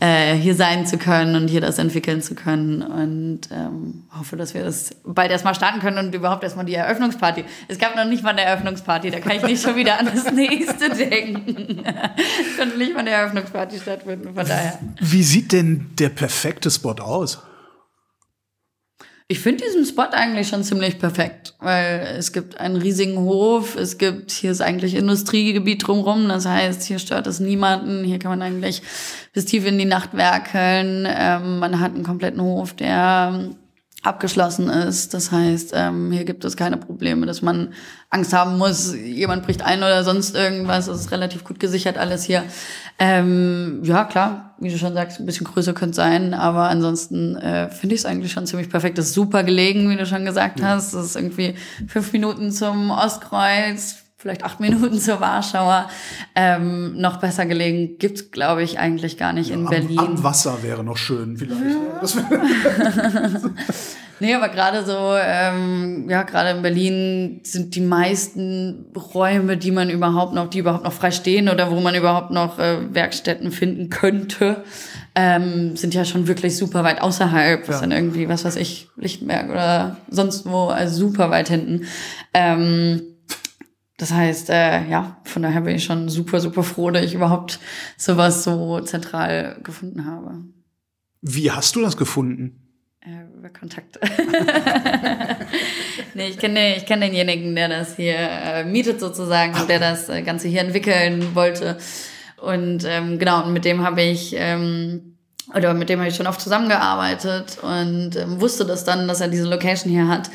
äh, 0.00 0.34
hier 0.34 0.54
sein 0.54 0.86
zu 0.86 0.98
können 0.98 1.34
und 1.36 1.48
hier 1.48 1.60
das 1.60 1.78
entwickeln 1.78 2.22
zu 2.22 2.34
können 2.34 2.82
und 2.82 3.40
ähm, 3.52 4.04
hoffe, 4.16 4.36
dass 4.36 4.54
wir 4.54 4.64
das 4.64 4.90
bald 5.04 5.30
erstmal 5.30 5.54
starten 5.54 5.80
können 5.80 5.98
und 5.98 6.14
überhaupt 6.14 6.44
erstmal 6.44 6.64
die 6.64 6.74
Eröffnungsparty. 6.74 7.44
Es 7.68 7.78
gab 7.78 7.96
noch 7.96 8.04
nicht 8.04 8.22
mal 8.22 8.30
eine 8.30 8.42
Eröffnungsparty, 8.42 9.10
da 9.10 9.20
kann 9.20 9.36
ich 9.36 9.42
nicht 9.42 9.62
schon 9.62 9.76
wieder 9.76 9.98
an 9.98 10.06
das 10.12 10.32
nächste 10.32 10.90
denken. 10.96 11.84
es 11.84 12.58
konnte 12.58 12.78
nicht 12.78 12.92
mal 12.92 13.00
eine 13.00 13.10
Eröffnungsparty 13.10 13.78
stattfinden, 13.78 14.34
von 14.34 14.46
daher. 14.46 14.78
Wie 15.00 15.22
sieht 15.22 15.52
denn 15.52 15.90
der 15.98 16.10
perfekte 16.10 16.70
Spot 16.70 16.92
aus? 16.92 17.38
Ich 19.30 19.40
finde 19.40 19.62
diesen 19.62 19.84
Spot 19.84 20.08
eigentlich 20.10 20.48
schon 20.48 20.64
ziemlich 20.64 20.98
perfekt, 20.98 21.54
weil 21.58 22.14
es 22.16 22.32
gibt 22.32 22.58
einen 22.58 22.76
riesigen 22.76 23.18
Hof, 23.18 23.76
es 23.76 23.98
gibt, 23.98 24.30
hier 24.30 24.50
ist 24.50 24.62
eigentlich 24.62 24.94
Industriegebiet 24.94 25.86
drumherum, 25.86 26.28
das 26.28 26.46
heißt, 26.46 26.82
hier 26.84 26.98
stört 26.98 27.26
es 27.26 27.38
niemanden, 27.38 28.04
hier 28.04 28.18
kann 28.18 28.30
man 28.30 28.40
eigentlich 28.40 28.80
bis 29.34 29.44
tief 29.44 29.66
in 29.66 29.76
die 29.76 29.84
Nacht 29.84 30.16
werkeln, 30.16 31.06
ähm, 31.06 31.58
man 31.58 31.78
hat 31.78 31.94
einen 31.94 32.04
kompletten 32.04 32.40
Hof, 32.40 32.72
der 32.72 33.50
abgeschlossen 34.02 34.68
ist. 34.68 35.12
Das 35.12 35.32
heißt, 35.32 35.72
ähm, 35.74 36.12
hier 36.12 36.24
gibt 36.24 36.44
es 36.44 36.56
keine 36.56 36.76
Probleme, 36.76 37.26
dass 37.26 37.42
man 37.42 37.72
Angst 38.10 38.32
haben 38.32 38.56
muss, 38.56 38.94
jemand 38.94 39.44
bricht 39.44 39.62
ein 39.62 39.78
oder 39.78 40.04
sonst 40.04 40.36
irgendwas. 40.36 40.86
Es 40.86 41.00
ist 41.00 41.10
relativ 41.10 41.44
gut 41.44 41.58
gesichert 41.58 41.98
alles 41.98 42.22
hier. 42.22 42.44
Ähm, 42.98 43.80
ja, 43.82 44.04
klar, 44.04 44.54
wie 44.60 44.70
du 44.70 44.78
schon 44.78 44.94
sagst, 44.94 45.18
ein 45.18 45.26
bisschen 45.26 45.46
größer 45.46 45.72
könnte 45.72 45.96
sein, 45.96 46.32
aber 46.32 46.68
ansonsten 46.68 47.36
äh, 47.36 47.70
finde 47.70 47.96
ich 47.96 48.02
es 48.02 48.06
eigentlich 48.06 48.32
schon 48.32 48.46
ziemlich 48.46 48.70
perfekt. 48.70 48.98
Das 48.98 49.06
ist 49.06 49.14
super 49.14 49.42
gelegen, 49.42 49.90
wie 49.90 49.96
du 49.96 50.06
schon 50.06 50.24
gesagt 50.24 50.60
ja. 50.60 50.68
hast. 50.68 50.94
Das 50.94 51.04
ist 51.04 51.16
irgendwie 51.16 51.56
fünf 51.88 52.12
Minuten 52.12 52.52
zum 52.52 52.90
Ostkreuz, 52.90 53.96
vielleicht 54.18 54.44
acht 54.44 54.58
Minuten 54.58 54.98
zur 54.98 55.20
Warschauer. 55.20 55.88
Ähm, 56.34 57.00
noch 57.00 57.18
besser 57.18 57.46
gelegen 57.46 57.98
gibt's 57.98 58.32
glaube 58.32 58.64
ich, 58.64 58.78
eigentlich 58.78 59.16
gar 59.16 59.32
nicht 59.32 59.50
ja, 59.50 59.54
in 59.54 59.64
am, 59.64 59.70
Berlin. 59.70 59.98
Am 59.98 60.22
Wasser 60.24 60.62
wäre 60.62 60.82
noch 60.82 60.96
schön, 60.96 61.36
vielleicht. 61.36 61.62
Ja. 61.62 62.30
nee, 64.20 64.34
aber 64.34 64.48
gerade 64.48 64.84
so, 64.84 65.14
ähm, 65.16 66.10
ja, 66.10 66.24
gerade 66.24 66.50
in 66.50 66.62
Berlin 66.62 67.40
sind 67.44 67.76
die 67.76 67.80
meisten 67.80 68.86
Räume, 69.14 69.56
die 69.56 69.70
man 69.70 69.88
überhaupt 69.88 70.34
noch, 70.34 70.50
die 70.50 70.58
überhaupt 70.58 70.84
noch 70.84 70.92
frei 70.92 71.12
stehen 71.12 71.48
oder 71.48 71.70
wo 71.70 71.78
man 71.78 71.94
überhaupt 71.94 72.32
noch 72.32 72.58
äh, 72.58 72.92
Werkstätten 72.92 73.52
finden 73.52 73.88
könnte, 73.88 74.64
ähm, 75.14 75.76
sind 75.76 75.94
ja 75.94 76.04
schon 76.04 76.26
wirklich 76.26 76.56
super 76.56 76.82
weit 76.82 77.02
außerhalb. 77.02 77.68
Was 77.68 77.76
ja. 77.76 77.80
dann 77.82 77.92
irgendwie, 77.92 78.28
was 78.28 78.44
weiß 78.44 78.56
ich, 78.56 78.88
Lichtenberg 78.96 79.48
oder 79.48 79.96
sonst 80.10 80.44
wo, 80.44 80.66
also 80.66 81.06
super 81.06 81.30
weit 81.30 81.48
hinten. 81.48 81.86
Ähm, 82.34 83.02
das 83.98 84.12
heißt, 84.12 84.48
äh, 84.50 84.88
ja, 84.88 85.16
von 85.24 85.42
daher 85.42 85.60
bin 85.62 85.74
ich 85.74 85.84
schon 85.84 86.08
super, 86.08 86.40
super 86.40 86.62
froh, 86.62 86.90
dass 86.90 87.04
ich 87.04 87.14
überhaupt 87.14 87.58
sowas 87.96 88.44
so 88.44 88.80
zentral 88.80 89.58
gefunden 89.64 90.06
habe. 90.06 90.44
Wie 91.20 91.50
hast 91.50 91.74
du 91.74 91.82
das 91.82 91.96
gefunden? 91.96 92.62
Äh, 93.00 93.36
über 93.36 93.48
Kontakte. 93.48 93.98
nee, 96.14 96.28
ich 96.28 96.38
kenne 96.38 96.76
ich 96.76 96.86
kenn 96.86 97.00
denjenigen, 97.00 97.56
der 97.56 97.68
das 97.68 97.96
hier 97.96 98.14
äh, 98.16 98.64
mietet 98.64 99.00
sozusagen 99.00 99.54
und 99.60 99.68
der 99.68 99.80
das 99.80 100.08
äh, 100.08 100.22
Ganze 100.22 100.46
hier 100.46 100.60
entwickeln 100.60 101.34
wollte. 101.34 101.76
Und 102.36 102.84
ähm, 102.86 103.18
genau, 103.18 103.44
und 103.44 103.52
mit 103.52 103.64
dem 103.64 103.82
habe 103.82 104.02
ich 104.02 104.32
ähm, 104.36 105.16
oder 105.56 105.74
mit 105.74 105.88
dem 105.88 105.98
habe 105.98 106.08
ich 106.08 106.14
schon 106.14 106.28
oft 106.28 106.40
zusammengearbeitet 106.40 107.58
und 107.62 108.14
ähm, 108.14 108.40
wusste 108.40 108.64
das 108.64 108.84
dann, 108.84 109.08
dass 109.08 109.20
er 109.20 109.28
diese 109.28 109.48
Location 109.48 109.90
hier 109.90 110.06
hat 110.06 110.30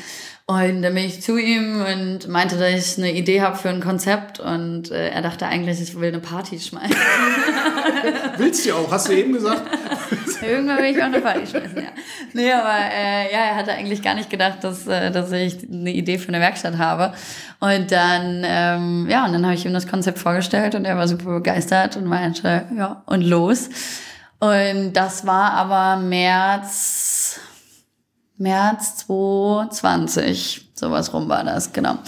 und 0.46 0.82
dann 0.82 0.94
bin 0.94 1.04
ich 1.04 1.22
zu 1.22 1.38
ihm 1.38 1.82
und 1.82 2.28
meinte, 2.28 2.58
dass 2.58 2.68
ich 2.68 2.98
eine 2.98 3.12
Idee 3.12 3.40
habe 3.40 3.56
für 3.56 3.70
ein 3.70 3.80
Konzept. 3.80 4.40
Und 4.40 4.90
äh, 4.90 5.08
er 5.08 5.22
dachte 5.22 5.46
eigentlich, 5.46 5.80
ich 5.80 5.98
will 5.98 6.08
eine 6.08 6.18
Party 6.18 6.60
schmeißen. 6.60 6.94
Willst 8.36 8.66
du 8.66 8.74
auch? 8.74 8.92
Hast 8.92 9.08
du 9.08 9.12
eben 9.12 9.32
gesagt? 9.32 9.62
Irgendwann 10.42 10.78
will 10.78 10.94
ich 10.94 10.98
auch 10.98 11.06
eine 11.06 11.20
Party 11.22 11.46
schmeißen, 11.46 11.76
ja. 11.78 11.88
Nee, 12.34 12.52
aber 12.52 12.74
äh, 12.92 13.32
ja, 13.32 13.38
er 13.38 13.56
hatte 13.56 13.72
eigentlich 13.72 14.02
gar 14.02 14.14
nicht 14.14 14.28
gedacht, 14.28 14.62
dass, 14.62 14.86
äh, 14.86 15.10
dass 15.10 15.32
ich 15.32 15.66
eine 15.66 15.90
Idee 15.90 16.18
für 16.18 16.28
eine 16.28 16.40
Werkstatt 16.40 16.76
habe. 16.76 17.14
Und 17.60 17.90
dann, 17.90 18.42
ähm, 18.44 19.06
ja, 19.08 19.24
und 19.24 19.32
dann 19.32 19.46
habe 19.46 19.54
ich 19.54 19.64
ihm 19.64 19.72
das 19.72 19.88
Konzept 19.88 20.18
vorgestellt 20.18 20.74
und 20.74 20.84
er 20.84 20.98
war 20.98 21.08
super 21.08 21.30
begeistert 21.30 21.96
und 21.96 22.04
meinte, 22.04 22.66
ja, 22.76 23.02
und 23.06 23.22
los. 23.22 23.70
Und 24.40 24.92
das 24.92 25.26
war 25.26 25.52
aber 25.54 26.02
März 26.02 27.40
März 28.36 28.96
2020, 29.06 30.70
sowas 30.74 31.12
rum 31.12 31.28
war 31.28 31.44
das, 31.44 31.72
genau. 31.72 31.98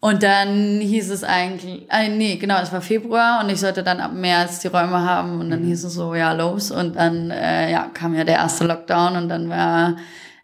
Und 0.00 0.24
dann 0.24 0.80
hieß 0.80 1.10
es 1.10 1.22
eigentlich, 1.22 1.86
äh, 1.88 2.08
nee, 2.08 2.34
genau, 2.34 2.60
es 2.60 2.72
war 2.72 2.80
Februar 2.80 3.40
und 3.40 3.50
ich 3.50 3.60
sollte 3.60 3.84
dann 3.84 4.00
ab 4.00 4.12
März 4.12 4.58
die 4.58 4.66
Räume 4.66 5.04
haben 5.04 5.38
und 5.38 5.50
dann 5.50 5.62
hieß 5.62 5.84
es 5.84 5.94
so, 5.94 6.16
ja, 6.16 6.32
los. 6.32 6.72
Und 6.72 6.96
dann 6.96 7.30
äh, 7.30 7.70
ja, 7.70 7.88
kam 7.94 8.12
ja 8.14 8.24
der 8.24 8.38
erste 8.38 8.64
Lockdown 8.64 9.14
und 9.14 9.28
dann 9.28 9.48
war 9.48 9.96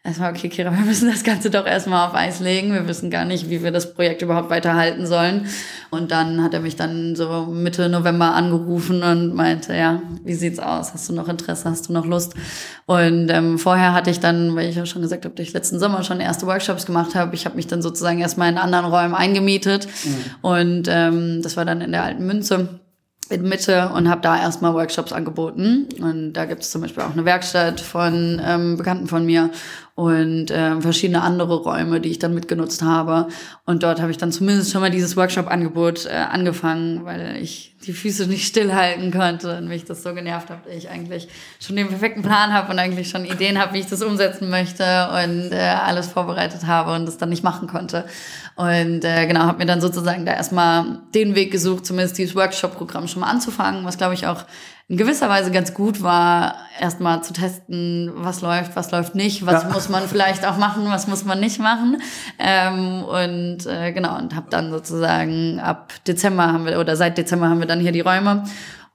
erstmal, 0.08 0.32
okay, 0.32 0.48
Kira, 0.48 0.72
wir 0.72 0.84
müssen 0.84 1.10
das 1.10 1.22
Ganze 1.22 1.50
doch 1.50 1.66
erstmal 1.66 2.08
auf 2.08 2.14
Eis 2.14 2.40
legen. 2.40 2.72
Wir 2.72 2.88
wissen 2.88 3.10
gar 3.10 3.24
nicht, 3.24 3.48
wie 3.48 3.62
wir 3.62 3.70
das 3.70 3.94
Projekt 3.94 4.22
überhaupt 4.22 4.50
weiterhalten 4.50 5.06
sollen. 5.06 5.46
Und 5.90 6.10
dann 6.10 6.42
hat 6.42 6.54
er 6.54 6.60
mich 6.60 6.76
dann 6.76 7.14
so 7.14 7.46
Mitte 7.46 7.88
November 7.88 8.34
angerufen 8.34 9.02
und 9.02 9.34
meinte, 9.34 9.74
ja, 9.74 10.02
wie 10.24 10.34
sieht's 10.34 10.58
aus? 10.58 10.92
Hast 10.92 11.08
du 11.08 11.12
noch 11.12 11.28
Interesse? 11.28 11.70
Hast 11.70 11.88
du 11.88 11.92
noch 11.92 12.06
Lust? 12.06 12.34
Und 12.86 13.28
ähm, 13.30 13.58
vorher 13.58 13.92
hatte 13.92 14.10
ich 14.10 14.20
dann, 14.20 14.56
weil 14.56 14.68
ich 14.68 14.76
ja 14.76 14.86
schon 14.86 15.02
gesagt 15.02 15.24
habe, 15.24 15.34
dass 15.34 15.46
ich 15.46 15.52
letzten 15.52 15.78
Sommer 15.78 16.02
schon 16.02 16.20
erste 16.20 16.46
Workshops 16.46 16.86
gemacht 16.86 17.14
habe, 17.14 17.34
ich 17.34 17.44
habe 17.44 17.56
mich 17.56 17.66
dann 17.66 17.82
sozusagen 17.82 18.18
erstmal 18.18 18.50
in 18.50 18.58
anderen 18.58 18.86
Räumen 18.86 19.14
eingemietet. 19.14 19.86
Mhm. 20.04 20.24
Und 20.42 20.88
ähm, 20.88 21.42
das 21.42 21.56
war 21.56 21.64
dann 21.64 21.80
in 21.80 21.92
der 21.92 22.02
alten 22.02 22.26
Münze 22.26 22.80
in 23.30 23.42
Mitte 23.42 23.90
und 23.94 24.08
habe 24.08 24.20
da 24.22 24.40
erstmal 24.40 24.74
Workshops 24.74 25.12
angeboten. 25.12 25.86
Und 26.00 26.32
da 26.32 26.46
gibt 26.46 26.62
es 26.62 26.70
zum 26.70 26.80
Beispiel 26.80 27.02
auch 27.02 27.12
eine 27.12 27.24
Werkstatt 27.24 27.80
von 27.80 28.40
ähm, 28.44 28.76
Bekannten 28.76 29.06
von 29.06 29.26
mir 29.26 29.50
und 29.98 30.52
äh, 30.52 30.80
verschiedene 30.80 31.22
andere 31.22 31.56
Räume, 31.56 32.00
die 32.00 32.10
ich 32.10 32.20
dann 32.20 32.32
mitgenutzt 32.32 32.82
habe. 32.82 33.26
Und 33.64 33.82
dort 33.82 34.00
habe 34.00 34.12
ich 34.12 34.16
dann 34.16 34.30
zumindest 34.30 34.70
schon 34.70 34.80
mal 34.80 34.92
dieses 34.92 35.16
Workshop-Angebot 35.16 36.06
äh, 36.06 36.10
angefangen, 36.10 37.04
weil 37.04 37.36
ich 37.42 37.74
die 37.84 37.92
Füße 37.92 38.28
nicht 38.28 38.46
stillhalten 38.46 39.10
konnte 39.10 39.58
und 39.58 39.66
mich 39.66 39.86
das 39.86 40.04
so 40.04 40.14
genervt 40.14 40.50
hat, 40.50 40.64
dass 40.64 40.72
ich 40.72 40.88
eigentlich 40.88 41.26
schon 41.58 41.74
den 41.74 41.88
perfekten 41.88 42.22
Plan 42.22 42.52
habe 42.52 42.70
und 42.70 42.78
eigentlich 42.78 43.10
schon 43.10 43.24
Ideen 43.24 43.58
habe, 43.58 43.74
wie 43.74 43.80
ich 43.80 43.86
das 43.86 44.00
umsetzen 44.00 44.48
möchte 44.50 44.84
und 44.84 45.50
äh, 45.50 45.56
alles 45.56 46.06
vorbereitet 46.06 46.64
habe 46.64 46.92
und 46.92 47.04
das 47.04 47.18
dann 47.18 47.30
nicht 47.30 47.42
machen 47.42 47.66
konnte. 47.66 48.04
Und 48.54 49.04
äh, 49.04 49.26
genau, 49.26 49.40
habe 49.40 49.58
mir 49.58 49.66
dann 49.66 49.80
sozusagen 49.80 50.24
da 50.24 50.32
erstmal 50.32 51.00
den 51.12 51.34
Weg 51.34 51.50
gesucht, 51.50 51.84
zumindest 51.84 52.18
dieses 52.18 52.36
Workshop-Programm 52.36 53.08
schon 53.08 53.22
mal 53.22 53.30
anzufangen, 53.30 53.84
was 53.84 53.98
glaube 53.98 54.14
ich 54.14 54.28
auch 54.28 54.44
in 54.90 54.96
gewisser 54.96 55.28
Weise 55.28 55.50
ganz 55.50 55.74
gut 55.74 56.02
war, 56.02 56.54
erstmal 56.80 57.22
zu 57.22 57.34
testen, 57.34 58.10
was 58.14 58.40
läuft, 58.40 58.74
was 58.74 58.90
läuft 58.90 59.14
nicht, 59.14 59.44
was 59.44 59.64
ja. 59.64 59.68
muss 59.68 59.90
man 59.90 60.08
vielleicht 60.08 60.46
auch 60.46 60.56
machen, 60.56 60.86
was 60.88 61.06
muss 61.06 61.26
man 61.26 61.40
nicht 61.40 61.60
machen. 61.60 62.00
Ähm, 62.38 63.04
und 63.04 63.66
äh, 63.66 63.92
genau, 63.92 64.16
und 64.16 64.34
habe 64.34 64.46
dann 64.48 64.70
sozusagen 64.70 65.60
ab 65.60 65.92
Dezember 66.06 66.46
haben 66.46 66.64
wir, 66.64 66.80
oder 66.80 66.96
seit 66.96 67.18
Dezember 67.18 67.50
haben 67.50 67.60
wir 67.60 67.66
dann 67.66 67.80
hier 67.80 67.92
die 67.92 68.00
Räume 68.00 68.44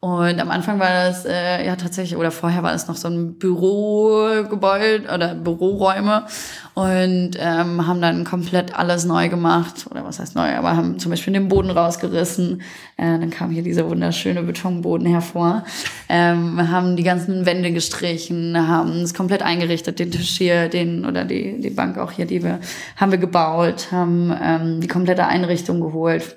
und 0.04 0.42
am 0.42 0.52
Anfang 0.52 0.80
war 0.80 0.90
das 0.90 1.24
äh, 1.24 1.66
ja 1.66 1.78
tatsächlich, 1.78 2.18
oder 2.18 2.30
vorher 2.30 2.62
war 2.62 2.74
es 2.74 2.90
noch 2.90 2.98
so 2.98 3.08
ein 3.08 3.36
Bürogebäude 3.36 5.10
oder 5.14 5.34
Büroräume 5.34 6.26
und 6.74 7.38
ähm, 7.40 7.88
haben 7.88 8.02
dann 8.02 8.26
komplett 8.26 8.78
alles 8.78 9.06
neu 9.06 9.30
gemacht. 9.30 9.86
Oder 9.90 10.04
was 10.04 10.20
heißt 10.20 10.36
neu, 10.36 10.58
aber 10.58 10.76
haben 10.76 11.00
zum 11.00 11.10
Beispiel 11.10 11.32
den 11.32 11.48
Boden 11.48 11.70
rausgerissen. 11.72 12.64
Äh, 12.98 13.18
dann 13.18 13.30
kam 13.30 13.52
hier 13.52 13.64
dieser 13.64 13.90
wunderschöne 13.90 14.44
Betonboden 14.44 15.08
hervor. 15.08 15.64
Ähm, 16.10 16.70
haben 16.70 16.98
die 16.98 17.04
ganzen 17.04 17.46
Wände 17.46 17.72
gestrichen, 17.72 18.58
haben 18.58 19.04
es 19.04 19.14
komplett 19.14 19.42
eingerichtet, 19.42 20.00
den 20.00 20.12
Tisch 20.12 20.38
hier, 20.38 20.68
den 20.68 21.06
oder 21.06 21.24
die, 21.24 21.62
die 21.62 21.70
Bank 21.70 21.98
auch 21.98 22.12
hier, 22.12 22.26
die 22.26 22.44
wir, 22.44 22.60
haben 22.98 23.12
wir 23.12 23.20
gebaut, 23.20 23.88
haben 23.94 24.36
ähm, 24.44 24.82
die 24.82 24.90
komplette 24.90 25.28
Einrichtung 25.28 25.80
geholt. 25.80 26.36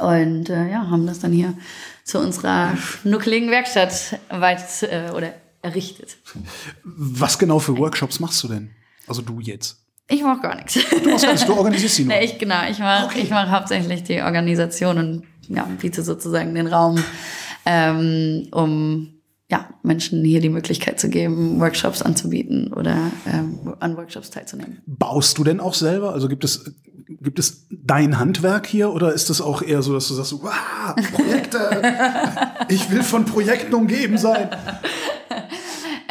Und 0.00 0.50
äh, 0.50 0.70
ja, 0.70 0.90
haben 0.90 1.06
das 1.06 1.20
dann 1.20 1.32
hier 1.32 1.54
zu 2.08 2.18
unserer 2.18 2.74
schnuckeligen 2.76 3.50
Werkstatt 3.50 4.18
weit 4.30 4.60
äh, 4.82 5.10
oder 5.10 5.34
errichtet. 5.60 6.16
Was 6.84 7.38
genau 7.38 7.58
für 7.58 7.76
Workshops 7.76 8.18
machst 8.18 8.42
du 8.42 8.48
denn? 8.48 8.70
Also 9.06 9.20
du 9.20 9.40
jetzt? 9.40 9.76
Ich 10.08 10.22
mache 10.22 10.40
gar 10.40 10.54
nichts. 10.54 10.74
Du 10.74 11.10
machst 11.10 11.24
gar 11.24 11.32
nichts, 11.32 11.46
du 11.46 11.54
organisierst 11.54 11.96
sie 11.96 12.04
nur. 12.06 12.14
Nee, 12.14 12.24
ich, 12.24 12.38
genau, 12.38 12.66
ich 12.68 12.78
mache 12.78 13.06
okay. 13.06 13.20
ich 13.20 13.30
mach 13.30 13.50
hauptsächlich 13.50 14.04
die 14.04 14.22
Organisation 14.22 14.98
und 14.98 15.22
ja, 15.48 15.64
biete 15.64 16.02
sozusagen 16.02 16.54
den 16.54 16.66
Raum, 16.66 17.02
ähm, 17.66 18.48
um 18.52 19.17
ja, 19.50 19.68
Menschen 19.82 20.24
hier 20.24 20.40
die 20.40 20.50
Möglichkeit 20.50 21.00
zu 21.00 21.08
geben, 21.08 21.58
Workshops 21.58 22.02
anzubieten 22.02 22.72
oder 22.74 23.10
ähm, 23.26 23.74
an 23.80 23.96
Workshops 23.96 24.30
teilzunehmen. 24.30 24.82
Baust 24.86 25.38
du 25.38 25.44
denn 25.44 25.58
auch 25.58 25.72
selber? 25.72 26.12
Also 26.12 26.28
gibt 26.28 26.44
es, 26.44 26.74
gibt 27.22 27.38
es 27.38 27.66
dein 27.70 28.18
Handwerk 28.18 28.66
hier 28.66 28.92
oder 28.92 29.14
ist 29.14 29.30
das 29.30 29.40
auch 29.40 29.62
eher 29.62 29.80
so, 29.80 29.94
dass 29.94 30.08
du 30.08 30.14
sagst, 30.14 30.34
wow, 30.34 30.94
Projekte, 31.12 31.58
ich 32.68 32.90
will 32.90 33.02
von 33.02 33.24
Projekten 33.24 33.72
umgeben 33.74 34.18
sein? 34.18 34.50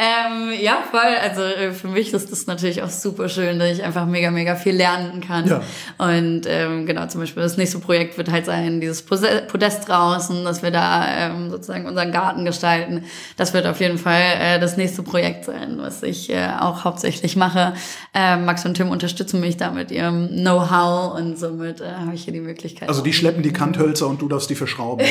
Ähm, 0.00 0.52
ja, 0.60 0.78
voll. 0.88 1.00
Also 1.20 1.42
äh, 1.42 1.72
für 1.72 1.88
mich 1.88 2.14
ist 2.14 2.30
das 2.30 2.46
natürlich 2.46 2.82
auch 2.82 2.88
super 2.88 3.28
schön, 3.28 3.58
dass 3.58 3.70
ich 3.72 3.82
einfach 3.82 4.06
mega, 4.06 4.30
mega 4.30 4.54
viel 4.54 4.76
lernen 4.76 5.20
kann. 5.20 5.48
Ja. 5.48 5.60
Und 5.98 6.42
ähm, 6.46 6.86
genau, 6.86 7.08
zum 7.08 7.20
Beispiel 7.20 7.42
das 7.42 7.56
nächste 7.56 7.80
Projekt 7.80 8.16
wird 8.16 8.30
halt 8.30 8.46
sein, 8.46 8.80
dieses 8.80 9.02
Podest 9.02 9.88
draußen, 9.88 10.44
dass 10.44 10.62
wir 10.62 10.70
da 10.70 11.04
ähm, 11.08 11.50
sozusagen 11.50 11.84
unseren 11.84 12.12
Garten 12.12 12.44
gestalten. 12.44 13.06
Das 13.36 13.54
wird 13.54 13.66
auf 13.66 13.80
jeden 13.80 13.98
Fall 13.98 14.22
äh, 14.40 14.60
das 14.60 14.76
nächste 14.76 15.02
Projekt 15.02 15.46
sein, 15.46 15.78
was 15.78 16.04
ich 16.04 16.30
äh, 16.30 16.46
auch 16.60 16.84
hauptsächlich 16.84 17.34
mache. 17.34 17.74
Äh, 18.14 18.36
Max 18.36 18.64
und 18.64 18.74
Tim 18.74 18.90
unterstützen 18.90 19.40
mich 19.40 19.56
da 19.56 19.72
mit 19.72 19.90
ihrem 19.90 20.28
Know-how 20.28 21.18
und 21.18 21.36
somit 21.40 21.80
äh, 21.80 21.86
habe 22.04 22.14
ich 22.14 22.22
hier 22.22 22.32
die 22.32 22.40
Möglichkeit. 22.40 22.88
Also 22.88 23.02
die 23.02 23.12
schleppen 23.12 23.42
die 23.42 23.52
Kanthölzer 23.52 24.06
und 24.06 24.22
du 24.22 24.28
darfst 24.28 24.48
die 24.48 24.54
verschrauben. 24.54 25.04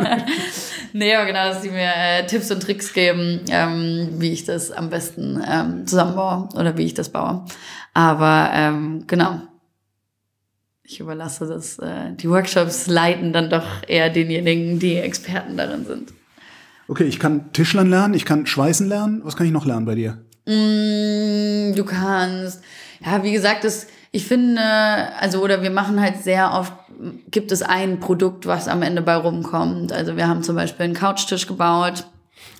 nee, 0.92 1.12
aber 1.12 1.26
genau, 1.26 1.48
dass 1.48 1.62
sie 1.62 1.70
mir 1.70 1.90
äh, 1.92 2.24
Tipps 2.28 2.52
und 2.52 2.62
Tricks 2.62 2.92
geben. 2.92 3.40
Ähm, 3.50 3.79
ähm, 3.80 4.20
wie 4.20 4.32
ich 4.32 4.44
das 4.44 4.70
am 4.70 4.90
besten 4.90 5.42
ähm, 5.48 5.86
zusammenbaue 5.86 6.48
oder 6.54 6.76
wie 6.76 6.84
ich 6.84 6.94
das 6.94 7.08
baue. 7.08 7.44
Aber 7.94 8.50
ähm, 8.52 9.04
genau, 9.06 9.40
ich 10.84 11.00
überlasse 11.00 11.46
das, 11.46 11.78
äh, 11.78 12.12
die 12.14 12.28
Workshops 12.28 12.86
leiten 12.88 13.32
dann 13.32 13.48
doch 13.48 13.66
eher 13.86 14.10
denjenigen, 14.10 14.78
die 14.78 14.96
Experten 14.96 15.56
darin 15.56 15.86
sind. 15.86 16.12
Okay, 16.88 17.04
ich 17.04 17.20
kann 17.20 17.52
Tischlern 17.52 17.88
lernen, 17.88 18.14
ich 18.14 18.24
kann 18.24 18.46
Schweißen 18.46 18.88
lernen. 18.88 19.20
Was 19.22 19.36
kann 19.36 19.46
ich 19.46 19.52
noch 19.52 19.66
lernen 19.66 19.86
bei 19.86 19.94
dir? 19.94 20.18
Mm, 20.46 21.76
du 21.76 21.84
kannst, 21.84 22.62
ja, 23.04 23.22
wie 23.22 23.30
gesagt, 23.30 23.62
das, 23.62 23.86
ich 24.10 24.26
finde, 24.26 24.60
also, 25.20 25.40
oder 25.42 25.62
wir 25.62 25.70
machen 25.70 26.00
halt 26.00 26.24
sehr 26.24 26.52
oft, 26.52 26.72
gibt 27.30 27.52
es 27.52 27.62
ein 27.62 28.00
Produkt, 28.00 28.46
was 28.46 28.66
am 28.66 28.82
Ende 28.82 29.02
bei 29.02 29.14
rumkommt. 29.14 29.92
Also 29.92 30.16
wir 30.16 30.26
haben 30.26 30.42
zum 30.42 30.56
Beispiel 30.56 30.84
einen 30.84 30.94
Couchtisch 30.94 31.46
gebaut 31.46 32.04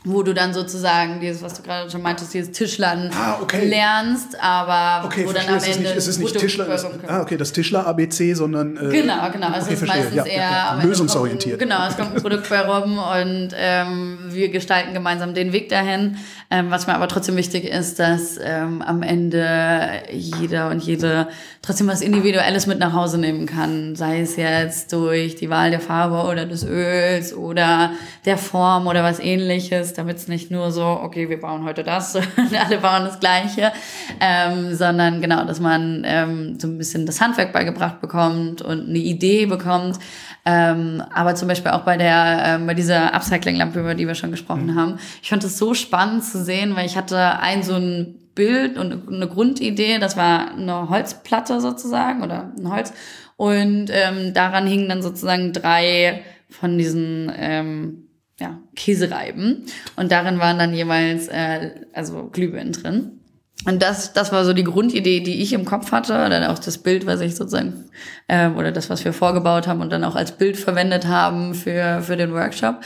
wo 0.05 0.23
du 0.23 0.33
dann 0.33 0.55
sozusagen 0.55 1.21
dieses, 1.21 1.43
was 1.43 1.55
du 1.55 1.63
gerade 1.63 1.91
schon 1.91 2.01
meintest, 2.01 2.33
dieses 2.33 2.53
Tischlern 2.53 3.11
ah, 3.15 3.37
okay. 3.43 3.69
lernst, 3.69 4.35
aber 4.41 5.07
okay, 5.07 5.27
wo 5.27 5.33
dann 5.33 5.47
am 5.47 5.63
Ende 5.63 5.91
es 5.91 6.07
ist 6.07 6.19
nicht, 6.19 6.39
Tischler, 6.39 6.73
ist, 6.73 6.87
ah, 7.07 7.21
okay, 7.21 7.37
das 7.37 7.53
Tischler 7.53 7.87
ABC, 7.87 8.33
sondern 8.33 8.79
äh, 8.79 8.91
genau, 8.91 9.31
genau, 9.31 9.49
also 9.49 9.67
okay, 9.67 9.75
es 9.75 9.83
ist 9.83 9.89
meistens 9.89 10.15
ja, 10.15 10.25
eher 10.25 10.41
ja, 10.41 10.79
ja. 10.79 10.83
lösungsorientiert. 10.83 11.59
Kommt, 11.59 11.71
genau, 11.71 11.87
es 11.87 11.97
kommt 11.99 12.17
ein 12.17 12.23
Produkt 12.23 12.49
bei 12.49 12.61
rum 12.61 12.99
und 12.99 13.51
ähm, 13.55 14.19
wir 14.29 14.49
gestalten 14.49 14.95
gemeinsam 14.95 15.35
den 15.35 15.53
Weg 15.53 15.69
dahin. 15.69 16.17
Ähm, 16.51 16.71
was 16.71 16.87
mir 16.87 16.95
aber 16.95 17.07
trotzdem 17.07 17.37
wichtig 17.37 17.65
ist, 17.65 17.99
dass 17.99 18.39
ähm, 18.43 18.81
am 18.81 19.03
Ende 19.03 20.03
jeder 20.11 20.71
und 20.71 20.83
jede 20.83 21.29
trotzdem 21.63 21.89
was 21.89 22.01
Individuelles 22.01 22.67
mit 22.67 22.79
nach 22.79 22.95
Hause 22.95 23.19
nehmen 23.19 23.45
kann, 23.45 23.95
sei 23.95 24.21
es 24.21 24.37
jetzt 24.37 24.93
durch 24.95 25.37
die 25.37 25.51
Wahl 25.51 25.71
der 25.71 25.81
Farbe 25.81 26.27
oder 26.31 26.47
des 26.47 26.65
Öls 26.65 27.35
oder 27.35 27.93
der 28.25 28.39
Form 28.39 28.87
oder 28.87 29.03
was 29.03 29.19
ähnliches, 29.19 29.93
damit 29.93 30.17
es 30.17 30.29
nicht 30.29 30.51
nur 30.51 30.71
so, 30.71 30.85
okay, 30.85 31.29
wir 31.29 31.39
bauen 31.39 31.65
heute 31.65 31.83
das 31.83 32.15
und 32.37 32.55
alle 32.59 32.79
bauen 32.79 33.05
das 33.05 33.21
Gleiche, 33.21 33.73
ähm, 34.21 34.75
sondern 34.75 35.21
genau, 35.21 35.45
dass 35.45 35.61
man 35.61 36.03
ähm, 36.07 36.59
so 36.59 36.67
ein 36.67 36.79
bisschen 36.79 37.05
das 37.05 37.21
Handwerk 37.21 37.53
beigebracht 37.53 38.01
bekommt 38.01 38.63
und 38.63 38.89
eine 38.89 38.99
Idee 38.99 39.45
bekommt, 39.45 39.99
ähm, 40.45 41.03
aber 41.13 41.35
zum 41.35 41.49
Beispiel 41.49 41.73
auch 41.73 41.83
bei 41.83 41.97
der, 41.97 42.43
ähm, 42.47 42.67
bei 42.67 42.75
dieser 42.75 43.15
Upcycling-Lampe, 43.15 43.81
über 43.81 43.95
die 43.95 44.07
wir 44.07 44.15
schon 44.15 44.31
gesprochen 44.31 44.67
mhm. 44.67 44.75
haben. 44.75 44.99
Ich 45.23 45.29
fand 45.29 45.45
es 45.45 45.59
so 45.59 45.75
spannend 45.75 46.25
zu 46.25 46.43
sehen, 46.43 46.75
weil 46.77 46.87
ich 46.87 46.97
hatte 46.97 47.39
ein 47.41 47.63
so 47.63 47.75
ein 47.75 48.17
Bild 48.35 48.79
und 48.79 49.09
eine 49.09 49.29
Grundidee, 49.29 49.99
das 49.99 50.17
war 50.17 50.53
eine 50.53 50.89
Holzplatte 50.89 51.61
sozusagen 51.61 52.23
oder 52.23 52.53
ein 52.59 52.71
Holz. 52.71 52.93
Und 53.37 53.91
ähm, 53.91 54.35
daran 54.35 54.67
hingen 54.67 54.89
dann 54.89 55.03
sozusagen 55.03 55.53
drei 55.53 56.23
von 56.49 56.79
diesen 56.79 57.33
ähm, 57.37 58.09
ja, 58.39 58.59
Käsereiben. 58.75 59.67
Und 59.97 60.13
darin 60.13 60.39
waren 60.39 60.59
dann 60.59 60.75
jeweils 60.75 61.29
äh, 61.29 61.87
also 61.93 62.29
Glühbirnen 62.33 62.73
drin. 62.73 63.20
Und 63.67 63.83
das, 63.83 64.15
das 64.15 64.33
war 64.33 64.45
so 64.47 64.55
die 64.55 64.65
Grundidee, 64.65 65.21
die 65.21 65.43
ich 65.43 65.53
im 65.53 65.67
Kopf 65.67 65.93
hatte, 65.93 66.15
oder 66.25 66.51
auch 66.51 66.59
das 66.59 66.79
Bild, 66.79 67.05
was 67.05 67.21
ich 67.21 67.37
sozusagen, 67.37 67.85
äh, 68.27 68.49
oder 68.49 68.73
das, 68.73 68.89
was 68.89 69.05
wir 69.05 69.13
vorgebaut 69.13 69.67
haben 69.67 69.83
und 69.83 69.91
dann 69.91 70.03
auch 70.03 70.17
als 70.17 70.33
Bild 70.33 70.57
verwendet 70.57 71.07
haben 71.07 71.55
für, 71.55 72.01
für 72.01 72.17
den 72.17 72.33
Workshop. 72.33 72.77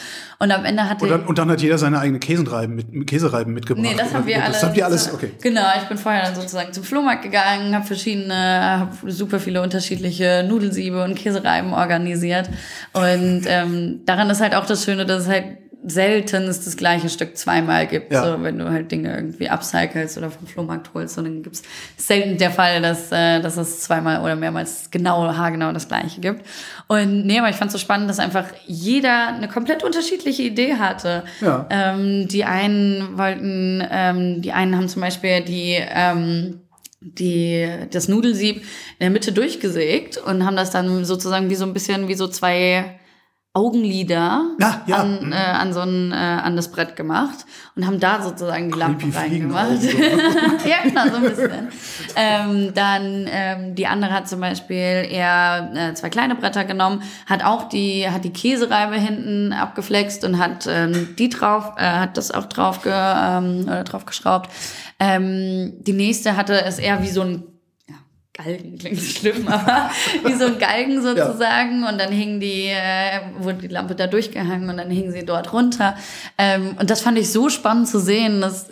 Und 0.41 0.51
am 0.51 0.64
Ende 0.64 0.89
hatte 0.89 1.05
und 1.05 1.11
dann, 1.11 1.25
und 1.27 1.39
dann 1.39 1.49
hat 1.49 1.62
jeder 1.62 1.79
seine 1.79 2.01
eigene 2.01 2.18
Käsereiben, 2.18 2.75
mit, 2.75 3.07
Käsereiben 3.07 3.55
mitgebracht. 3.55 3.87
Nee, 3.89 3.97
das 3.97 4.12
haben 4.12 4.27
wir 4.27 4.43
alles. 4.43 4.61
Das 4.61 4.64
habt 4.64 4.77
ihr 4.77 4.85
alles, 4.85 5.14
okay. 5.14 5.31
Genau, 5.41 5.62
ich 5.81 5.89
bin 5.89 5.97
vorher 5.97 6.25
dann 6.25 6.35
sozusagen 6.35 6.72
zum 6.72 6.83
Flohmarkt 6.83 7.22
gegangen, 7.22 7.72
habe 7.72 7.87
verschiedene, 7.87 8.35
habe 8.35 9.12
super 9.12 9.39
viele 9.39 9.62
unterschiedliche 9.62 10.45
Nudelsiebe 10.49 11.05
und 11.05 11.14
Käsereiben 11.14 11.72
organisiert. 11.72 12.51
Und 12.93 13.43
ähm, 13.47 14.01
daran 14.07 14.29
ist 14.29 14.41
halt 14.41 14.57
auch 14.57 14.66
das 14.66 14.85
Schöne, 14.85 15.07
dass 15.07 15.22
es 15.22 15.29
halt 15.29 15.45
selten 15.87 16.45
es 16.45 16.64
das 16.64 16.76
gleiche 16.76 17.09
Stück 17.09 17.37
zweimal 17.37 17.87
gibt. 17.87 18.12
Ja. 18.12 18.24
So, 18.24 18.43
wenn 18.43 18.59
du 18.59 18.70
halt 18.70 18.91
Dinge 18.91 19.14
irgendwie 19.14 19.49
upcycles 19.49 20.16
oder 20.16 20.30
vom 20.30 20.47
Flohmarkt 20.47 20.91
holst, 20.95 21.18
und 21.18 21.24
dann 21.24 21.43
gibt's 21.43 21.62
selten 21.97 22.39
der 22.39 22.51
Fall, 22.51 22.80
dass, 22.80 23.12
äh, 23.12 23.41
dass 23.41 23.57
es 23.57 23.80
zweimal 23.80 24.22
oder 24.22 24.35
mehrmals 24.35 24.91
genau, 24.91 25.32
haargenau 25.35 25.72
das 25.72 25.89
gleiche 25.89 26.20
gibt. 26.20 26.47
Und 26.89 27.26
nee, 27.26 27.39
aber 27.39 27.51
ich 27.51 27.57
fand 27.57 27.70
so 27.70 27.78
spannend, 27.78 28.09
dass 28.09 28.18
einfach 28.18 28.47
jeder 28.66 29.28
eine 29.28 29.49
komplett 29.49 29.85
unterschiedliche 29.85 30.43
Idee 30.43 30.74
hatte. 30.74 31.24
Ja. 31.41 31.66
Ähm, 31.70 32.28
die 32.28 32.45
einen 32.45 33.18
wollten, 33.18 33.87
ähm, 33.91 34.43
die 34.43 34.53
einen 34.53 34.76
haben 34.76 34.89
zum 34.89 35.03
Beispiel 35.03 35.43
die 35.43 35.76
ähm, 35.78 36.61
die, 37.05 37.68
das 37.91 38.09
Nudelsieb 38.09 38.57
in 38.57 39.01
der 39.01 39.11
Mitte 39.11 39.32
durchgesägt 39.32 40.16
und 40.16 40.47
haben 40.47 40.57
das 40.57 40.70
dann 40.70 41.05
sozusagen 41.05 41.51
wie 41.51 41.55
so 41.55 41.66
ein 41.66 41.74
bisschen 41.74 42.09
wie 42.09 42.14
so 42.14 42.28
zwei 42.28 42.99
Augenlider 43.57 44.43
Ja, 44.59 44.83
ja. 44.87 44.97
An, 44.97 45.33
äh, 45.33 45.37
an 45.37 45.73
so 45.73 45.81
ein, 45.81 46.11
äh, 46.11 46.17
an 46.17 46.57
das 46.57 46.73
Brett 46.73 46.97
gemacht 46.97 47.47
und 47.77 47.87
haben 47.87 48.01
da 48.01 48.21
sozusagen 48.21 48.73
die 48.73 48.77
Lampen 48.77 49.13
Creepy 49.13 49.17
reingemacht. 49.17 49.79
Fliegenaugen, 49.79 50.59
ja, 50.67 50.83
genau, 50.83 51.07
so 51.09 51.17
ein 51.17 51.23
bisschen. 51.23 51.69
ähm, 52.17 52.75
dann 52.75 53.29
ähm, 53.31 53.77
die 53.77 53.87
andere 53.87 54.13
hat 54.13 54.29
zum 54.29 54.41
Beispiel 54.41 55.07
eher 55.09 55.71
äh, 55.73 55.95
zwei 55.95 56.11
kleine 56.11 56.35
Bretter 56.35 56.65
genommen, 56.65 57.03
hat 57.27 57.45
auch 57.45 57.69
die, 57.69 58.11
hat 58.11 58.25
die 58.25 58.33
Käsereibe 58.33 58.97
hinten 58.97 59.53
abgeflext 59.53 60.25
und 60.25 60.41
hat 60.41 60.67
ähm, 60.69 61.15
die 61.17 61.29
drauf, 61.29 61.75
äh, 61.77 61.85
hat 61.85 62.17
das 62.17 62.33
auch 62.33 62.47
drauf, 62.47 62.83
ge, 62.83 62.93
ähm, 62.93 63.63
oder 63.67 63.85
drauf 63.85 64.05
geschraubt. 64.05 64.51
Ähm, 64.99 65.75
die 65.79 65.93
nächste 65.93 66.37
hatte 66.37 66.65
es 66.65 66.81
eher 66.81 67.03
wie 67.03 67.11
so 67.11 67.23
ein 67.23 67.54
Galgen 68.35 68.76
klingt 68.78 69.01
schlimm, 69.01 69.49
aber 69.49 69.91
wie 70.24 70.35
so 70.35 70.47
ein 70.47 70.59
Galgen 70.59 71.01
sozusagen. 71.03 71.85
Und 71.85 71.99
dann 71.99 72.12
hing 72.12 72.41
die, 72.41 72.66
äh, 72.66 73.20
wurde 73.39 73.59
die 73.59 73.68
Lampe 73.68 73.95
da 73.95 74.07
durchgehangen 74.07 74.68
und 74.68 74.76
dann 74.76 74.91
hing 74.91 75.11
sie 75.12 75.24
dort 75.24 75.53
runter. 75.53 75.97
Ähm, 76.37 76.76
und 76.78 76.91
das 76.91 77.01
fand 77.01 77.16
ich 77.18 77.30
so 77.30 77.49
spannend 77.49 77.89
zu 77.89 77.99
sehen, 78.01 78.41
dass 78.41 78.70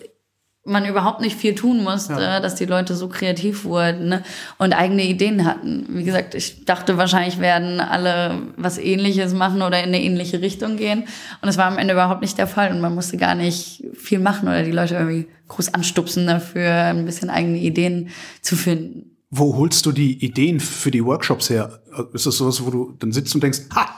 man 0.64 0.86
überhaupt 0.86 1.20
nicht 1.20 1.36
viel 1.36 1.56
tun 1.56 1.82
musste, 1.82 2.12
Ja. 2.12 2.38
dass 2.40 2.54
die 2.54 2.66
Leute 2.66 2.94
so 2.94 3.08
kreativ 3.08 3.64
wurden 3.64 4.08
ne? 4.08 4.22
und 4.58 4.72
eigene 4.72 5.02
Ideen 5.02 5.44
hatten. 5.44 5.86
Wie 5.88 6.04
gesagt, 6.04 6.36
ich 6.36 6.64
dachte 6.64 6.96
wahrscheinlich 6.98 7.40
werden 7.40 7.80
alle 7.80 8.42
was 8.56 8.78
ähnliches 8.78 9.34
machen 9.34 9.62
oder 9.62 9.78
in 9.80 9.86
eine 9.86 10.00
ähnliche 10.00 10.40
Richtung 10.40 10.76
gehen. 10.76 11.04
Und 11.40 11.48
es 11.48 11.58
war 11.58 11.66
am 11.66 11.78
Ende 11.78 11.94
überhaupt 11.94 12.20
nicht 12.22 12.38
der 12.38 12.46
Fall 12.46 12.70
und 12.70 12.80
man 12.80 12.94
musste 12.94 13.16
gar 13.16 13.34
nicht 13.34 13.82
viel 13.94 14.20
machen 14.20 14.46
oder 14.48 14.62
die 14.62 14.70
Leute 14.70 14.94
irgendwie 14.94 15.26
groß 15.48 15.74
anstupsen 15.74 16.28
dafür, 16.28 16.70
ein 16.72 17.04
bisschen 17.06 17.28
eigene 17.28 17.58
Ideen 17.58 18.10
zu 18.40 18.54
finden. 18.54 19.08
Wo 19.34 19.56
holst 19.56 19.86
du 19.86 19.92
die 19.92 20.22
Ideen 20.22 20.60
für 20.60 20.90
die 20.90 21.02
Workshops 21.02 21.48
her? 21.48 21.80
Ist 22.12 22.26
das 22.26 22.36
sowas, 22.36 22.62
wo 22.66 22.70
du 22.70 22.94
dann 22.98 23.12
sitzt 23.12 23.34
und 23.34 23.42
denkst, 23.42 23.60
ha, 23.74 23.88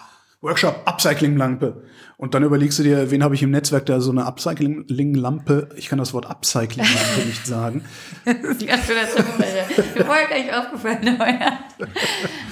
Workshop, 0.44 0.82
Upcycling-Lampe. 0.84 1.82
Und 2.18 2.34
dann 2.34 2.44
überlegst 2.44 2.78
du 2.78 2.84
dir, 2.84 3.10
wen 3.10 3.24
habe 3.24 3.34
ich 3.34 3.42
im 3.42 3.50
Netzwerk, 3.50 3.86
der 3.86 4.00
so 4.00 4.12
eine 4.12 4.26
Upcycling-Lampe, 4.26 5.70
ich 5.76 5.88
kann 5.88 5.98
das 5.98 6.14
Wort 6.14 6.26
Upcycling-Lampe 6.26 7.20
nicht 7.26 7.44
sagen. 7.46 7.84
Das 8.24 8.36
ein 8.36 8.66
ganz 8.66 8.86
schöner 8.86 9.08
Zufall. 9.08 9.66
Mir 9.96 10.04
vorher 10.04 10.28
gar 10.28 10.38
nicht 10.38 10.54
aufgefallen, 10.54 11.18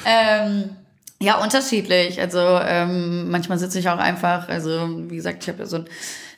ähm, 0.05 0.71
ja, 1.21 1.41
unterschiedlich. 1.41 2.21
Also 2.21 2.41
ähm, 2.41 3.31
manchmal 3.31 3.59
sitze 3.59 3.79
ich 3.79 3.89
auch 3.89 3.99
einfach, 3.99 4.49
also 4.49 4.89
wie 5.09 5.17
gesagt, 5.17 5.45
ich 5.45 5.49
habe 5.51 5.61
ja 5.61 5.67
so 5.67 5.77
ein 5.77 5.85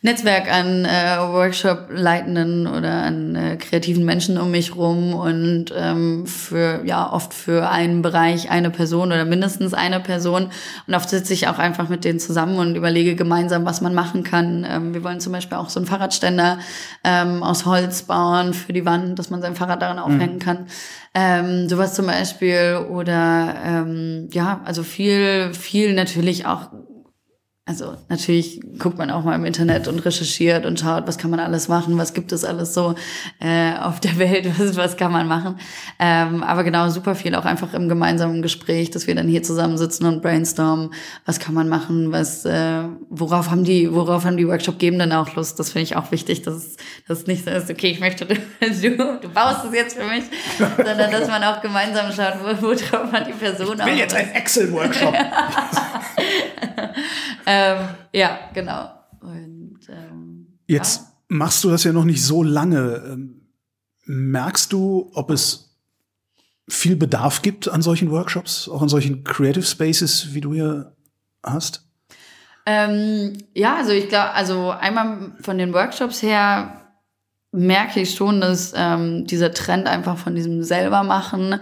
Netzwerk 0.05 0.53
an 0.53 0.85
äh, 0.85 1.17
Workshop-Leitenden 1.33 2.67
oder 2.67 3.05
an 3.05 3.35
äh, 3.37 3.57
kreativen 3.57 4.05
Menschen 4.05 4.37
um 4.37 4.51
mich 4.51 4.77
rum 4.77 5.15
und 5.15 5.73
ähm, 5.75 6.27
für 6.27 6.83
ja 6.85 7.11
oft 7.11 7.33
für 7.33 7.71
einen 7.71 8.03
Bereich 8.03 8.51
eine 8.51 8.69
Person 8.69 9.13
oder 9.13 9.25
mindestens 9.25 9.73
eine 9.73 10.01
Person. 10.01 10.51
Und 10.87 10.95
oft 10.95 11.09
sitze 11.09 11.33
ich 11.33 11.49
auch 11.49 11.59
einfach 11.59 11.89
mit 11.89 12.05
denen 12.05 12.19
zusammen 12.19 12.59
und 12.59 12.77
überlege 12.77 13.15
gemeinsam, 13.15 13.65
was 13.65 13.81
man 13.81 13.95
machen 13.95 14.25
kann. 14.25 14.67
Ähm, 14.69 14.93
wir 14.93 15.03
wollen 15.03 15.21
zum 15.21 15.33
Beispiel 15.33 15.57
auch 15.57 15.71
so 15.71 15.81
einen 15.81 15.87
Fahrradständer 15.87 16.59
ähm, 17.03 17.43
aus 17.43 17.65
Holz 17.65 18.03
bauen 18.03 18.53
für 18.53 18.75
die 18.75 18.85
Wand, 18.85 19.19
dass 19.19 19.31
man 19.31 19.41
sein 19.41 19.57
Fahrrad 19.57 19.81
daran 19.81 19.99
aufhängen 19.99 20.39
kann. 20.39 20.67
Ähm, 21.15 21.67
sowas 21.67 21.95
zum 21.95 22.09
Beispiel 22.09 22.85
oder 22.91 23.55
ähm, 23.65 24.29
ja, 24.33 24.61
also 24.67 24.83
viel, 24.83 25.55
viel 25.55 25.95
natürlich 25.95 26.45
auch 26.45 26.69
also 27.67 27.97
natürlich 28.11 28.61
guckt 28.79 28.99
man 28.99 29.11
auch 29.11 29.25
mal 29.25 29.35
im 29.35 29.47
Internet 29.47 29.89
und 29.89 29.99
recherchiert 30.01 30.67
und 30.67 30.79
schaut, 30.79 31.07
was 31.07 31.17
kann 31.17 31.31
man 31.31 31.41
alles 31.41 31.69
machen, 31.69 31.97
was 31.97 32.13
gibt 32.13 32.31
es 32.33 32.45
alles 32.45 32.75
so 32.75 32.95
äh, 33.41 33.73
auf 33.79 34.01
der 34.01 34.19
Welt, 34.19 34.47
was, 34.59 34.77
was 34.77 34.99
kann 34.99 35.11
man 35.11 35.27
machen. 35.27 35.59
Ähm, 35.99 36.43
aber 36.43 36.63
genau, 36.63 36.91
super 36.91 37.15
viel 37.15 37.35
auch 37.35 37.47
einfach 37.47 37.73
im 37.73 37.89
gemeinsamen 37.89 38.43
Gespräch, 38.43 38.91
dass 38.91 39.07
wir 39.07 39.15
dann 39.15 39.29
hier 39.29 39.43
zusammensitzen 39.43 40.07
und 40.07 40.21
brainstormen, 40.21 40.93
was 41.25 41.41
kann 41.41 41.55
man 41.55 41.71
machen, 41.71 42.13
was, 42.13 42.45
äh, 42.45 42.83
worauf 43.09 43.51
haben 43.51 43.65
die, 43.65 43.91
worauf 43.95 44.27
haben 44.27 44.37
die 44.37 44.47
Workshop-Gebenden 44.47 45.13
auch 45.13 45.35
Lust. 45.35 45.59
Das 45.59 45.71
finde 45.71 45.85
ich 45.85 45.97
auch 45.97 46.13
wichtig, 46.13 46.43
dass 46.43 46.77
es 47.09 47.27
nicht 47.27 47.47
so 47.47 47.51
ist, 47.51 47.71
okay, 47.71 47.91
ich 47.91 48.01
möchte, 48.01 48.27
du, 48.61 49.19
du 49.23 49.29
baust 49.33 49.65
es 49.65 49.75
jetzt 49.75 49.97
für 49.97 50.05
mich, 50.05 50.25
sondern 50.77 51.11
dass 51.11 51.29
man 51.29 51.43
auch 51.43 51.63
gemeinsam 51.63 52.13
schaut, 52.13 52.35
wo, 52.43 52.69
worauf 52.69 53.11
hat 53.11 53.27
die 53.27 53.33
Person 53.33 53.79
Ich 53.79 53.87
will 53.87 53.95
auch 53.95 53.97
jetzt 53.97 54.15
einen 54.15 54.33
Excel-Workshop. 54.33 55.15
ähm, 57.47 57.89
ja, 58.13 58.39
genau. 58.53 58.91
Und 59.21 59.81
ähm, 59.89 60.59
Jetzt 60.67 61.03
machst 61.29 61.65
du 61.65 61.71
das 61.71 61.85
ja 61.85 61.93
noch 61.93 62.05
nicht 62.05 62.23
so 62.23 62.43
lange. 62.43 63.03
Ähm, 63.07 63.41
Merkst 64.07 64.71
du, 64.73 65.11
ob 65.15 65.31
es 65.31 65.79
viel 66.69 66.97
Bedarf 66.97 67.43
gibt 67.43 67.69
an 67.69 67.81
solchen 67.83 68.11
Workshops, 68.11 68.69
auch 68.69 68.83
an 68.83 68.89
solchen 68.89 69.25
Creative 69.25 69.65
Spaces, 69.65 70.35
wie 70.35 70.41
du 70.41 70.53
hier 70.53 70.95
hast? 71.43 71.87
Ähm, 72.67 73.39
ja, 73.55 73.77
also 73.77 73.93
ich 73.93 74.09
glaube, 74.09 74.33
also 74.33 74.71
einmal 74.71 75.33
von 75.41 75.59
den 75.59 75.73
Workshops 75.73 76.23
her 76.23 76.85
merke 77.53 78.01
ich 78.01 78.15
schon, 78.15 78.41
dass 78.41 78.73
ähm, 78.77 79.27
dieser 79.27 79.53
Trend 79.53 79.87
einfach 79.87 80.19
von 80.19 80.35
diesem 80.35 80.63
selbermachen 80.63 81.61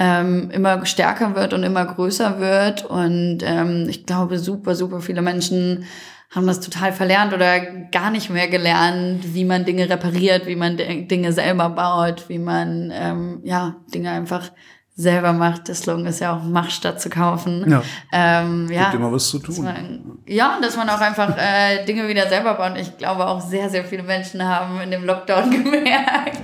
ähm, 0.00 0.50
immer 0.50 0.86
stärker 0.86 1.36
wird 1.36 1.52
und 1.52 1.62
immer 1.62 1.84
größer 1.84 2.40
wird. 2.40 2.86
Und 2.86 3.40
ähm, 3.42 3.86
ich 3.86 4.06
glaube, 4.06 4.38
super, 4.38 4.74
super 4.74 5.00
viele 5.02 5.20
Menschen 5.20 5.84
haben 6.30 6.46
das 6.46 6.60
total 6.60 6.92
verlernt 6.92 7.34
oder 7.34 7.60
gar 7.90 8.10
nicht 8.10 8.30
mehr 8.30 8.48
gelernt, 8.48 9.34
wie 9.34 9.44
man 9.44 9.66
Dinge 9.66 9.90
repariert, 9.90 10.46
wie 10.46 10.56
man 10.56 10.78
Dinge 10.78 11.32
selber 11.32 11.68
baut, 11.68 12.28
wie 12.28 12.38
man 12.38 12.90
ähm, 12.94 13.40
ja 13.44 13.76
Dinge 13.92 14.10
einfach 14.10 14.50
selber 15.00 15.32
macht. 15.32 15.68
Der 15.68 15.74
Slogan 15.74 16.06
ist 16.06 16.20
ja 16.20 16.36
auch, 16.36 16.42
mach 16.42 16.70
statt 16.70 17.00
zu 17.00 17.08
kaufen. 17.08 17.64
Ja. 17.68 17.82
Ähm, 18.12 18.68
ja. 18.70 18.84
Gibt 18.84 18.96
immer 18.96 19.12
was 19.12 19.28
zu 19.28 19.38
tun. 19.38 19.64
man, 19.64 20.18
ja, 20.26 20.56
und 20.56 20.64
dass 20.64 20.76
man 20.76 20.88
auch 20.90 21.00
einfach 21.00 21.36
äh, 21.38 21.84
Dinge 21.86 22.06
wieder 22.06 22.28
selber 22.28 22.54
baut. 22.54 22.76
Ich 22.78 22.98
glaube 22.98 23.26
auch 23.26 23.40
sehr, 23.40 23.70
sehr 23.70 23.84
viele 23.84 24.02
Menschen 24.02 24.44
haben 24.44 24.80
in 24.80 24.90
dem 24.90 25.04
Lockdown 25.04 25.50
gemerkt, 25.64 26.38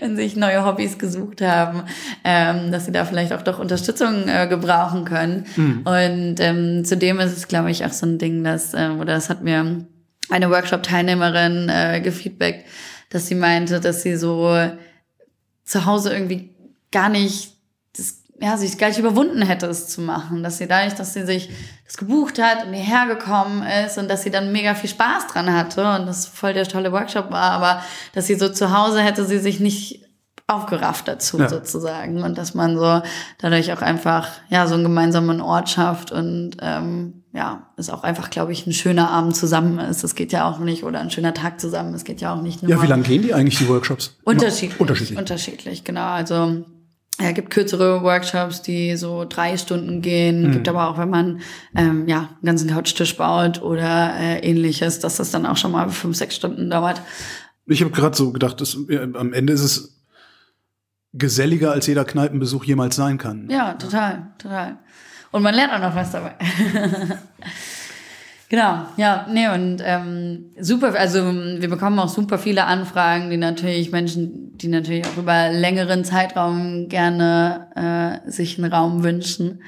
wenn 0.00 0.16
sich 0.16 0.36
neue 0.36 0.64
Hobbys 0.64 0.98
gesucht 0.98 1.42
haben, 1.42 1.82
ähm, 2.24 2.72
dass 2.72 2.86
sie 2.86 2.92
da 2.92 3.04
vielleicht 3.04 3.32
auch 3.32 3.42
doch 3.42 3.58
Unterstützung 3.58 4.26
äh, 4.26 4.46
gebrauchen 4.48 5.04
können. 5.04 5.44
Und 5.84 6.36
ähm, 6.40 6.84
zudem 6.84 7.20
ist 7.20 7.36
es, 7.36 7.46
glaube 7.46 7.70
ich, 7.70 7.84
auch 7.84 7.92
so 7.92 8.06
ein 8.06 8.18
Ding, 8.18 8.42
dass, 8.42 8.72
ähm, 8.74 9.00
oder 9.00 9.14
das 9.14 9.28
hat 9.28 9.42
mir 9.42 9.86
eine 10.30 10.50
Workshop-Teilnehmerin 10.50 11.68
äh, 11.68 12.00
gefeedbackt, 12.00 12.64
dass 13.10 13.26
sie 13.26 13.34
meinte, 13.34 13.80
dass 13.80 14.02
sie 14.02 14.16
so 14.16 14.56
zu 15.64 15.84
Hause 15.84 16.12
irgendwie 16.12 16.54
gar 16.90 17.10
nicht 17.10 17.57
das, 17.96 18.22
ja, 18.40 18.56
sich 18.56 18.78
gar 18.78 18.88
nicht 18.88 18.98
überwunden 18.98 19.42
hätte, 19.42 19.66
es 19.66 19.88
zu 19.88 20.00
machen. 20.00 20.42
Dass 20.42 20.58
sie 20.58 20.68
dadurch, 20.68 20.94
dass 20.94 21.14
sie 21.14 21.24
sich 21.26 21.50
das 21.84 21.96
gebucht 21.96 22.40
hat 22.40 22.66
und 22.66 22.72
hierher 22.72 23.06
gekommen 23.06 23.64
ist 23.84 23.98
und 23.98 24.08
dass 24.08 24.22
sie 24.22 24.30
dann 24.30 24.52
mega 24.52 24.74
viel 24.74 24.90
Spaß 24.90 25.26
dran 25.28 25.52
hatte 25.52 25.80
und 25.96 26.06
das 26.06 26.26
voll 26.26 26.52
der 26.54 26.66
tolle 26.68 26.92
Workshop 26.92 27.30
war, 27.30 27.50
aber 27.52 27.82
dass 28.14 28.26
sie 28.26 28.34
so 28.36 28.48
zu 28.48 28.76
Hause 28.76 29.00
hätte 29.00 29.24
sie 29.24 29.38
sich 29.38 29.58
nicht 29.58 30.04
aufgerafft 30.46 31.08
dazu 31.08 31.38
Ja. 31.38 31.48
sozusagen 31.48 32.22
und 32.22 32.38
dass 32.38 32.54
man 32.54 32.78
so 32.78 33.02
dadurch 33.38 33.70
auch 33.72 33.82
einfach 33.82 34.28
ja 34.48 34.66
so 34.66 34.74
einen 34.74 34.82
gemeinsamen 34.82 35.42
Ort 35.42 35.68
schafft 35.68 36.10
und 36.10 36.52
ähm, 36.62 37.22
ja 37.34 37.66
es 37.76 37.90
auch 37.90 38.02
einfach 38.02 38.30
glaube 38.30 38.52
ich 38.52 38.66
ein 38.66 38.72
schöner 38.72 39.10
Abend 39.10 39.36
zusammen 39.36 39.78
ist 39.78 40.04
es 40.04 40.14
geht 40.14 40.32
ja 40.32 40.48
auch 40.48 40.58
nicht 40.58 40.84
oder 40.84 41.00
ein 41.00 41.10
schöner 41.10 41.34
Tag 41.34 41.60
zusammen 41.60 41.92
es 41.92 42.04
geht 42.04 42.22
ja 42.22 42.32
auch 42.32 42.40
nicht 42.40 42.62
nur 42.62 42.70
Ja, 42.70 42.82
wie 42.82 42.86
lange 42.86 43.02
gehen 43.02 43.20
die 43.20 43.34
eigentlich, 43.34 43.58
die 43.58 43.68
Workshops? 43.68 44.16
Unterschiedlich. 44.24 44.80
Unterschiedlich. 44.80 45.18
Unterschiedlich, 45.18 45.84
genau. 45.84 46.08
Also 46.12 46.64
ja, 47.20 47.32
gibt 47.32 47.50
kürzere 47.50 48.02
Workshops, 48.02 48.62
die 48.62 48.96
so 48.96 49.24
drei 49.28 49.56
Stunden 49.56 50.02
gehen. 50.02 50.48
Mhm. 50.48 50.52
Gibt 50.52 50.68
aber 50.68 50.88
auch, 50.88 50.98
wenn 50.98 51.10
man 51.10 51.40
ähm, 51.74 52.06
ja 52.06 52.18
einen 52.18 52.44
ganzen 52.44 52.70
Couchtisch 52.70 53.16
baut 53.16 53.60
oder 53.60 54.14
äh, 54.16 54.38
ähnliches, 54.38 55.00
dass 55.00 55.16
das 55.16 55.30
dann 55.30 55.46
auch 55.46 55.56
schon 55.56 55.72
mal 55.72 55.88
fünf, 55.90 56.16
sechs 56.16 56.36
Stunden 56.36 56.70
dauert. 56.70 57.02
Ich 57.66 57.82
habe 57.82 57.90
gerade 57.90 58.16
so 58.16 58.32
gedacht, 58.32 58.60
dass, 58.60 58.76
ja, 58.88 59.02
am 59.02 59.32
Ende 59.32 59.52
ist 59.52 59.62
es 59.62 59.98
geselliger, 61.12 61.72
als 61.72 61.86
jeder 61.86 62.04
Kneipenbesuch 62.04 62.64
jemals 62.64 62.96
sein 62.96 63.18
kann. 63.18 63.48
Ja, 63.50 63.74
total, 63.74 64.28
total. 64.38 64.78
Und 65.30 65.42
man 65.42 65.54
lernt 65.54 65.72
auch 65.72 65.80
noch 65.80 65.94
was 65.94 66.12
dabei. 66.12 66.34
genau, 68.48 68.86
ja, 68.96 69.26
nee, 69.30 69.48
und 69.48 69.82
ähm, 69.84 70.46
super, 70.60 70.94
also 70.98 71.20
wir 71.24 71.68
bekommen 71.68 71.98
auch 71.98 72.08
super 72.08 72.38
viele 72.38 72.64
Anfragen, 72.64 73.30
die 73.30 73.36
natürlich 73.36 73.92
Menschen, 73.92 74.56
die 74.58 74.68
natürlich 74.68 75.06
auch 75.06 75.16
über 75.16 75.50
längeren 75.50 76.04
Zeitraum 76.04 76.88
gerne 76.88 78.22
äh, 78.26 78.30
sich 78.30 78.58
einen 78.58 78.72
Raum 78.72 79.04
wünschen. 79.04 79.62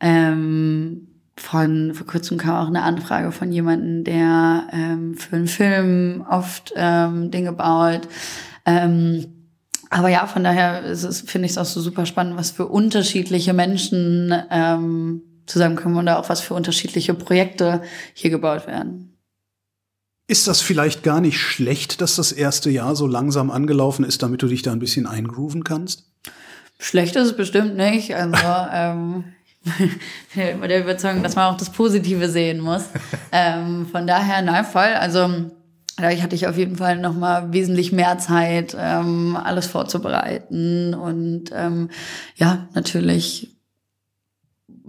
Ähm, 0.00 1.08
von, 1.36 1.94
vor 1.94 2.06
kurzem 2.06 2.38
kam 2.38 2.56
auch 2.56 2.68
eine 2.68 2.82
Anfrage 2.82 3.32
von 3.32 3.52
jemandem, 3.52 4.04
der 4.04 4.66
ähm, 4.72 5.16
für 5.16 5.36
einen 5.36 5.48
Film 5.48 6.24
oft 6.28 6.72
ähm, 6.76 7.30
Dinge 7.30 7.52
baut. 7.52 8.02
Ähm, 8.66 9.26
aber 9.90 10.08
ja, 10.08 10.26
von 10.26 10.44
daher 10.44 10.96
finde 10.96 11.46
ich 11.46 11.52
es 11.52 11.58
auch 11.58 11.64
so 11.64 11.80
super 11.80 12.06
spannend, 12.06 12.38
was 12.38 12.50
für 12.50 12.66
unterschiedliche 12.66 13.52
Menschen 13.52 14.34
ähm, 14.50 15.22
zusammenkommen 15.46 15.96
und 15.96 16.08
auch 16.08 16.28
was 16.28 16.40
für 16.40 16.54
unterschiedliche 16.54 17.14
Projekte 17.14 17.82
hier 18.14 18.30
gebaut 18.30 18.66
werden. 18.66 19.16
Ist 20.28 20.46
das 20.48 20.60
vielleicht 20.60 21.02
gar 21.02 21.20
nicht 21.20 21.38
schlecht, 21.38 22.00
dass 22.00 22.16
das 22.16 22.32
erste 22.32 22.70
Jahr 22.70 22.96
so 22.96 23.06
langsam 23.06 23.50
angelaufen 23.50 24.04
ist, 24.04 24.22
damit 24.22 24.42
du 24.42 24.46
dich 24.46 24.62
da 24.62 24.72
ein 24.72 24.78
bisschen 24.78 25.06
eingrooven 25.06 25.64
kannst? 25.64 26.04
Schlecht 26.78 27.16
ist 27.16 27.26
es 27.26 27.36
bestimmt 27.36 27.76
nicht. 27.76 28.14
Also 28.14 28.36
ähm, 28.72 29.24
mit 30.60 30.70
der 30.70 30.80
Überzeugung, 30.80 31.22
dass 31.22 31.36
man 31.36 31.52
auch 31.52 31.56
das 31.56 31.70
Positive 31.70 32.28
sehen 32.28 32.60
muss. 32.60 32.84
ähm, 33.32 33.86
von 33.86 34.06
daher, 34.06 34.42
nein, 34.42 34.64
voll. 34.64 34.82
Also 34.82 35.50
dadurch 35.96 36.22
hatte 36.22 36.34
ich 36.34 36.46
auf 36.46 36.56
jeden 36.56 36.76
Fall 36.76 36.98
noch 36.98 37.14
mal 37.14 37.52
wesentlich 37.52 37.92
mehr 37.92 38.18
Zeit, 38.18 38.76
ähm, 38.78 39.36
alles 39.36 39.66
vorzubereiten 39.66 40.94
und 40.94 41.50
ähm, 41.52 41.90
ja, 42.36 42.68
natürlich 42.74 43.51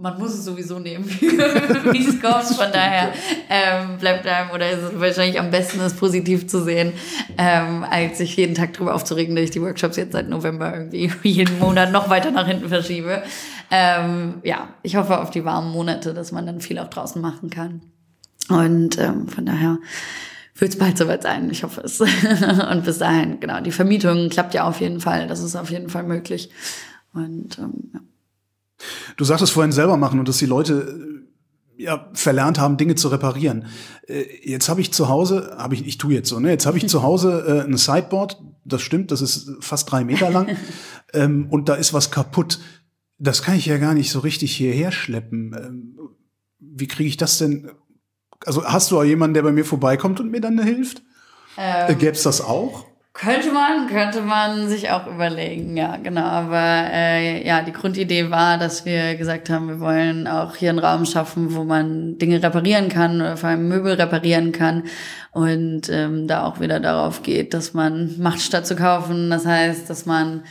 man 0.04 0.18
muss 0.18 0.34
es 0.34 0.44
sowieso 0.44 0.78
nehmen, 0.78 1.06
wie 1.20 2.06
es 2.06 2.20
kommt. 2.20 2.44
Von 2.44 2.70
daher 2.70 3.14
ähm, 3.48 3.96
bleibt 3.98 4.26
einem 4.26 4.50
oder 4.50 4.70
ist 4.70 4.82
es 4.82 5.00
wahrscheinlich 5.00 5.40
am 5.40 5.50
besten, 5.50 5.80
es 5.80 5.94
positiv 5.94 6.46
zu 6.46 6.62
sehen, 6.62 6.92
ähm, 7.38 7.86
als 7.88 8.18
sich 8.18 8.36
jeden 8.36 8.54
Tag 8.54 8.74
darüber 8.74 8.94
aufzuregen, 8.94 9.34
dass 9.34 9.46
ich 9.46 9.50
die 9.52 9.62
Workshops 9.62 9.96
jetzt 9.96 10.12
seit 10.12 10.28
November 10.28 10.74
irgendwie 10.74 11.10
jeden 11.30 11.58
Monat 11.58 11.90
noch 11.90 12.10
weiter 12.10 12.30
nach 12.32 12.46
hinten 12.46 12.68
verschiebe. 12.68 13.22
Ähm, 13.70 14.34
ja, 14.42 14.68
ich 14.82 14.96
hoffe 14.96 15.18
auf 15.18 15.30
die 15.30 15.46
warmen 15.46 15.72
Monate, 15.72 16.12
dass 16.12 16.32
man 16.32 16.44
dann 16.44 16.60
viel 16.60 16.78
auch 16.78 16.90
draußen 16.90 17.22
machen 17.22 17.48
kann. 17.48 17.80
Und 18.50 18.98
ähm, 18.98 19.26
von 19.28 19.46
daher 19.46 19.78
wird 20.54 20.72
es 20.72 20.78
bald 20.78 20.98
soweit 20.98 21.22
sein. 21.22 21.48
Ich 21.48 21.64
hoffe 21.64 21.80
es. 21.80 21.98
Und 22.70 22.84
bis 22.84 22.98
dahin, 22.98 23.40
genau, 23.40 23.62
die 23.62 23.72
Vermietung 23.72 24.28
klappt 24.28 24.52
ja 24.52 24.64
auf 24.64 24.82
jeden 24.82 25.00
Fall. 25.00 25.28
Das 25.28 25.42
ist 25.42 25.56
auf 25.56 25.70
jeden 25.70 25.88
Fall 25.88 26.02
möglich. 26.02 26.50
Und 27.14 27.58
ähm, 27.58 27.90
ja. 27.94 28.00
Du 29.16 29.24
sagtest 29.24 29.52
vorhin 29.52 29.72
selber 29.72 29.96
machen 29.96 30.18
und 30.18 30.28
dass 30.28 30.38
die 30.38 30.46
Leute 30.46 31.24
äh, 31.78 31.82
ja 31.82 32.08
verlernt 32.12 32.58
haben, 32.58 32.76
Dinge 32.76 32.94
zu 32.94 33.08
reparieren. 33.08 33.66
Äh, 34.06 34.24
jetzt 34.42 34.68
habe 34.68 34.80
ich 34.80 34.92
zu 34.92 35.08
Hause, 35.08 35.54
habe 35.58 35.74
ich, 35.74 35.86
ich 35.86 35.98
tue 35.98 36.14
jetzt 36.14 36.28
so, 36.28 36.40
ne? 36.40 36.50
Jetzt 36.50 36.66
habe 36.66 36.78
ich 36.78 36.88
zu 36.88 37.02
Hause 37.02 37.44
äh, 37.66 37.68
ein 37.68 37.76
Sideboard, 37.76 38.42
das 38.64 38.82
stimmt, 38.82 39.10
das 39.10 39.20
ist 39.20 39.50
fast 39.60 39.90
drei 39.90 40.04
Meter 40.04 40.30
lang 40.30 40.56
ähm, 41.12 41.46
und 41.50 41.68
da 41.68 41.74
ist 41.74 41.92
was 41.92 42.10
kaputt. 42.10 42.60
Das 43.18 43.42
kann 43.42 43.56
ich 43.56 43.66
ja 43.66 43.78
gar 43.78 43.94
nicht 43.94 44.10
so 44.10 44.20
richtig 44.20 44.54
hierher 44.56 44.92
schleppen. 44.92 45.54
Ähm, 45.56 45.98
wie 46.58 46.88
kriege 46.88 47.08
ich 47.08 47.16
das 47.16 47.38
denn? 47.38 47.70
Also 48.44 48.64
hast 48.64 48.90
du 48.90 48.98
auch 48.98 49.04
jemanden, 49.04 49.34
der 49.34 49.42
bei 49.42 49.52
mir 49.52 49.64
vorbeikommt 49.64 50.20
und 50.20 50.30
mir 50.30 50.40
dann 50.40 50.60
hilft? 50.60 51.02
Ähm, 51.56 51.92
äh, 51.92 51.94
Gäbe 51.94 52.12
es 52.12 52.22
das 52.22 52.40
auch? 52.40 52.86
Könnte 53.16 53.52
man, 53.52 53.86
könnte 53.86 54.22
man 54.22 54.68
sich 54.68 54.90
auch 54.90 55.06
überlegen, 55.06 55.76
ja, 55.76 55.98
genau. 55.98 56.22
Aber 56.24 56.58
äh, 56.58 57.46
ja, 57.46 57.62
die 57.62 57.72
Grundidee 57.72 58.28
war, 58.32 58.58
dass 58.58 58.84
wir 58.84 59.14
gesagt 59.14 59.48
haben, 59.50 59.68
wir 59.68 59.78
wollen 59.78 60.26
auch 60.26 60.56
hier 60.56 60.70
einen 60.70 60.80
Raum 60.80 61.06
schaffen, 61.06 61.54
wo 61.54 61.62
man 61.62 62.18
Dinge 62.18 62.42
reparieren 62.42 62.88
kann 62.88 63.20
oder 63.20 63.36
vor 63.36 63.50
allem 63.50 63.68
Möbel 63.68 63.92
reparieren 63.92 64.50
kann. 64.50 64.82
Und 65.30 65.88
ähm, 65.90 66.26
da 66.26 66.42
auch 66.42 66.58
wieder 66.58 66.80
darauf 66.80 67.22
geht, 67.22 67.54
dass 67.54 67.72
man 67.72 68.18
macht 68.18 68.40
statt 68.40 68.66
zu 68.66 68.74
kaufen. 68.74 69.30
Das 69.30 69.46
heißt, 69.46 69.88
dass 69.88 70.06
man 70.06 70.42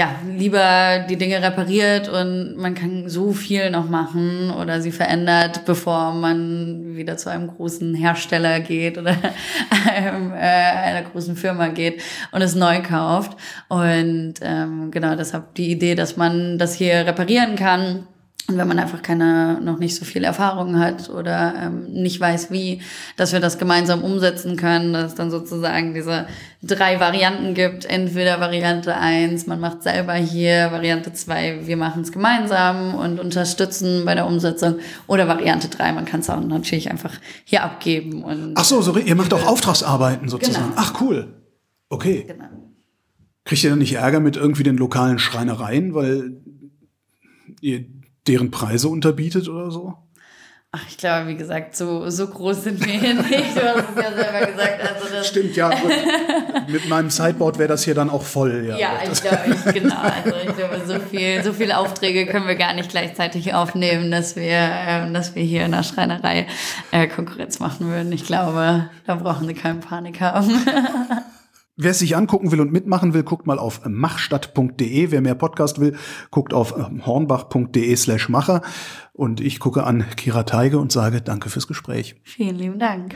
ja, 0.00 0.14
lieber 0.34 1.04
die 1.10 1.18
Dinge 1.18 1.42
repariert 1.42 2.08
und 2.08 2.56
man 2.56 2.74
kann 2.74 3.10
so 3.10 3.34
viel 3.34 3.70
noch 3.70 3.86
machen 3.86 4.50
oder 4.50 4.80
sie 4.80 4.92
verändert, 4.92 5.66
bevor 5.66 6.14
man 6.14 6.96
wieder 6.96 7.18
zu 7.18 7.28
einem 7.30 7.48
großen 7.48 7.94
Hersteller 7.94 8.60
geht 8.60 8.96
oder 8.96 9.14
einem, 9.94 10.32
äh, 10.32 10.36
einer 10.36 11.02
großen 11.02 11.36
Firma 11.36 11.68
geht 11.68 12.00
und 12.32 12.40
es 12.40 12.54
neu 12.54 12.80
kauft. 12.80 13.36
Und 13.68 14.36
ähm, 14.40 14.90
genau 14.90 15.16
deshalb 15.16 15.54
die 15.56 15.70
Idee, 15.70 15.94
dass 15.94 16.16
man 16.16 16.56
das 16.56 16.72
hier 16.72 17.06
reparieren 17.06 17.56
kann 17.56 18.06
und 18.48 18.58
wenn 18.58 18.66
man 18.66 18.80
einfach 18.80 19.00
keine, 19.00 19.60
noch 19.60 19.78
nicht 19.78 19.94
so 19.94 20.04
viel 20.04 20.24
Erfahrung 20.24 20.78
hat 20.78 21.08
oder 21.08 21.54
ähm, 21.56 21.84
nicht 21.92 22.18
weiß, 22.18 22.50
wie, 22.50 22.80
dass 23.16 23.32
wir 23.32 23.38
das 23.38 23.58
gemeinsam 23.58 24.02
umsetzen 24.02 24.56
können, 24.56 24.92
dass 24.92 25.12
es 25.12 25.14
dann 25.14 25.30
sozusagen 25.30 25.94
diese 25.94 26.26
drei 26.60 26.98
Varianten 26.98 27.54
gibt. 27.54 27.84
Entweder 27.84 28.40
Variante 28.40 28.96
eins, 28.96 29.46
man 29.46 29.60
macht 29.60 29.84
selber 29.84 30.14
hier, 30.14 30.72
Variante 30.72 31.12
zwei, 31.12 31.64
wir 31.66 31.76
machen 31.76 32.02
es 32.02 32.10
gemeinsam 32.10 32.96
und 32.96 33.20
unterstützen 33.20 34.04
bei 34.04 34.16
der 34.16 34.26
Umsetzung. 34.26 34.80
Oder 35.06 35.28
Variante 35.28 35.68
drei, 35.68 35.92
man 35.92 36.04
kann 36.04 36.18
es 36.18 36.28
auch 36.28 36.40
natürlich 36.40 36.90
einfach 36.90 37.14
hier 37.44 37.62
abgeben. 37.62 38.24
Und, 38.24 38.54
Ach 38.56 38.64
so, 38.64 38.82
so 38.82 38.96
ihr 38.98 39.14
macht 39.14 39.32
auch 39.32 39.46
Auftragsarbeiten 39.46 40.28
sozusagen. 40.28 40.70
Genau. 40.70 40.76
Ach 40.76 41.00
cool. 41.00 41.34
Okay. 41.88 42.24
Genau. 42.26 42.46
Kriegt 43.44 43.62
ihr 43.62 43.70
dann 43.70 43.78
nicht 43.78 43.94
Ärger 43.94 44.18
mit 44.18 44.36
irgendwie 44.36 44.64
den 44.64 44.76
lokalen 44.76 45.20
Schreinereien, 45.20 45.94
weil 45.94 46.36
ihr 47.60 47.84
deren 48.30 48.50
Preise 48.50 48.88
unterbietet 48.88 49.48
oder 49.48 49.70
so? 49.70 49.94
Ach, 50.72 50.86
ich 50.88 50.96
glaube, 50.98 51.26
wie 51.26 51.34
gesagt, 51.34 51.74
so, 51.74 52.08
so 52.10 52.28
groß 52.28 52.62
sind 52.62 52.86
wir 52.86 52.92
hier 52.92 53.14
nicht. 53.14 53.56
Du 53.56 53.60
hast 53.60 53.88
es 53.90 54.02
ja 54.04 54.12
selber 54.12 54.46
gesagt. 54.46 54.80
Also 54.80 55.12
das 55.12 55.26
Stimmt, 55.26 55.56
ja. 55.56 55.72
mit 56.68 56.88
meinem 56.88 57.10
Sideboard 57.10 57.58
wäre 57.58 57.66
das 57.66 57.82
hier 57.82 57.96
dann 57.96 58.08
auch 58.08 58.22
voll. 58.22 58.66
Ja, 58.68 58.78
ja 58.78 58.90
ich 59.10 59.20
glaube, 59.20 59.72
genau. 59.72 59.96
Also 59.96 60.36
ich 60.46 60.56
glaube, 60.56 60.80
so, 60.86 61.00
viel, 61.00 61.42
so 61.42 61.52
viele 61.52 61.76
Aufträge 61.76 62.26
können 62.26 62.46
wir 62.46 62.54
gar 62.54 62.72
nicht 62.74 62.88
gleichzeitig 62.88 63.52
aufnehmen, 63.52 64.12
dass 64.12 64.36
wir, 64.36 64.44
äh, 64.44 65.12
dass 65.12 65.34
wir 65.34 65.42
hier 65.42 65.64
in 65.64 65.72
der 65.72 65.82
Schreinerei 65.82 66.46
äh, 66.92 67.08
Konkurrenz 67.08 67.58
machen 67.58 67.88
würden. 67.88 68.12
Ich 68.12 68.24
glaube, 68.24 68.88
da 69.06 69.14
brauchen 69.16 69.48
Sie 69.48 69.54
keine 69.54 69.80
Panik 69.80 70.20
haben. 70.20 70.50
Wer 71.82 71.92
es 71.92 71.98
sich 71.98 72.16
angucken 72.16 72.52
will 72.52 72.60
und 72.60 72.72
mitmachen 72.72 73.14
will, 73.14 73.22
guckt 73.22 73.46
mal 73.46 73.58
auf 73.58 73.80
machstadt.de. 73.86 75.10
Wer 75.10 75.20
mehr 75.20 75.34
Podcast 75.34 75.80
will, 75.80 75.96
guckt 76.30 76.52
auf 76.52 76.74
ähm, 76.76 77.06
hornbach.de 77.06 77.96
slash 77.96 78.28
Macher. 78.28 78.60
Und 79.14 79.40
ich 79.40 79.60
gucke 79.60 79.84
an 79.84 80.04
Kira 80.16 80.42
Teige 80.42 80.78
und 80.78 80.92
sage 80.92 81.22
Danke 81.22 81.48
fürs 81.48 81.66
Gespräch. 81.66 82.16
Vielen 82.22 82.56
lieben 82.56 82.78
Dank. 82.78 83.14